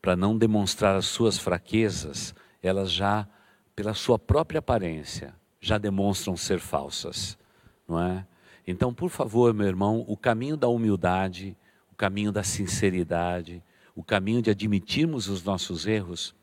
para 0.00 0.16
não 0.16 0.36
demonstrar 0.36 0.96
as 0.96 1.06
suas 1.06 1.38
fraquezas, 1.38 2.34
elas 2.62 2.90
já, 2.90 3.28
pela 3.74 3.94
sua 3.94 4.18
própria 4.18 4.58
aparência, 4.58 5.34
já 5.60 5.78
demonstram 5.78 6.36
ser 6.36 6.58
falsas, 6.58 7.38
não 7.86 8.00
é? 8.00 8.26
Então, 8.66 8.92
por 8.92 9.10
favor, 9.10 9.54
meu 9.54 9.66
irmão, 9.66 10.04
o 10.08 10.16
caminho 10.16 10.56
da 10.56 10.68
humildade, 10.68 11.56
o 11.90 11.94
caminho 11.94 12.32
da 12.32 12.42
sinceridade, 12.42 13.62
o 13.94 14.02
caminho 14.02 14.42
de 14.42 14.50
admitirmos 14.50 15.28
os 15.28 15.42
nossos 15.42 15.86
erros, 15.86 16.34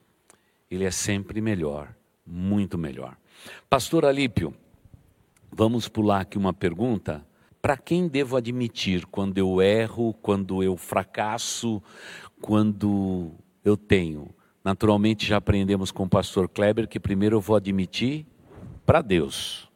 ele 0.69 0.85
é 0.85 0.91
sempre 0.91 1.41
melhor, 1.41 1.93
muito 2.25 2.77
melhor. 2.77 3.17
Pastor 3.69 4.05
Alípio, 4.05 4.53
vamos 5.51 5.87
pular 5.87 6.21
aqui 6.21 6.37
uma 6.37 6.53
pergunta 6.53 7.25
para 7.61 7.77
quem 7.77 8.07
devo 8.07 8.37
admitir 8.37 9.05
quando 9.05 9.37
eu 9.37 9.61
erro, 9.61 10.13
quando 10.21 10.63
eu 10.63 10.77
fracasso, 10.77 11.81
quando 12.41 13.31
eu 13.63 13.75
tenho? 13.75 14.29
Naturalmente 14.63 15.25
já 15.25 15.37
aprendemos 15.37 15.91
com 15.91 16.03
o 16.03 16.09
pastor 16.09 16.47
Kleber 16.47 16.87
que 16.87 16.99
primeiro 16.99 17.37
eu 17.37 17.41
vou 17.41 17.55
admitir 17.55 18.25
para 18.85 19.01
Deus. 19.01 19.69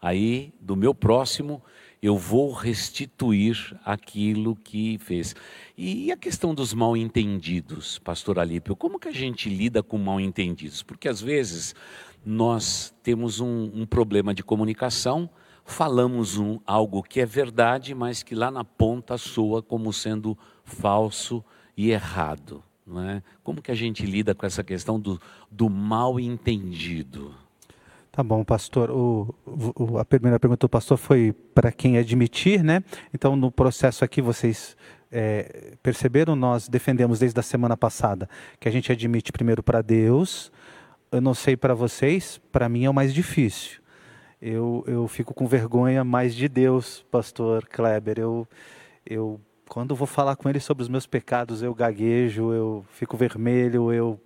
Aí, 0.00 0.54
do 0.60 0.76
meu 0.76 0.94
próximo, 0.94 1.62
eu 2.00 2.16
vou 2.16 2.52
restituir 2.52 3.76
aquilo 3.84 4.54
que 4.54 4.98
fez. 4.98 5.34
E 5.76 6.12
a 6.12 6.16
questão 6.16 6.54
dos 6.54 6.72
mal 6.72 6.96
entendidos, 6.96 7.98
pastor 7.98 8.38
Alípio, 8.38 8.76
como 8.76 8.98
que 8.98 9.08
a 9.08 9.12
gente 9.12 9.48
lida 9.48 9.82
com 9.82 9.98
mal 9.98 10.20
entendidos? 10.20 10.82
Porque 10.82 11.08
às 11.08 11.20
vezes 11.20 11.74
nós 12.24 12.94
temos 13.02 13.40
um, 13.40 13.70
um 13.74 13.86
problema 13.86 14.32
de 14.32 14.44
comunicação, 14.44 15.28
falamos 15.68 16.38
um, 16.38 16.58
algo 16.66 17.02
que 17.02 17.20
é 17.20 17.26
verdade, 17.26 17.94
mas 17.94 18.22
que 18.22 18.34
lá 18.34 18.50
na 18.50 18.64
ponta 18.64 19.18
soa 19.18 19.62
como 19.62 19.92
sendo 19.92 20.36
falso 20.64 21.44
e 21.76 21.90
errado. 21.90 22.62
Não 22.86 23.02
é? 23.02 23.22
Como 23.44 23.60
que 23.60 23.70
a 23.70 23.74
gente 23.74 24.04
lida 24.06 24.34
com 24.34 24.46
essa 24.46 24.64
questão 24.64 24.98
do, 24.98 25.20
do 25.50 25.68
mal 25.68 26.18
entendido? 26.18 27.34
Tá 28.10 28.22
bom, 28.22 28.42
pastor. 28.42 28.90
O, 28.90 29.34
o, 29.46 29.98
a 29.98 30.04
primeira 30.04 30.40
pergunta 30.40 30.66
do 30.66 30.70
pastor 30.70 30.96
foi 30.96 31.34
para 31.54 31.70
quem 31.70 31.98
admitir, 31.98 32.64
né? 32.64 32.82
Então, 33.12 33.36
no 33.36 33.52
processo 33.52 34.04
aqui, 34.04 34.22
vocês 34.22 34.74
é, 35.12 35.74
perceberam, 35.82 36.34
nós 36.34 36.66
defendemos 36.66 37.18
desde 37.18 37.38
a 37.38 37.42
semana 37.42 37.76
passada 37.76 38.28
que 38.58 38.68
a 38.68 38.72
gente 38.72 38.90
admite 38.90 39.30
primeiro 39.30 39.62
para 39.62 39.82
Deus. 39.82 40.50
Eu 41.12 41.20
não 41.20 41.34
sei 41.34 41.56
para 41.56 41.74
vocês, 41.74 42.40
para 42.50 42.68
mim 42.70 42.84
é 42.84 42.90
o 42.90 42.94
mais 42.94 43.12
difícil 43.12 43.80
eu, 44.40 44.84
eu 44.86 45.08
fico 45.08 45.34
com 45.34 45.46
vergonha 45.46 46.04
mais 46.04 46.34
de 46.34 46.48
Deus, 46.48 47.04
pastor 47.10 47.66
Kleber. 47.66 48.18
Eu, 48.18 48.48
eu, 49.04 49.40
quando 49.68 49.94
vou 49.94 50.06
falar 50.06 50.36
com 50.36 50.48
ele 50.48 50.60
sobre 50.60 50.82
os 50.82 50.88
meus 50.88 51.06
pecados, 51.06 51.62
eu 51.62 51.74
gaguejo, 51.74 52.52
eu 52.52 52.84
fico 52.90 53.16
vermelho, 53.16 53.92
eu, 53.92 54.20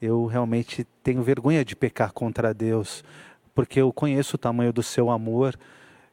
eu 0.00 0.26
realmente 0.26 0.86
tenho 1.02 1.22
vergonha 1.22 1.64
de 1.64 1.74
pecar 1.74 2.12
contra 2.12 2.52
Deus, 2.52 3.04
porque 3.54 3.80
eu 3.80 3.92
conheço 3.92 4.36
o 4.36 4.38
tamanho 4.38 4.72
do 4.72 4.82
seu 4.82 5.10
amor 5.10 5.56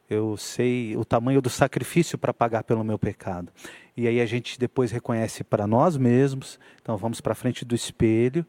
eu 0.08 0.36
sei 0.36 0.96
o 0.96 1.04
tamanho 1.04 1.40
do 1.40 1.48
sacrifício 1.48 2.18
para 2.18 2.34
pagar 2.34 2.64
pelo 2.64 2.84
meu 2.84 2.98
pecado. 2.98 3.50
E 3.96 4.06
aí 4.06 4.20
a 4.20 4.26
gente 4.26 4.58
depois 4.58 4.90
reconhece 4.90 5.42
para 5.42 5.66
nós 5.66 5.96
mesmos, 5.96 6.58
então 6.80 6.96
vamos 6.96 7.20
para 7.20 7.34
frente 7.34 7.64
do 7.64 7.74
espelho, 7.74 8.44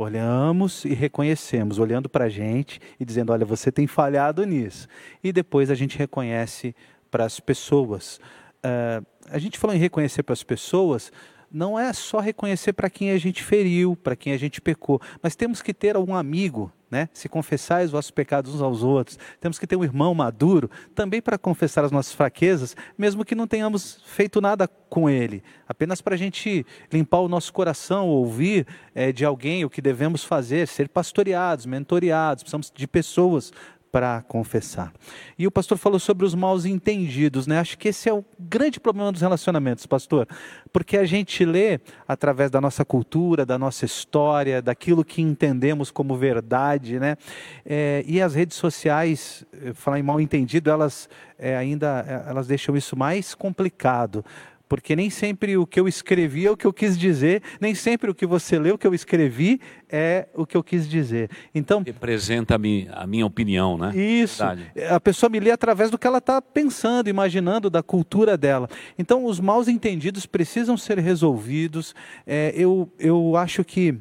olhamos 0.00 0.84
e 0.84 0.94
reconhecemos, 0.94 1.78
olhando 1.78 2.08
para 2.08 2.24
a 2.26 2.28
gente 2.28 2.80
e 2.98 3.04
dizendo: 3.04 3.32
olha, 3.32 3.44
você 3.44 3.70
tem 3.70 3.86
falhado 3.86 4.44
nisso. 4.44 4.88
E 5.22 5.32
depois 5.32 5.70
a 5.70 5.74
gente 5.74 5.98
reconhece 5.98 6.74
para 7.10 7.24
as 7.24 7.40
pessoas. 7.40 8.20
Uh, 8.64 9.04
a 9.30 9.38
gente 9.38 9.58
falou 9.58 9.74
em 9.74 9.78
reconhecer 9.78 10.22
para 10.22 10.32
as 10.32 10.42
pessoas, 10.42 11.12
não 11.50 11.78
é 11.78 11.92
só 11.92 12.20
reconhecer 12.20 12.72
para 12.72 12.88
quem 12.88 13.10
a 13.10 13.18
gente 13.18 13.42
feriu, 13.42 13.96
para 13.96 14.14
quem 14.14 14.32
a 14.32 14.38
gente 14.38 14.60
pecou, 14.60 15.00
mas 15.22 15.34
temos 15.34 15.60
que 15.60 15.74
ter 15.74 15.96
algum 15.96 16.14
amigo, 16.14 16.72
né? 16.90 17.08
Se 17.12 17.28
confessar 17.28 17.84
os 17.84 17.90
vossos 17.90 18.10
pecados 18.10 18.54
uns 18.54 18.60
aos 18.60 18.82
outros, 18.82 19.18
temos 19.40 19.58
que 19.58 19.66
ter 19.66 19.76
um 19.76 19.84
irmão 19.84 20.14
maduro 20.14 20.70
também 20.94 21.20
para 21.20 21.38
confessar 21.38 21.84
as 21.84 21.92
nossas 21.92 22.12
fraquezas, 22.12 22.76
mesmo 22.96 23.24
que 23.24 23.34
não 23.34 23.46
tenhamos 23.46 24.00
feito 24.04 24.40
nada 24.40 24.68
com 24.68 25.08
ele, 25.08 25.42
apenas 25.68 26.00
para 26.00 26.14
a 26.14 26.18
gente 26.18 26.66
limpar 26.92 27.20
o 27.20 27.28
nosso 27.28 27.52
coração, 27.52 28.08
ouvir 28.08 28.66
é, 28.94 29.12
de 29.12 29.24
alguém 29.24 29.64
o 29.64 29.70
que 29.70 29.80
devemos 29.80 30.24
fazer, 30.24 30.66
ser 30.66 30.88
pastoreados, 30.88 31.66
mentoreados, 31.66 32.42
precisamos 32.42 32.72
de 32.74 32.86
pessoas 32.86 33.52
para 33.90 34.22
confessar. 34.22 34.92
E 35.38 35.46
o 35.46 35.50
pastor 35.50 35.76
falou 35.76 35.98
sobre 35.98 36.24
os 36.24 36.34
maus 36.34 36.64
entendidos, 36.64 37.46
né? 37.46 37.58
Acho 37.58 37.76
que 37.76 37.88
esse 37.88 38.08
é 38.08 38.12
o 38.12 38.24
grande 38.38 38.78
problema 38.78 39.10
dos 39.10 39.20
relacionamentos, 39.20 39.86
pastor, 39.86 40.28
porque 40.72 40.96
a 40.96 41.04
gente 41.04 41.44
lê 41.44 41.80
através 42.06 42.50
da 42.50 42.60
nossa 42.60 42.84
cultura, 42.84 43.44
da 43.44 43.58
nossa 43.58 43.84
história, 43.84 44.62
daquilo 44.62 45.04
que 45.04 45.20
entendemos 45.20 45.90
como 45.90 46.16
verdade, 46.16 47.00
né? 47.00 47.16
É, 47.64 48.04
e 48.06 48.20
as 48.20 48.34
redes 48.34 48.56
sociais, 48.56 49.44
eh, 49.52 49.72
falar 49.74 49.98
em 49.98 50.02
mal 50.02 50.20
entendido, 50.20 50.70
elas 50.70 51.08
é, 51.38 51.56
ainda 51.56 52.04
eh, 52.06 52.24
elas 52.28 52.46
deixam 52.46 52.76
isso 52.76 52.96
mais 52.96 53.34
complicado 53.34 54.24
porque 54.70 54.94
nem 54.94 55.10
sempre 55.10 55.56
o 55.56 55.66
que 55.66 55.80
eu 55.80 55.88
escrevi 55.88 56.46
é 56.46 56.50
o 56.50 56.56
que 56.56 56.64
eu 56.64 56.72
quis 56.72 56.96
dizer, 56.96 57.42
nem 57.60 57.74
sempre 57.74 58.08
o 58.08 58.14
que 58.14 58.24
você 58.24 58.56
leu, 58.56 58.76
o 58.76 58.78
que 58.78 58.86
eu 58.86 58.94
escrevi, 58.94 59.60
é 59.88 60.28
o 60.32 60.46
que 60.46 60.56
eu 60.56 60.62
quis 60.62 60.88
dizer. 60.88 61.28
Então 61.52 61.82
representa 61.84 62.54
a 62.54 62.58
minha, 62.58 62.92
a 62.92 63.04
minha 63.04 63.26
opinião, 63.26 63.76
né? 63.76 63.90
Isso. 63.96 64.38
Verdade. 64.38 64.70
A 64.88 65.00
pessoa 65.00 65.28
me 65.28 65.40
lê 65.40 65.50
através 65.50 65.90
do 65.90 65.98
que 65.98 66.06
ela 66.06 66.18
está 66.18 66.40
pensando, 66.40 67.10
imaginando 67.10 67.68
da 67.68 67.82
cultura 67.82 68.38
dela. 68.38 68.68
Então 68.96 69.24
os 69.24 69.40
maus 69.40 69.66
entendidos 69.66 70.24
precisam 70.24 70.76
ser 70.76 71.00
resolvidos. 71.00 71.92
É, 72.24 72.52
eu, 72.54 72.88
eu 72.96 73.34
acho 73.34 73.64
que 73.64 73.98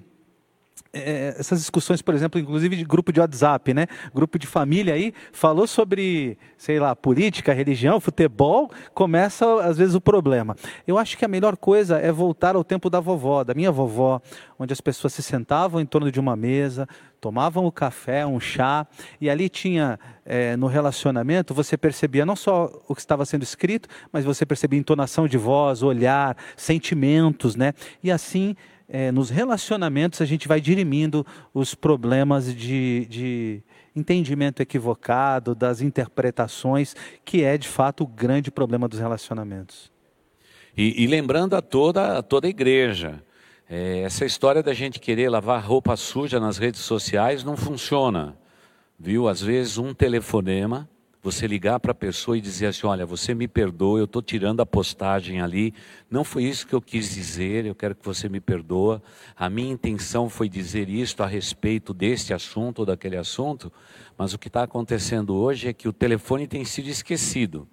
é, 0.92 1.36
essas 1.38 1.60
discussões, 1.60 2.02
por 2.02 2.14
exemplo, 2.14 2.40
inclusive 2.40 2.76
de 2.76 2.84
grupo 2.84 3.12
de 3.12 3.20
WhatsApp, 3.20 3.74
né? 3.74 3.88
Grupo 4.14 4.40
de 4.40 4.48
família 4.48 4.94
aí, 4.94 5.14
falou 5.32 5.68
sobre, 5.68 6.38
sei 6.58 6.80
lá, 6.80 6.96
política, 6.96 7.54
religião, 7.54 8.00
futebol, 8.00 8.72
começa 8.94 9.46
às 9.64 9.78
vezes 9.78 9.96
o 9.96 10.02
problema. 10.02 10.56
Eu 10.88 10.98
acho 10.98 11.18
que 11.18 11.26
a 11.26 11.28
melhor 11.28 11.58
coisa 11.58 11.98
é 11.98 12.12
voltar 12.12 12.56
ao 12.56 12.64
tempo 12.64 12.90
da 12.90 13.00
vovó, 13.00 13.44
da 13.44 13.54
minha 13.54 13.72
vovó, 13.72 14.22
onde 14.58 14.74
as 14.74 14.82
pessoas 14.82 15.14
se 15.14 15.22
sentavam 15.22 15.80
em 15.80 15.86
torno 15.86 16.12
de 16.12 16.20
uma 16.20 16.36
mesa, 16.36 16.88
tomavam 17.20 17.66
o 17.66 17.72
café, 17.72 18.26
um 18.26 18.40
chá, 18.40 18.88
e 19.20 19.30
ali 19.30 19.50
tinha, 19.50 20.00
é, 20.26 20.56
no 20.56 20.68
relacionamento, 20.68 21.54
você 21.54 21.78
percebia 21.78 22.26
não 22.26 22.36
só 22.36 22.72
o 22.88 22.96
que 22.96 23.02
estava 23.02 23.26
sendo 23.26 23.44
escrito, 23.44 23.88
mas 24.12 24.26
você 24.26 24.46
percebia 24.46 24.80
entonação 24.80 25.28
de 25.28 25.38
voz, 25.38 25.84
olhar, 25.84 26.36
sentimentos, 26.56 27.56
né? 27.56 27.74
E 28.04 28.12
assim 28.12 28.56
é, 28.90 29.12
nos 29.12 29.30
relacionamentos 29.30 30.20
a 30.20 30.26
gente 30.26 30.48
vai 30.48 30.60
dirimindo 30.60 31.26
os 31.54 31.76
problemas 31.76 32.54
de, 32.54 33.06
de 33.06 33.64
entendimento 33.96 34.62
equivocado, 34.62 35.54
das 35.54 35.80
interpretações, 35.80 36.96
que 37.24 37.44
é 37.44 37.58
de 37.58 37.68
fato 37.68 38.04
o 38.04 38.08
grande 38.08 38.50
problema 38.50 38.88
dos 38.88 39.00
relacionamentos. 39.00 39.92
E, 40.76 41.04
e 41.04 41.08
lembrando 41.08 41.56
a 41.56 41.62
toda, 41.62 42.18
a 42.18 42.24
toda 42.24 42.48
a 42.48 42.50
igreja, 42.50 43.24
é, 43.70 44.02
essa 44.02 44.26
história 44.26 44.64
da 44.64 44.74
gente 44.74 45.00
querer 45.00 45.30
lavar 45.30 45.64
roupa 45.64 45.96
suja 45.96 46.40
nas 46.40 46.58
redes 46.58 46.82
sociais 46.82 47.44
não 47.44 47.56
funciona. 47.56 48.36
Viu? 49.00 49.28
Às 49.28 49.42
vezes 49.42 49.78
um 49.78 49.94
telefonema 49.94 50.90
você 51.22 51.48
ligar 51.48 51.80
para 51.80 51.92
a 51.92 51.96
pessoa 51.96 52.38
e 52.38 52.42
dizer 52.42 52.68
assim: 52.68 52.88
olha, 52.88 53.06
você 53.06 53.34
me 53.34 53.48
perdoa, 53.48 54.00
eu 54.00 54.06
estou 54.06 54.22
tirando 54.22 54.62
a 54.62 54.66
postagem 54.66 55.42
ali, 55.42 55.74
não 56.10 56.24
foi 56.24 56.46
isso 56.46 56.66
que 56.66 56.74
eu 56.74 56.82
quis 56.82 57.14
dizer, 57.14 57.66
eu 57.66 57.76
quero 57.76 57.96
que 57.96 58.06
você 58.06 58.30
me 58.30 58.40
perdoa. 58.40 59.02
A 59.36 59.50
minha 59.50 59.72
intenção 59.72 60.30
foi 60.30 60.48
dizer 60.48 60.90
isto 60.90 61.22
a 61.22 61.28
respeito 61.28 61.94
deste 61.94 62.34
assunto 62.34 62.80
ou 62.80 62.86
daquele 62.86 63.18
assunto, 63.18 63.72
mas 64.18 64.34
o 64.34 64.40
que 64.40 64.48
está 64.48 64.64
acontecendo 64.64 65.36
hoje 65.36 65.68
é 65.68 65.74
que 65.74 65.88
o 65.88 65.94
telefone 65.94 66.48
tem 66.48 66.64
sido 66.64 66.88
esquecido, 66.88 67.68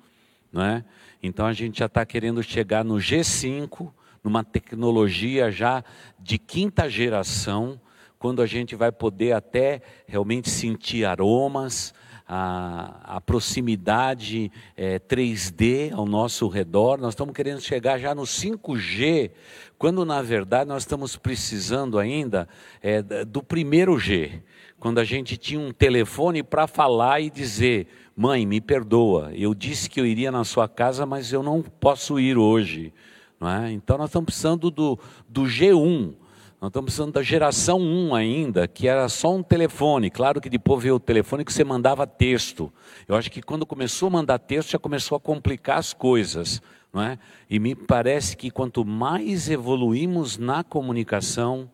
não 0.52 0.62
é? 0.62 0.84
Então 1.22 1.46
a 1.46 1.52
gente 1.52 1.78
já 1.78 1.86
está 1.86 2.04
querendo 2.04 2.42
chegar 2.42 2.84
no 2.84 2.96
G5, 2.96 3.92
numa 4.22 4.42
tecnologia 4.42 5.52
já 5.52 5.84
de 6.18 6.36
quinta 6.36 6.90
geração, 6.90 7.80
quando 8.18 8.42
a 8.42 8.46
gente 8.46 8.74
vai 8.74 8.90
poder 8.90 9.32
até 9.32 9.82
realmente 10.06 10.50
sentir 10.50 11.04
aromas 11.04 11.94
a, 12.28 13.16
a 13.16 13.20
proximidade 13.20 14.50
é, 14.76 14.98
3D 14.98 15.92
ao 15.92 16.06
nosso 16.06 16.48
redor, 16.48 16.98
nós 16.98 17.14
estamos 17.14 17.34
querendo 17.34 17.60
chegar 17.60 17.98
já 17.98 18.14
no 18.14 18.22
5G, 18.22 19.30
quando 19.78 20.04
na 20.04 20.20
verdade 20.22 20.68
nós 20.68 20.82
estamos 20.82 21.16
precisando 21.16 21.98
ainda 21.98 22.48
é, 22.82 23.02
do 23.24 23.42
primeiro 23.42 23.98
G, 23.98 24.42
quando 24.80 24.98
a 24.98 25.04
gente 25.04 25.36
tinha 25.36 25.60
um 25.60 25.72
telefone 25.72 26.42
para 26.42 26.66
falar 26.66 27.20
e 27.20 27.30
dizer: 27.30 27.86
mãe, 28.16 28.44
me 28.44 28.60
perdoa, 28.60 29.30
eu 29.34 29.54
disse 29.54 29.88
que 29.88 30.00
eu 30.00 30.06
iria 30.06 30.32
na 30.32 30.44
sua 30.44 30.68
casa, 30.68 31.06
mas 31.06 31.32
eu 31.32 31.42
não 31.42 31.62
posso 31.62 32.18
ir 32.18 32.36
hoje. 32.36 32.92
Não 33.38 33.50
é? 33.50 33.70
Então 33.70 33.98
nós 33.98 34.08
estamos 34.08 34.26
precisando 34.26 34.70
do, 34.70 34.98
do 35.28 35.42
G1 35.42 36.14
nós 36.60 36.70
estamos 36.70 36.86
precisando 36.86 37.12
da 37.12 37.22
geração 37.22 37.78
1 37.78 38.14
ainda, 38.14 38.66
que 38.66 38.88
era 38.88 39.08
só 39.08 39.34
um 39.34 39.42
telefone. 39.42 40.10
Claro 40.10 40.40
que 40.40 40.48
depois 40.48 40.82
veio 40.82 40.94
o 40.94 41.00
telefone 41.00 41.44
que 41.44 41.52
você 41.52 41.62
mandava 41.62 42.06
texto. 42.06 42.72
Eu 43.06 43.14
acho 43.14 43.30
que 43.30 43.42
quando 43.42 43.66
começou 43.66 44.06
a 44.08 44.10
mandar 44.10 44.38
texto 44.38 44.70
já 44.70 44.78
começou 44.78 45.16
a 45.16 45.20
complicar 45.20 45.78
as 45.78 45.92
coisas. 45.92 46.62
Não 46.92 47.02
é? 47.02 47.18
E 47.50 47.58
me 47.58 47.74
parece 47.74 48.34
que 48.36 48.50
quanto 48.50 48.86
mais 48.86 49.50
evoluímos 49.50 50.38
na 50.38 50.64
comunicação, 50.64 51.70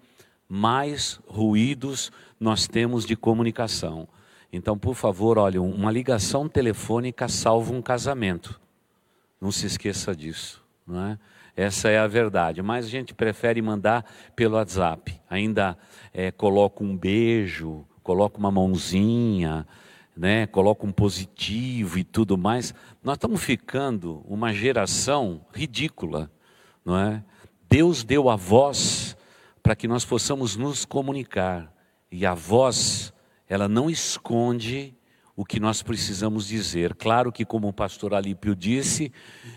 mais 0.48 1.20
ruídos 1.28 2.10
nós 2.40 2.66
temos 2.66 3.06
de 3.06 3.14
comunicação. 3.14 4.08
Então, 4.52 4.76
por 4.76 4.96
favor, 4.96 5.38
olha, 5.38 5.62
uma 5.62 5.92
ligação 5.92 6.48
telefônica 6.48 7.28
salva 7.28 7.72
um 7.72 7.80
casamento. 7.80 8.60
Não 9.40 9.52
se 9.52 9.64
esqueça 9.64 10.14
disso. 10.14 10.60
Não 10.84 11.06
é? 11.06 11.18
Essa 11.56 11.88
é 11.90 11.98
a 11.98 12.06
verdade. 12.06 12.62
Mas 12.62 12.86
a 12.86 12.88
gente 12.88 13.14
prefere 13.14 13.60
mandar 13.60 14.04
pelo 14.34 14.56
WhatsApp. 14.56 15.20
Ainda 15.28 15.76
é, 16.12 16.30
coloca 16.30 16.82
um 16.82 16.96
beijo, 16.96 17.86
coloca 18.02 18.38
uma 18.38 18.50
mãozinha, 18.50 19.66
né? 20.16 20.46
coloca 20.46 20.86
um 20.86 20.92
positivo 20.92 21.98
e 21.98 22.04
tudo 22.04 22.36
mais. 22.38 22.74
Nós 23.02 23.16
estamos 23.16 23.42
ficando 23.42 24.24
uma 24.26 24.52
geração 24.52 25.44
ridícula, 25.52 26.30
não 26.84 26.98
é? 26.98 27.22
Deus 27.68 28.04
deu 28.04 28.28
a 28.28 28.36
voz 28.36 29.16
para 29.62 29.76
que 29.76 29.88
nós 29.88 30.04
possamos 30.04 30.56
nos 30.56 30.84
comunicar. 30.84 31.72
E 32.10 32.26
a 32.26 32.34
voz, 32.34 33.12
ela 33.48 33.68
não 33.68 33.88
esconde 33.88 34.94
o 35.36 35.44
que 35.44 35.58
nós 35.58 35.82
precisamos 35.82 36.46
dizer. 36.46 36.94
Claro 36.94 37.32
que, 37.32 37.44
como 37.44 37.68
o 37.68 37.72
pastor 37.72 38.14
Alípio 38.14 38.54
disse, 38.54 39.12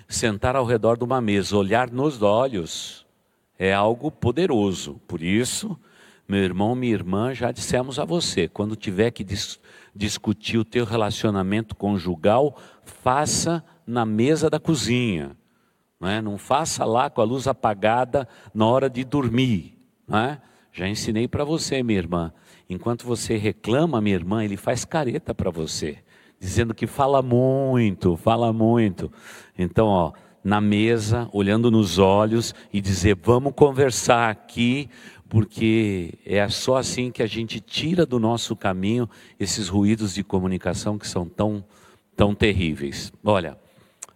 sentar 0.08 0.56
ao 0.56 0.66
redor 0.66 0.98
de 0.98 1.04
uma 1.04 1.20
mesa, 1.20 1.58
olhar 1.58 1.92
nos 1.92 2.22
olhos, 2.22 3.06
é 3.58 3.74
algo 3.74 4.10
poderoso. 4.10 5.02
Por 5.08 5.22
isso, 5.22 5.78
meu 6.28 6.42
irmão, 6.42 6.76
minha 6.76 6.94
irmã, 6.94 7.34
já 7.34 7.52
dissemos 7.52 8.00
a 8.00 8.06
você, 8.06 8.48
quando 8.48 8.76
tiver 8.76 9.12
que 9.12 9.24
dis 9.24 9.60
discutir 9.98 10.58
o 10.58 10.66
teu 10.66 10.84
relacionamento 10.84 11.74
conjugal, 11.74 12.58
faça 12.84 13.64
na 13.88 14.06
mesa 14.06 14.50
da 14.50 14.60
cozinha. 14.60 15.38
Não, 16.00 16.10
é? 16.10 16.22
não 16.22 16.38
faça 16.38 16.84
lá 16.84 17.10
com 17.10 17.22
a 17.22 17.24
luz 17.24 17.48
apagada 17.48 18.28
na 18.54 18.66
hora 18.66 18.90
de 18.90 19.06
dormir. 19.06 19.78
Não 20.06 20.18
é? 20.18 20.42
Já 20.74 20.88
ensinei 20.90 21.28
para 21.28 21.46
você, 21.46 21.82
minha 21.82 21.98
irmã. 21.98 22.34
Enquanto 22.70 23.06
você 23.06 23.38
reclama, 23.38 24.02
minha 24.02 24.16
irmã, 24.16 24.44
ele 24.44 24.58
faz 24.58 24.84
careta 24.84 25.34
para 25.36 25.52
você, 25.52 26.00
dizendo 26.40 26.74
que 26.74 26.88
fala 26.88 27.22
muito, 27.22 28.18
fala 28.18 28.52
muito. 28.52 29.12
Então, 29.58 29.88
ó, 29.88 30.14
na 30.44 30.60
mesa, 30.60 31.30
olhando 31.32 31.70
nos 31.70 31.98
olhos 32.00 32.54
e 32.74 32.82
dizer: 32.82 33.18
vamos 33.22 33.54
conversar 33.56 34.30
aqui, 34.30 34.90
porque 35.30 36.14
é 36.26 36.48
só 36.50 36.78
assim 36.78 37.12
que 37.12 37.24
a 37.24 37.28
gente 37.28 37.60
tira 37.60 38.06
do 38.06 38.20
nosso 38.20 38.56
caminho 38.56 39.10
esses 39.40 39.68
ruídos 39.68 40.14
de 40.14 40.24
comunicação 40.24 40.98
que 40.98 41.08
são 41.08 41.28
tão, 41.28 41.64
tão 42.16 42.34
terríveis. 42.34 43.12
Olha, 43.24 43.58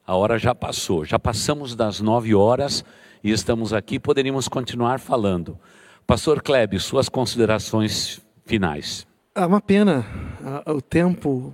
a 0.05 0.15
hora 0.15 0.39
já 0.39 0.55
passou, 0.55 1.05
já 1.05 1.19
passamos 1.19 1.75
das 1.75 1.99
nove 1.99 2.33
horas 2.33 2.83
e 3.23 3.31
estamos 3.31 3.73
aqui, 3.73 3.99
poderíamos 3.99 4.47
continuar 4.47 4.99
falando. 4.99 5.57
Pastor 6.07 6.41
Klebe, 6.41 6.79
suas 6.79 7.09
considerações 7.09 8.19
finais. 8.49 9.05
É 9.35 9.45
uma 9.45 9.61
pena, 9.61 10.03
o 10.65 10.81
tempo 10.81 11.53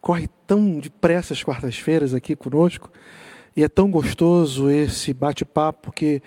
corre 0.00 0.26
tão 0.46 0.80
depressa 0.80 1.34
as 1.34 1.44
quartas-feiras 1.44 2.14
aqui 2.14 2.34
conosco. 2.34 2.90
E 3.54 3.62
é 3.62 3.68
tão 3.68 3.90
gostoso 3.90 4.70
esse 4.70 5.12
bate-papo, 5.12 5.80
porque 5.82 6.22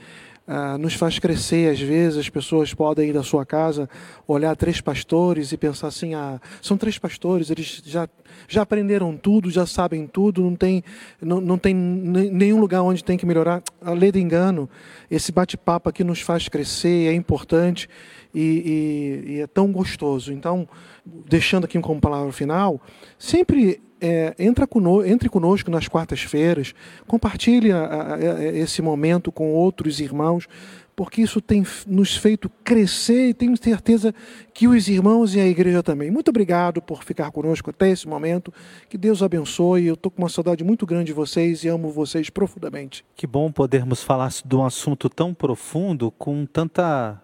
ah, 0.47 0.77
nos 0.77 0.93
faz 0.93 1.17
crescer. 1.17 1.71
Às 1.71 1.79
vezes 1.79 2.19
as 2.19 2.29
pessoas 2.29 2.73
podem 2.75 3.09
ir 3.09 3.13
da 3.13 3.23
sua 3.23 3.43
casa, 3.43 3.89
olhar 4.27 4.55
três 4.55 4.79
pastores 4.79 5.51
e 5.51 5.57
pensar 5.57 5.87
assim: 5.87 6.13
ah, 6.13 6.39
são 6.61 6.77
três 6.77 6.99
pastores, 6.99 7.49
eles 7.49 7.81
já, 7.83 8.07
já 8.47 8.61
aprenderam 8.61 9.17
tudo, 9.17 9.49
já 9.49 9.65
sabem 9.65 10.05
tudo, 10.05 10.43
não 10.43 10.55
tem, 10.55 10.83
não, 11.19 11.41
não 11.41 11.57
tem 11.57 11.73
nenhum 11.73 12.59
lugar 12.59 12.83
onde 12.83 13.03
tem 13.03 13.17
que 13.17 13.25
melhorar. 13.25 13.63
A 13.81 13.93
lei 13.93 14.11
do 14.11 14.19
engano, 14.19 14.69
esse 15.09 15.31
bate-papo 15.31 15.89
aqui 15.89 16.03
nos 16.03 16.21
faz 16.21 16.47
crescer, 16.47 17.07
é 17.07 17.13
importante 17.13 17.89
e, 18.33 19.23
e, 19.25 19.31
e 19.33 19.41
é 19.41 19.47
tão 19.47 19.71
gostoso. 19.71 20.33
Então, 20.33 20.67
deixando 21.05 21.65
aqui 21.65 21.79
como 21.79 22.01
palavra 22.01 22.31
final, 22.31 22.81
sempre 23.17 23.81
é, 24.03 24.35
entra 24.37 24.67
conosco, 24.67 25.09
entre 25.09 25.29
conosco 25.29 25.71
nas 25.71 25.87
quartas-feiras, 25.87 26.75
compartilhe 27.07 27.71
a, 27.71 28.15
a, 28.15 28.43
esse 28.43 28.81
momento 28.81 29.31
com 29.31 29.53
outros 29.53 30.01
irmãos, 30.01 30.45
porque 30.93 31.21
isso 31.21 31.39
tem 31.39 31.65
nos 31.87 32.15
feito 32.15 32.51
crescer 32.63 33.29
e 33.29 33.33
tenho 33.33 33.55
certeza 33.55 34.13
que 34.53 34.67
os 34.67 34.87
irmãos 34.89 35.33
e 35.33 35.39
a 35.39 35.47
igreja 35.47 35.81
também. 35.81 36.11
Muito 36.11 36.27
obrigado 36.27 36.81
por 36.81 37.03
ficar 37.03 37.31
conosco 37.31 37.69
até 37.69 37.89
esse 37.89 38.07
momento. 38.07 38.53
Que 38.89 38.97
Deus 38.97 39.23
abençoe. 39.23 39.87
Eu 39.87 39.95
estou 39.95 40.11
com 40.11 40.21
uma 40.21 40.29
saudade 40.29 40.63
muito 40.63 40.85
grande 40.85 41.05
de 41.05 41.13
vocês 41.13 41.63
e 41.63 41.67
amo 41.67 41.89
vocês 41.89 42.29
profundamente. 42.29 43.03
Que 43.15 43.25
bom 43.25 43.51
podermos 43.51 44.03
falar 44.03 44.31
de 44.45 44.55
um 44.55 44.63
assunto 44.63 45.09
tão 45.09 45.33
profundo 45.33 46.11
com 46.11 46.45
tanta 46.45 47.22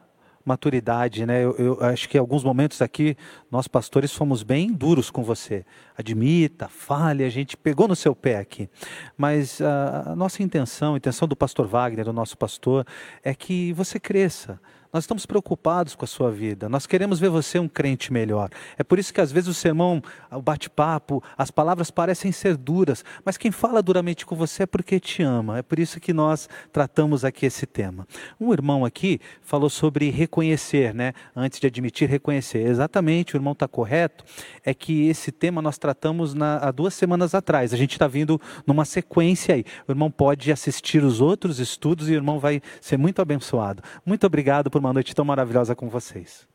maturidade, 0.50 1.26
né? 1.26 1.44
Eu, 1.44 1.56
eu, 1.58 1.84
acho 1.84 2.10
que 2.10 2.18
em 2.18 2.20
alguns 2.20 2.44
momentos 2.44 2.82
aqui 2.82 3.16
nós 3.52 3.68
pastores 3.68 4.12
fomos 4.12 4.42
bem 4.42 4.74
duros 4.74 5.12
com 5.12 5.24
você. 5.24 5.64
Admita, 5.96 6.68
fale, 6.68 7.24
a 7.24 7.30
gente 7.30 7.56
pegou 7.56 7.88
no 7.88 7.96
seu 7.96 8.16
pé 8.16 8.38
aqui. 8.38 8.68
Mas 9.16 9.62
a, 9.62 10.12
a 10.12 10.16
nossa 10.16 10.42
intenção, 10.42 10.96
a 10.96 10.98
intenção 10.98 11.28
do 11.28 11.36
pastor 11.36 11.68
Wagner, 11.68 12.04
do 12.04 12.14
nosso 12.14 12.36
pastor, 12.36 12.86
é 13.24 13.36
que 13.36 13.72
você 13.74 14.00
cresça 14.00 14.60
nós 14.92 15.04
estamos 15.04 15.26
preocupados 15.26 15.94
com 15.94 16.04
a 16.04 16.08
sua 16.08 16.32
vida. 16.32 16.68
Nós 16.68 16.88
queremos 16.88 17.20
ver 17.20 17.30
você 17.30 17.60
um 17.60 17.68
crente 17.68 18.12
melhor. 18.12 18.50
É 18.78 18.84
por 18.84 18.98
isso 18.98 19.14
que 19.14 19.22
às 19.22 19.32
vezes 19.32 19.48
o 19.48 19.54
sermão, 19.54 20.02
o 20.32 20.42
bate-papo, 20.42 21.24
as 21.38 21.52
palavras 21.52 21.92
parecem 21.92 22.32
ser 22.32 22.58
duras, 22.58 23.06
mas 23.24 23.38
quem 23.38 23.52
fala 23.52 23.84
duramente 23.84 24.26
com 24.26 24.36
você 24.36 24.64
é 24.64 24.66
porque 24.66 25.00
te 25.00 25.22
ama. 25.22 25.60
É 25.60 25.62
por 25.62 25.78
isso 25.78 26.00
que 26.00 26.12
nós 26.12 26.50
tratamos 26.72 27.24
aqui 27.24 27.46
esse 27.46 27.68
tema. 27.68 28.08
Um 28.40 28.52
irmão 28.52 28.84
aqui 28.84 29.20
falou 29.42 29.70
sobre 29.70 30.10
reconhecer, 30.10 30.94
né? 30.94 31.14
Antes 31.36 31.60
de 31.60 31.68
admitir, 31.68 32.10
reconhecer. 32.10 32.66
Exatamente, 32.66 33.36
o 33.36 33.38
irmão 33.38 33.54
está 33.54 33.68
correto. 33.68 34.24
É 34.66 34.74
que 34.74 35.08
esse 35.08 35.32
tema 35.32 35.62
nós 35.62 35.78
tratamos 35.78 36.34
na, 36.34 36.58
há 36.58 36.72
duas 36.72 36.96
semanas 36.96 37.36
atrás. 37.36 37.74
A 37.74 37.78
gente 37.78 37.92
está 37.92 38.08
vindo 38.08 38.42
numa 38.66 38.86
sequência 38.86 39.54
aí. 39.54 39.64
O 39.88 39.92
irmão 39.92 40.10
pode 40.10 40.52
assistir 40.52 41.04
os 41.04 41.22
outros 41.22 41.60
estudos 41.60 42.10
e 42.10 42.14
o 42.14 42.16
irmão 42.16 42.40
vai 42.40 42.60
ser 42.82 42.98
muito 42.98 43.22
abençoado. 43.22 43.84
Muito 44.04 44.26
obrigado 44.26 44.72
por 44.72 44.79
por 44.80 44.86
uma 44.86 44.94
noite 44.94 45.14
tão 45.14 45.26
maravilhosa 45.26 45.76
com 45.76 45.90
vocês. 45.90 46.48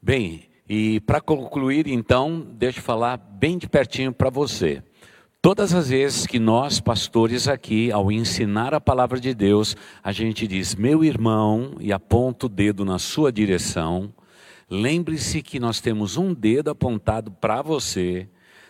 Bem, 0.00 0.42
e 0.68 1.00
para 1.00 1.22
concluir, 1.22 1.86
então, 1.86 2.46
deixa 2.52 2.80
eu 2.80 2.82
falar 2.82 3.16
bem 3.16 3.56
de 3.56 3.66
pertinho 3.66 4.12
para 4.12 4.28
você. 4.28 4.82
Todas 5.40 5.72
as 5.72 5.88
vezes 5.88 6.26
que 6.26 6.38
nós, 6.38 6.80
pastores 6.80 7.48
aqui, 7.48 7.90
ao 7.90 8.12
ensinar 8.12 8.74
a 8.74 8.80
palavra 8.80 9.18
de 9.18 9.32
Deus, 9.32 9.74
a 10.04 10.12
gente 10.12 10.46
diz, 10.46 10.74
meu 10.74 11.02
irmão, 11.02 11.76
e 11.80 11.94
aponta 11.94 12.44
o 12.44 12.48
dedo 12.48 12.84
na 12.84 12.98
sua 12.98 13.32
direção, 13.32 14.12
lembre-se 14.68 15.40
que 15.40 15.58
nós 15.58 15.80
temos 15.80 16.18
um 16.18 16.34
dedo 16.34 16.68
apontado 16.68 17.30
para 17.30 17.62
você, 17.62 18.28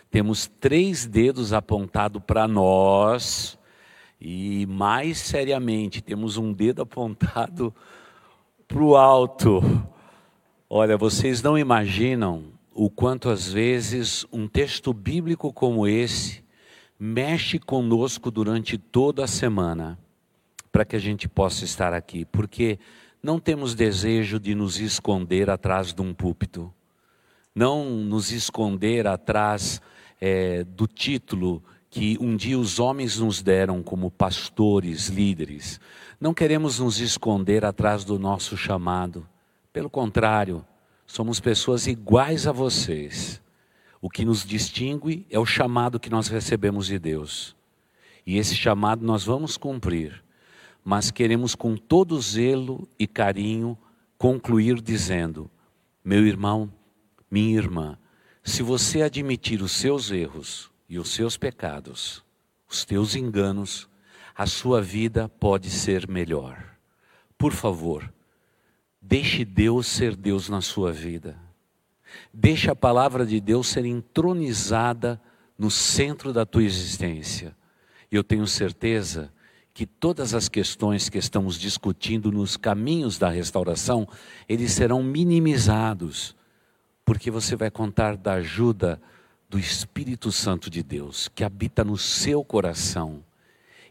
temos 0.09 0.47
três 0.61 1.05
dedos 1.05 1.51
apontados 1.51 2.21
para 2.25 2.47
nós, 2.47 3.59
e 4.21 4.65
mais 4.67 5.17
seriamente, 5.17 6.01
temos 6.01 6.37
um 6.37 6.53
dedo 6.53 6.83
apontado 6.83 7.73
para 7.73 7.96
o 8.75 8.95
alto. 8.95 9.61
Olha, 10.69 10.97
vocês 10.97 11.41
não 11.41 11.57
imaginam 11.57 12.45
o 12.73 12.89
quanto 12.89 13.29
às 13.29 13.51
vezes 13.51 14.25
um 14.31 14.47
texto 14.47 14.93
bíblico 14.93 15.51
como 15.51 15.87
esse 15.87 16.43
mexe 16.99 17.57
conosco 17.57 18.29
durante 18.29 18.77
toda 18.77 19.23
a 19.23 19.27
semana, 19.27 19.97
para 20.71 20.83
que 20.85 20.95
a 20.95 20.99
gente 20.99 21.27
possa 21.27 21.63
estar 21.63 21.93
aqui, 21.93 22.25
porque 22.25 22.77
não 23.21 23.39
temos 23.39 23.73
desejo 23.73 24.39
de 24.39 24.53
nos 24.53 24.79
esconder 24.79 25.49
atrás 25.49 25.93
de 25.93 26.01
um 26.01 26.13
púlpito, 26.13 26.71
não 27.55 27.85
nos 27.85 28.31
esconder 28.31 29.07
atrás 29.07 29.81
é, 30.19 30.63
do 30.63 30.87
título 30.87 31.63
que 31.89 32.17
um 32.19 32.35
dia 32.35 32.57
os 32.59 32.79
homens 32.79 33.17
nos 33.17 33.41
deram 33.41 33.81
como 33.81 34.11
pastores, 34.11 35.07
líderes. 35.07 35.79
Não 36.19 36.33
queremos 36.33 36.79
nos 36.79 36.99
esconder 36.99 37.63
atrás 37.63 38.03
do 38.03 38.19
nosso 38.19 38.57
chamado. 38.57 39.27
Pelo 39.71 39.89
contrário, 39.89 40.65
somos 41.05 41.39
pessoas 41.39 41.87
iguais 41.87 42.45
a 42.45 42.51
vocês. 42.51 43.41
O 44.01 44.09
que 44.09 44.25
nos 44.25 44.45
distingue 44.45 45.25
é 45.29 45.39
o 45.39 45.45
chamado 45.45 45.99
que 45.99 46.09
nós 46.09 46.27
recebemos 46.27 46.87
de 46.87 46.99
Deus. 46.99 47.55
E 48.25 48.37
esse 48.37 48.55
chamado 48.55 49.05
nós 49.05 49.23
vamos 49.23 49.55
cumprir, 49.55 50.23
mas 50.83 51.09
queremos 51.11 51.55
com 51.55 51.77
todo 51.77 52.19
zelo 52.21 52.87
e 52.99 53.07
carinho 53.07 53.77
concluir 54.17 54.81
dizendo: 54.81 55.49
meu 56.03 56.27
irmão, 56.27 56.71
minha 57.31 57.55
irmã, 57.55 57.97
se 58.43 58.61
você 58.61 59.01
admitir 59.01 59.61
os 59.61 59.71
seus 59.71 60.11
erros 60.11 60.69
e 60.87 60.97
os 60.97 61.09
seus 61.09 61.37
pecados, 61.37 62.23
os 62.69 62.85
teus 62.85 63.15
enganos, 63.15 63.89
a 64.35 64.45
sua 64.45 64.81
vida 64.81 65.27
pode 65.27 65.69
ser 65.69 66.07
melhor. 66.07 66.63
Por 67.37 67.51
favor, 67.51 68.11
deixe 69.01 69.43
Deus 69.43 69.87
ser 69.87 70.15
Deus 70.15 70.49
na 70.49 70.61
sua 70.61 70.91
vida. 70.91 71.37
Deixe 72.33 72.69
a 72.69 72.75
palavra 72.75 73.25
de 73.25 73.39
Deus 73.39 73.67
ser 73.67 73.85
entronizada 73.85 75.21
no 75.57 75.71
centro 75.71 76.31
da 76.31 76.45
tua 76.45 76.63
existência. 76.63 77.55
Eu 78.11 78.23
tenho 78.23 78.47
certeza 78.47 79.31
que 79.73 79.85
todas 79.85 80.33
as 80.33 80.49
questões 80.49 81.09
que 81.09 81.17
estamos 81.17 81.59
discutindo 81.59 82.31
nos 82.31 82.57
caminhos 82.57 83.17
da 83.17 83.29
restauração, 83.29 84.07
eles 84.47 84.71
serão 84.71 85.03
minimizados, 85.03 86.35
porque 87.05 87.29
você 87.29 87.55
vai 87.55 87.69
contar 87.69 88.17
da 88.17 88.33
ajuda 88.33 88.99
do 89.49 89.57
Espírito 89.57 90.31
Santo 90.31 90.69
de 90.69 90.83
Deus, 90.83 91.27
que 91.27 91.43
habita 91.43 91.83
no 91.83 91.97
seu 91.97 92.43
coração 92.43 93.23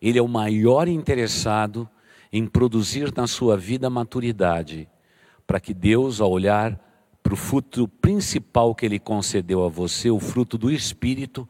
ele 0.00 0.18
é 0.18 0.22
o 0.22 0.28
maior 0.28 0.88
interessado 0.88 1.88
em 2.32 2.46
produzir 2.46 3.12
na 3.16 3.26
sua 3.26 3.56
vida 3.56 3.88
maturidade, 3.88 4.88
para 5.46 5.60
que 5.60 5.72
Deus, 5.72 6.20
ao 6.20 6.30
olhar 6.30 6.78
para 7.22 7.34
o 7.34 7.36
fruto 7.36 7.88
principal 7.88 8.74
que 8.74 8.84
Ele 8.84 8.98
concedeu 8.98 9.64
a 9.64 9.68
você, 9.68 10.10
o 10.10 10.20
fruto 10.20 10.58
do 10.58 10.70
Espírito, 10.70 11.48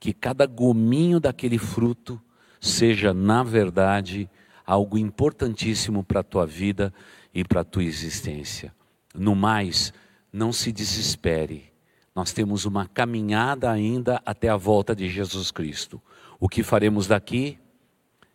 que 0.00 0.12
cada 0.12 0.46
gominho 0.46 1.20
daquele 1.20 1.58
fruto 1.58 2.20
seja, 2.60 3.14
na 3.14 3.42
verdade, 3.42 4.28
algo 4.66 4.98
importantíssimo 4.98 6.02
para 6.02 6.20
a 6.20 6.24
tua 6.24 6.46
vida 6.46 6.92
e 7.32 7.44
para 7.44 7.60
a 7.60 7.64
tua 7.64 7.84
existência. 7.84 8.74
No 9.14 9.34
mais, 9.34 9.92
não 10.32 10.52
se 10.52 10.72
desespere. 10.72 11.72
Nós 12.14 12.32
temos 12.32 12.64
uma 12.64 12.86
caminhada 12.86 13.70
ainda 13.70 14.22
até 14.24 14.48
a 14.48 14.56
volta 14.56 14.94
de 14.94 15.08
Jesus 15.08 15.50
Cristo. 15.50 16.00
O 16.38 16.48
que 16.48 16.62
faremos 16.62 17.06
daqui 17.06 17.58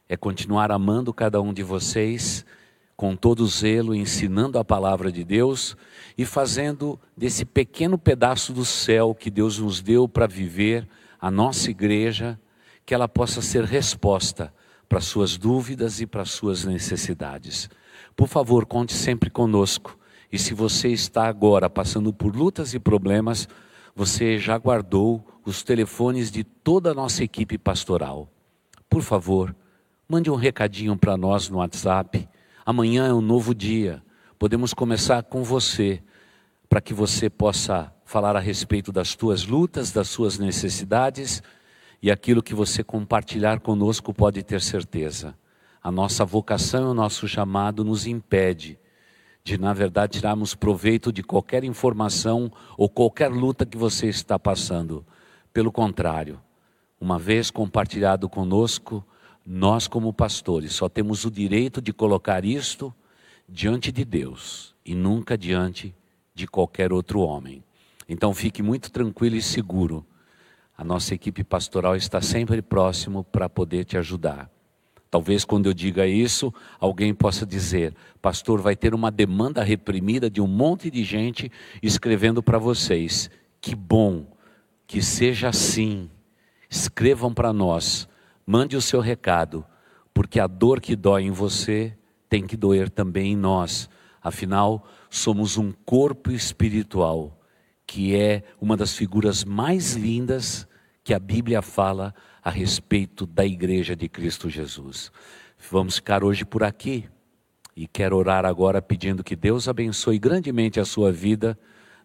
é 0.07 0.17
continuar 0.17 0.71
amando 0.71 1.13
cada 1.13 1.41
um 1.41 1.53
de 1.53 1.63
vocês 1.63 2.45
com 2.97 3.15
todo 3.15 3.47
zelo, 3.47 3.95
ensinando 3.95 4.59
a 4.59 4.65
palavra 4.65 5.09
de 5.09 5.23
Deus 5.23 5.77
e 6.17 6.25
fazendo 6.25 6.99
desse 7.15 7.45
pequeno 7.45 7.97
pedaço 7.97 8.51
do 8.51 8.65
céu 8.65 9.15
que 9.15 9.29
Deus 9.29 9.57
nos 9.59 9.79
deu 9.79 10.05
para 10.09 10.27
viver, 10.27 10.85
a 11.21 11.31
nossa 11.31 11.71
igreja, 11.71 12.37
que 12.85 12.93
ela 12.93 13.07
possa 13.07 13.41
ser 13.41 13.63
resposta 13.63 14.53
para 14.89 14.99
suas 14.99 15.37
dúvidas 15.37 16.01
e 16.01 16.05
para 16.05 16.25
suas 16.25 16.65
necessidades. 16.65 17.69
Por 18.15 18.27
favor, 18.27 18.65
conte 18.65 18.93
sempre 18.93 19.29
conosco. 19.29 19.97
E 20.29 20.37
se 20.37 20.53
você 20.53 20.89
está 20.89 21.27
agora 21.27 21.69
passando 21.69 22.11
por 22.11 22.35
lutas 22.35 22.73
e 22.73 22.79
problemas, 22.79 23.47
você 23.99 24.39
já 24.39 24.57
guardou 24.57 25.23
os 25.45 25.63
telefones 25.63 26.31
de 26.31 26.43
toda 26.43 26.91
a 26.91 26.93
nossa 26.93 27.23
equipe 27.23 27.57
pastoral. 27.57 28.27
Por 28.89 29.01
favor, 29.01 29.55
Mande 30.11 30.31
um 30.31 30.35
recadinho 30.35 30.97
para 30.97 31.15
nós 31.15 31.49
no 31.49 31.59
WhatsApp. 31.59 32.27
Amanhã 32.65 33.05
é 33.05 33.13
um 33.13 33.21
novo 33.21 33.53
dia. 33.53 34.01
Podemos 34.39 34.73
começar 34.73 35.21
com 35.21 35.43
você, 35.43 36.01
para 36.67 36.81
que 36.81 36.95
você 36.95 37.29
possa 37.29 37.93
falar 38.05 38.35
a 38.35 38.39
respeito 38.39 38.91
das 38.91 39.15
tuas 39.15 39.45
lutas, 39.45 39.91
das 39.91 40.07
suas 40.07 40.39
necessidades 40.39 41.43
e 42.01 42.09
aquilo 42.09 42.41
que 42.41 42.55
você 42.55 42.83
compartilhar 42.83 43.59
conosco 43.59 44.11
pode 44.11 44.41
ter 44.41 44.61
certeza. 44.61 45.35
A 45.79 45.91
nossa 45.91 46.25
vocação 46.25 46.87
e 46.87 46.91
o 46.91 46.95
nosso 46.95 47.27
chamado 47.27 47.83
nos 47.83 48.07
impede 48.07 48.79
de, 49.43 49.57
na 49.57 49.73
verdade, 49.73 50.19
tirarmos 50.19 50.53
proveito 50.53 51.11
de 51.11 51.23
qualquer 51.23 51.63
informação 51.63 52.51
ou 52.77 52.89
qualquer 52.89 53.31
luta 53.31 53.65
que 53.65 53.77
você 53.77 54.07
está 54.07 54.37
passando. 54.37 55.05
Pelo 55.51 55.71
contrário, 55.71 56.39
uma 56.99 57.17
vez 57.17 57.49
compartilhado 57.49 58.29
conosco, 58.29 59.05
nós, 59.45 59.87
como 59.87 60.13
pastores, 60.13 60.73
só 60.73 60.87
temos 60.87 61.25
o 61.25 61.31
direito 61.31 61.81
de 61.81 61.91
colocar 61.91 62.45
isto 62.45 62.93
diante 63.47 63.91
de 63.91 64.05
Deus 64.05 64.75
e 64.85 64.93
nunca 64.93 65.37
diante 65.37 65.95
de 66.35 66.45
qualquer 66.45 66.93
outro 66.93 67.21
homem. 67.21 67.63
Então 68.07 68.33
fique 68.33 68.61
muito 68.61 68.91
tranquilo 68.91 69.35
e 69.35 69.41
seguro. 69.41 70.05
A 70.77 70.83
nossa 70.83 71.13
equipe 71.13 71.43
pastoral 71.43 71.95
está 71.95 72.21
sempre 72.21 72.61
próximo 72.61 73.23
para 73.23 73.49
poder 73.49 73.85
te 73.85 73.97
ajudar. 73.97 74.49
Talvez 75.11 75.43
quando 75.43 75.65
eu 75.67 75.73
diga 75.73 76.05
isso, 76.05 76.53
alguém 76.79 77.13
possa 77.13 77.45
dizer: 77.45 77.95
Pastor, 78.21 78.61
vai 78.61 78.75
ter 78.75 78.93
uma 78.93 79.09
demanda 79.09 79.63
reprimida 79.63 80.29
de 80.29 80.39
um 80.39 80.47
monte 80.47 80.91
de 80.91 81.03
gente 81.03 81.51
escrevendo 81.81 82.43
para 82.43 82.59
vocês. 82.59 83.29
Que 83.59 83.75
bom, 83.75 84.25
que 84.85 85.01
seja 85.01 85.49
assim. 85.49 86.09
Escrevam 86.69 87.33
para 87.33 87.51
nós, 87.51 88.07
mande 88.45 88.77
o 88.77 88.81
seu 88.81 88.99
recado, 88.99 89.65
porque 90.13 90.39
a 90.39 90.45
dor 90.45 90.79
que 90.79 90.95
dói 90.95 91.23
em 91.23 91.31
você 91.31 91.97
tem 92.29 92.45
que 92.45 92.55
doer 92.55 92.89
também 92.91 93.33
em 93.33 93.35
nós. 93.35 93.89
Afinal, 94.21 94.87
somos 95.09 95.57
um 95.57 95.71
corpo 95.71 96.31
espiritual, 96.31 97.39
que 97.87 98.15
é 98.15 98.43
uma 98.61 98.77
das 98.77 98.95
figuras 98.95 99.43
mais 99.43 99.95
lindas 99.95 100.67
que 101.03 101.13
a 101.15 101.19
Bíblia 101.19 101.63
fala 101.63 102.13
a 102.49 102.51
respeito 102.51 103.27
da 103.27 103.45
igreja 103.45 103.95
de 103.95 104.09
Cristo 104.09 104.49
Jesus. 104.49 105.11
Vamos 105.69 105.97
ficar 105.97 106.23
hoje 106.23 106.43
por 106.43 106.63
aqui 106.63 107.07
e 107.75 107.85
quero 107.85 108.17
orar 108.17 108.43
agora 108.43 108.81
pedindo 108.81 109.23
que 109.23 109.35
Deus 109.35 109.67
abençoe 109.67 110.17
grandemente 110.17 110.79
a 110.79 110.85
sua 110.85 111.11
vida 111.11 111.57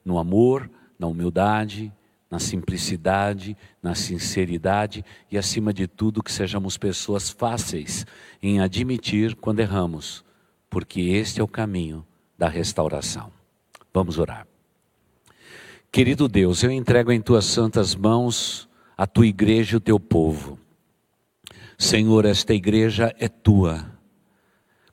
no 0.05 0.19
amor, 0.19 0.71
na 0.99 1.07
humildade, 1.07 1.91
na 2.31 2.39
simplicidade, 2.39 3.57
na 3.83 3.95
sinceridade 3.95 5.03
e, 5.33 5.39
acima 5.39 5.73
de 5.73 5.87
tudo, 5.87 6.23
que 6.23 6.31
sejamos 6.31 6.77
pessoas 6.77 7.31
fáceis 7.31 8.05
em 8.43 8.61
admitir 8.61 9.35
quando 9.37 9.61
erramos, 9.61 10.23
porque 10.69 11.01
este 11.01 11.41
é 11.41 11.43
o 11.43 11.49
caminho 11.49 12.07
da 12.37 12.51
restauração. 12.51 13.33
Vamos 13.95 14.19
orar. 14.19 14.47
Querido 15.91 16.29
Deus, 16.29 16.63
eu 16.63 16.71
entrego 16.71 17.11
em 17.11 17.23
tuas 17.23 17.47
santas 17.47 17.95
mãos 17.95 18.69
a 18.97 19.07
tua 19.07 19.27
igreja 19.27 19.75
e 19.75 19.77
o 19.77 19.81
teu 19.81 19.99
povo. 19.99 20.59
Senhor, 21.79 22.25
esta 22.25 22.55
igreja 22.55 23.15
é 23.19 23.29
tua. 23.29 23.85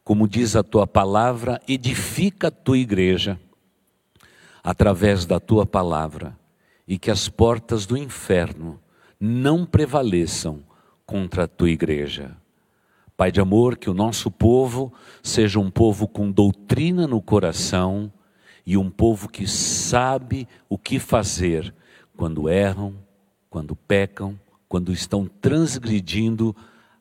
Como 0.03 0.27
diz 0.27 0.55
a 0.55 0.63
tua 0.63 0.87
palavra, 0.87 1.61
edifica 1.67 2.47
a 2.47 2.51
tua 2.51 2.77
igreja 2.77 3.39
através 4.63 5.25
da 5.25 5.39
tua 5.39 5.65
palavra 5.65 6.37
e 6.87 6.97
que 6.97 7.11
as 7.11 7.29
portas 7.29 7.85
do 7.85 7.95
inferno 7.95 8.79
não 9.19 9.65
prevaleçam 9.65 10.63
contra 11.05 11.43
a 11.43 11.47
tua 11.47 11.69
igreja. 11.69 12.35
Pai 13.15 13.31
de 13.31 13.39
amor, 13.39 13.77
que 13.77 13.89
o 13.89 13.93
nosso 13.93 14.31
povo 14.31 14.91
seja 15.21 15.59
um 15.59 15.69
povo 15.69 16.07
com 16.07 16.31
doutrina 16.31 17.05
no 17.05 17.21
coração 17.21 18.11
e 18.65 18.75
um 18.75 18.89
povo 18.89 19.29
que 19.29 19.47
sabe 19.47 20.47
o 20.67 20.77
que 20.77 20.97
fazer 20.97 21.73
quando 22.17 22.49
erram, 22.49 22.95
quando 23.51 23.75
pecam, 23.75 24.39
quando 24.69 24.93
estão 24.93 25.27
transgredindo 25.27 26.55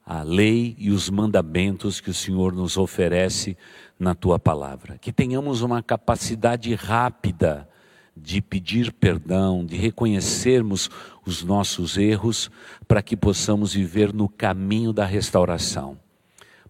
a 0.04 0.24
lei 0.24 0.74
e 0.76 0.90
os 0.90 1.08
mandamentos 1.08 2.00
que 2.00 2.10
o 2.10 2.14
Senhor 2.14 2.52
nos 2.52 2.76
oferece 2.76 3.56
na 3.96 4.16
tua 4.16 4.36
palavra. 4.36 4.98
Que 4.98 5.12
tenhamos 5.12 5.62
uma 5.62 5.80
capacidade 5.80 6.74
rápida 6.74 7.68
de 8.16 8.42
pedir 8.42 8.92
perdão, 8.92 9.64
de 9.64 9.76
reconhecermos 9.76 10.90
os 11.24 11.44
nossos 11.44 11.96
erros, 11.96 12.50
para 12.88 13.00
que 13.00 13.16
possamos 13.16 13.72
viver 13.72 14.12
no 14.12 14.28
caminho 14.28 14.92
da 14.92 15.06
restauração. 15.06 15.96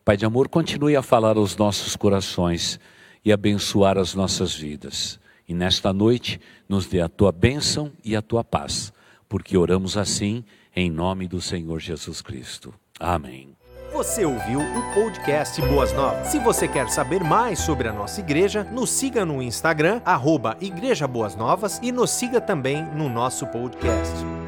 Pai 0.04 0.18
de 0.18 0.26
amor, 0.26 0.50
continue 0.50 0.94
a 0.94 1.00
falar 1.00 1.38
aos 1.38 1.56
nossos 1.56 1.96
corações 1.96 2.78
e 3.24 3.32
abençoar 3.32 3.96
as 3.96 4.14
nossas 4.14 4.54
vidas. 4.54 5.18
E 5.48 5.54
nesta 5.54 5.90
noite, 5.90 6.38
nos 6.68 6.86
dê 6.86 7.00
a 7.00 7.08
tua 7.08 7.32
bênção 7.32 7.90
e 8.04 8.14
a 8.14 8.20
tua 8.20 8.44
paz, 8.44 8.92
porque 9.30 9.56
oramos 9.56 9.96
assim 9.96 10.44
em 10.74 10.90
nome 10.90 11.28
do 11.28 11.40
Senhor 11.40 11.78
Jesus 11.78 12.20
Cristo. 12.20 12.74
Amém. 12.98 13.56
Você 13.92 14.24
ouviu 14.24 14.60
o 14.60 14.94
podcast 14.94 15.60
Boas 15.62 15.92
Novas. 15.92 16.28
Se 16.28 16.38
você 16.38 16.68
quer 16.68 16.88
saber 16.90 17.24
mais 17.24 17.60
sobre 17.60 17.88
a 17.88 17.92
nossa 17.92 18.20
igreja, 18.20 18.64
nos 18.64 18.90
siga 18.90 19.24
no 19.24 19.40
Instagram, 19.40 20.00
arroba 20.04 20.56
Igreja 20.60 21.08
Boas 21.08 21.34
Novas 21.34 21.78
e 21.82 21.90
nos 21.90 22.10
siga 22.10 22.40
também 22.40 22.84
no 22.94 23.08
nosso 23.08 23.46
podcast. 23.46 24.39